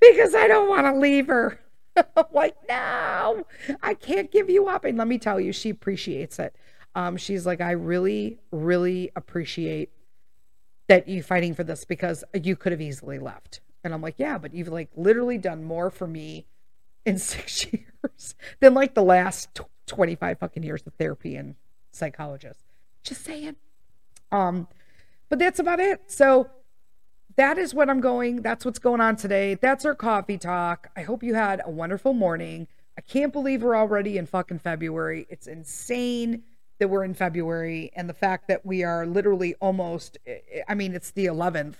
because 0.00 0.34
I 0.34 0.48
don't 0.48 0.68
want 0.68 0.86
to 0.86 0.92
leave 0.92 1.26
her. 1.28 1.58
Like, 2.32 2.56
no, 2.68 3.44
I 3.82 3.92
can't 3.94 4.30
give 4.30 4.48
you 4.48 4.68
up. 4.68 4.84
And 4.84 4.96
let 4.96 5.08
me 5.08 5.18
tell 5.18 5.38
you, 5.38 5.52
she 5.52 5.68
appreciates 5.70 6.38
it. 6.38 6.54
Um, 6.94 7.16
she's 7.16 7.44
like, 7.44 7.60
I 7.60 7.72
really, 7.72 8.38
really 8.52 9.10
appreciate 9.16 9.90
that 10.88 11.08
you 11.08 11.22
fighting 11.22 11.52
for 11.52 11.64
this 11.64 11.84
because 11.84 12.24
you 12.32 12.56
could 12.56 12.72
have 12.72 12.80
easily 12.80 13.18
left. 13.18 13.60
And 13.82 13.94
I'm 13.94 14.02
like, 14.02 14.16
yeah, 14.18 14.38
but 14.38 14.54
you've 14.54 14.68
like 14.68 14.90
literally 14.96 15.38
done 15.38 15.64
more 15.64 15.90
for 15.90 16.06
me 16.06 16.46
in 17.04 17.18
six 17.18 17.66
years 17.72 18.34
than 18.60 18.74
like 18.74 18.94
the 18.94 19.02
last 19.02 19.60
25 19.86 20.38
fucking 20.38 20.62
years 20.62 20.82
of 20.86 20.94
therapy 20.94 21.36
and 21.36 21.56
psychologist. 21.90 22.64
Just 23.02 23.24
saying. 23.24 23.56
Um, 24.30 24.68
but 25.28 25.38
that's 25.38 25.58
about 25.58 25.80
it. 25.80 26.02
So 26.10 26.50
that 27.36 27.58
is 27.58 27.74
what 27.74 27.88
I'm 27.88 28.00
going. 28.00 28.42
That's 28.42 28.64
what's 28.64 28.78
going 28.78 29.00
on 29.00 29.16
today. 29.16 29.54
That's 29.54 29.84
our 29.84 29.94
coffee 29.94 30.38
talk. 30.38 30.90
I 30.96 31.02
hope 31.02 31.22
you 31.22 31.34
had 31.34 31.62
a 31.64 31.70
wonderful 31.70 32.12
morning. 32.12 32.68
I 32.98 33.00
can't 33.00 33.32
believe 33.32 33.62
we're 33.62 33.76
already 33.76 34.18
in 34.18 34.26
fucking 34.26 34.58
February. 34.58 35.26
It's 35.30 35.46
insane 35.46 36.42
that 36.78 36.88
we're 36.88 37.04
in 37.04 37.14
February 37.14 37.92
and 37.94 38.08
the 38.08 38.14
fact 38.14 38.48
that 38.48 38.66
we 38.66 38.82
are 38.82 39.06
literally 39.06 39.54
almost 39.60 40.18
I 40.68 40.74
mean 40.74 40.94
it's 40.94 41.10
the 41.12 41.26
11th 41.26 41.76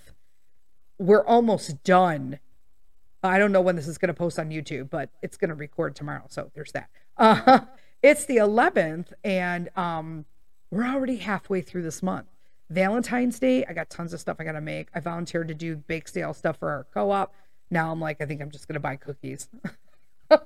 we're 1.01 1.25
almost 1.25 1.83
done. 1.83 2.39
I 3.23 3.39
don't 3.39 3.53
know 3.53 3.63
when 3.63 3.75
this 3.75 3.89
is 3.89 3.99
going 3.99 4.09
to 4.09 4.15
post 4.15 4.39
on 4.39 4.51
YouTube, 4.51 4.91
but 4.91 5.09
it's 5.23 5.37
going 5.37 5.49
to 5.49 5.55
record 5.55 5.97
tomorrow. 5.97 6.25
So 6.29 6.51
there's 6.55 6.73
that. 6.73 6.91
Uh, 7.17 7.61
it's 8.03 8.27
the 8.27 8.37
11th, 8.37 9.13
and 9.25 9.71
um, 9.77 10.27
we're 10.71 10.87
already 10.87 11.17
halfway 11.17 11.63
through 11.63 11.83
this 11.83 12.03
month. 12.03 12.27
Valentine's 12.69 13.39
Day, 13.39 13.65
I 13.65 13.73
got 13.73 13.91
tons 13.91 14.13
of 14.13 14.21
stuff 14.21 14.37
I 14.39 14.45
got 14.45 14.53
to 14.53 14.61
make. 14.61 14.89
I 14.95 15.01
volunteered 15.01 15.49
to 15.49 15.55
do 15.55 15.77
bake 15.77 16.07
sale 16.07 16.35
stuff 16.35 16.59
for 16.59 16.71
our 16.71 16.87
co 16.95 17.11
op. 17.11 17.35
Now 17.71 17.91
I'm 17.91 18.01
like, 18.01 18.21
I 18.21 18.27
think 18.27 18.41
I'm 18.41 18.51
just 18.51 18.69
going 18.69 18.75
to 18.75 18.81
buy 18.81 18.97
cookies 18.97 19.49
because 20.29 20.41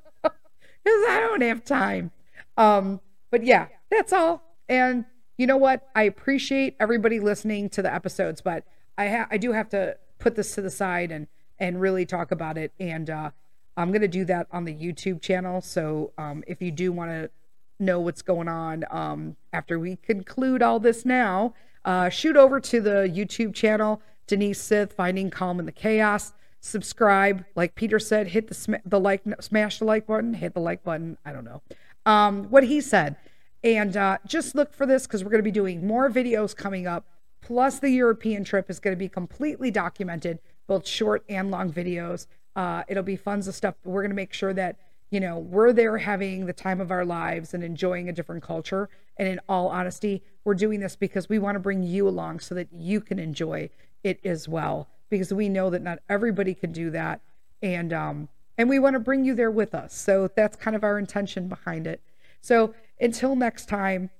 I 0.84 1.18
don't 1.20 1.42
have 1.42 1.64
time. 1.64 2.12
Um, 2.56 3.00
but 3.30 3.44
yeah, 3.44 3.66
that's 3.90 4.12
all. 4.12 4.42
And 4.68 5.04
you 5.36 5.46
know 5.46 5.56
what? 5.56 5.88
I 5.94 6.04
appreciate 6.04 6.76
everybody 6.78 7.18
listening 7.18 7.68
to 7.70 7.82
the 7.82 7.92
episodes, 7.92 8.40
but 8.40 8.64
I 8.96 9.08
ha- 9.08 9.28
I 9.30 9.36
do 9.36 9.52
have 9.52 9.68
to 9.70 9.96
put 10.24 10.34
this 10.34 10.54
to 10.54 10.62
the 10.62 10.70
side 10.70 11.12
and 11.12 11.28
and 11.60 11.80
really 11.80 12.04
talk 12.04 12.32
about 12.32 12.58
it. 12.58 12.72
And 12.80 13.08
uh, 13.10 13.30
I'm 13.76 13.92
gonna 13.92 14.08
do 14.08 14.24
that 14.24 14.48
on 14.50 14.64
the 14.64 14.74
YouTube 14.74 15.20
channel. 15.20 15.60
So 15.60 16.12
um, 16.18 16.42
if 16.46 16.60
you 16.60 16.72
do 16.72 16.90
want 16.90 17.10
to 17.10 17.30
know 17.78 18.00
what's 18.00 18.22
going 18.22 18.48
on 18.48 18.84
um, 18.90 19.36
after 19.52 19.78
we 19.78 19.96
conclude 19.96 20.62
all 20.62 20.80
this 20.80 21.04
now, 21.04 21.54
uh, 21.84 22.08
shoot 22.08 22.36
over 22.36 22.58
to 22.58 22.80
the 22.80 23.12
YouTube 23.14 23.54
channel, 23.54 24.00
Denise 24.26 24.60
Sith, 24.60 24.94
Finding 24.94 25.30
Calm 25.30 25.60
in 25.60 25.66
the 25.66 25.72
Chaos. 25.72 26.32
Subscribe, 26.60 27.44
like 27.54 27.74
Peter 27.74 27.98
said, 27.98 28.28
hit 28.28 28.48
the 28.48 28.54
sm- 28.54 28.82
the 28.86 28.98
like, 28.98 29.22
smash 29.40 29.78
the 29.78 29.84
like 29.84 30.06
button, 30.06 30.32
hit 30.32 30.54
the 30.54 30.60
like 30.60 30.82
button. 30.82 31.18
I 31.24 31.32
don't 31.32 31.44
know 31.44 31.60
um, 32.06 32.44
what 32.44 32.64
he 32.64 32.80
said, 32.80 33.16
and 33.62 33.94
uh, 33.94 34.18
just 34.26 34.54
look 34.54 34.72
for 34.72 34.86
this 34.86 35.06
because 35.06 35.22
we're 35.22 35.30
to 35.32 35.42
be 35.42 35.50
doing 35.50 35.86
more 35.86 36.08
videos 36.08 36.56
coming 36.56 36.86
up 36.86 37.04
plus 37.44 37.78
the 37.78 37.90
European 37.90 38.42
trip 38.42 38.70
is 38.70 38.80
going 38.80 38.92
to 38.92 38.98
be 38.98 39.08
completely 39.08 39.70
documented, 39.70 40.38
both 40.66 40.86
short 40.86 41.22
and 41.28 41.50
long 41.50 41.70
videos. 41.70 42.26
Uh, 42.56 42.82
it'll 42.88 43.02
be 43.02 43.18
tons 43.18 43.46
of 43.46 43.54
stuff. 43.54 43.74
We're 43.84 44.00
going 44.00 44.10
to 44.10 44.16
make 44.16 44.32
sure 44.32 44.54
that 44.54 44.76
you 45.10 45.20
know 45.20 45.38
we're 45.38 45.72
there 45.72 45.98
having 45.98 46.46
the 46.46 46.52
time 46.52 46.80
of 46.80 46.90
our 46.90 47.04
lives 47.04 47.52
and 47.52 47.62
enjoying 47.62 48.08
a 48.08 48.12
different 48.12 48.42
culture. 48.42 48.88
And 49.18 49.28
in 49.28 49.40
all 49.48 49.68
honesty, 49.68 50.22
we're 50.44 50.54
doing 50.54 50.80
this 50.80 50.96
because 50.96 51.28
we 51.28 51.38
want 51.38 51.56
to 51.56 51.60
bring 51.60 51.82
you 51.82 52.08
along 52.08 52.40
so 52.40 52.54
that 52.54 52.68
you 52.72 53.00
can 53.00 53.18
enjoy 53.18 53.68
it 54.02 54.24
as 54.24 54.48
well. 54.48 54.88
Because 55.10 55.32
we 55.32 55.48
know 55.48 55.68
that 55.70 55.82
not 55.82 55.98
everybody 56.08 56.54
can 56.54 56.72
do 56.72 56.90
that, 56.90 57.20
and 57.62 57.92
um, 57.92 58.28
and 58.56 58.70
we 58.70 58.78
want 58.78 58.94
to 58.94 59.00
bring 59.00 59.24
you 59.24 59.34
there 59.34 59.50
with 59.50 59.74
us. 59.74 59.94
So 59.94 60.30
that's 60.34 60.56
kind 60.56 60.74
of 60.74 60.82
our 60.82 60.98
intention 60.98 61.48
behind 61.48 61.86
it. 61.86 62.00
So 62.40 62.74
until 62.98 63.36
next 63.36 63.68
time, 63.68 64.10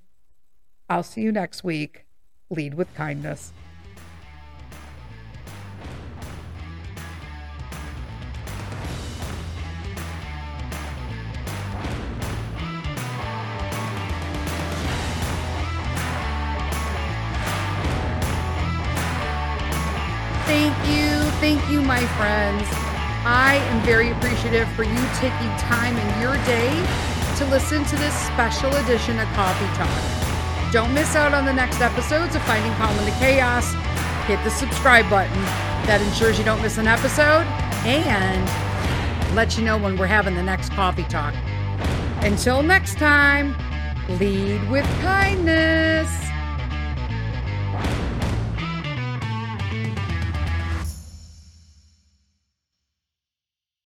I'll 0.91 1.03
see 1.03 1.23
you 1.23 1.33
next 1.33 1.65
week 1.65 2.04
lead 2.51 2.75
with 2.75 2.93
kindness. 2.95 3.53
Thank 20.47 20.77
you, 20.87 21.31
thank 21.41 21.71
you, 21.71 21.81
my 21.81 22.01
friends. 22.19 22.69
I 23.27 23.57
am 23.71 23.83
very 23.87 24.11
appreciative 24.13 24.69
for 24.73 24.85
you 24.85 24.95
taking 25.15 25.49
time 25.57 25.97
in 25.97 26.21
your 26.21 26.37
day 26.45 27.15
to 27.39 27.47
listen 27.47 27.83
to 27.85 27.97
this 27.97 28.15
special 28.27 28.71
edition 28.77 29.19
of 29.19 29.27
Coffee 29.29 29.77
Talk. 29.77 30.34
Don't 30.75 30.93
miss 30.93 31.15
out 31.15 31.33
on 31.33 31.47
the 31.47 31.53
next 31.53 31.81
episodes 31.81 32.35
of 32.35 32.43
Finding 32.43 32.73
Calm 32.73 32.99
in 32.99 33.05
the 33.05 33.13
Chaos. 33.13 33.73
Hit 34.27 34.43
the 34.43 34.51
subscribe 34.51 35.09
button. 35.09 35.41
That 35.87 36.01
ensures 36.05 36.37
you 36.37 36.45
don't 36.45 36.61
miss 36.61 36.79
an 36.79 36.89
episode 36.89 37.47
and 37.87 39.37
let 39.37 39.57
you 39.57 39.65
know 39.65 39.79
when 39.79 39.97
we're 39.97 40.09
having 40.09 40.35
the 40.35 40.43
next 40.43 40.73
coffee 40.73 41.05
talk. 41.05 41.33
Until 42.23 42.61
next 42.61 42.99
time, 42.99 43.55
lead 44.19 44.69
with 44.69 44.85
kindness. 45.01 46.11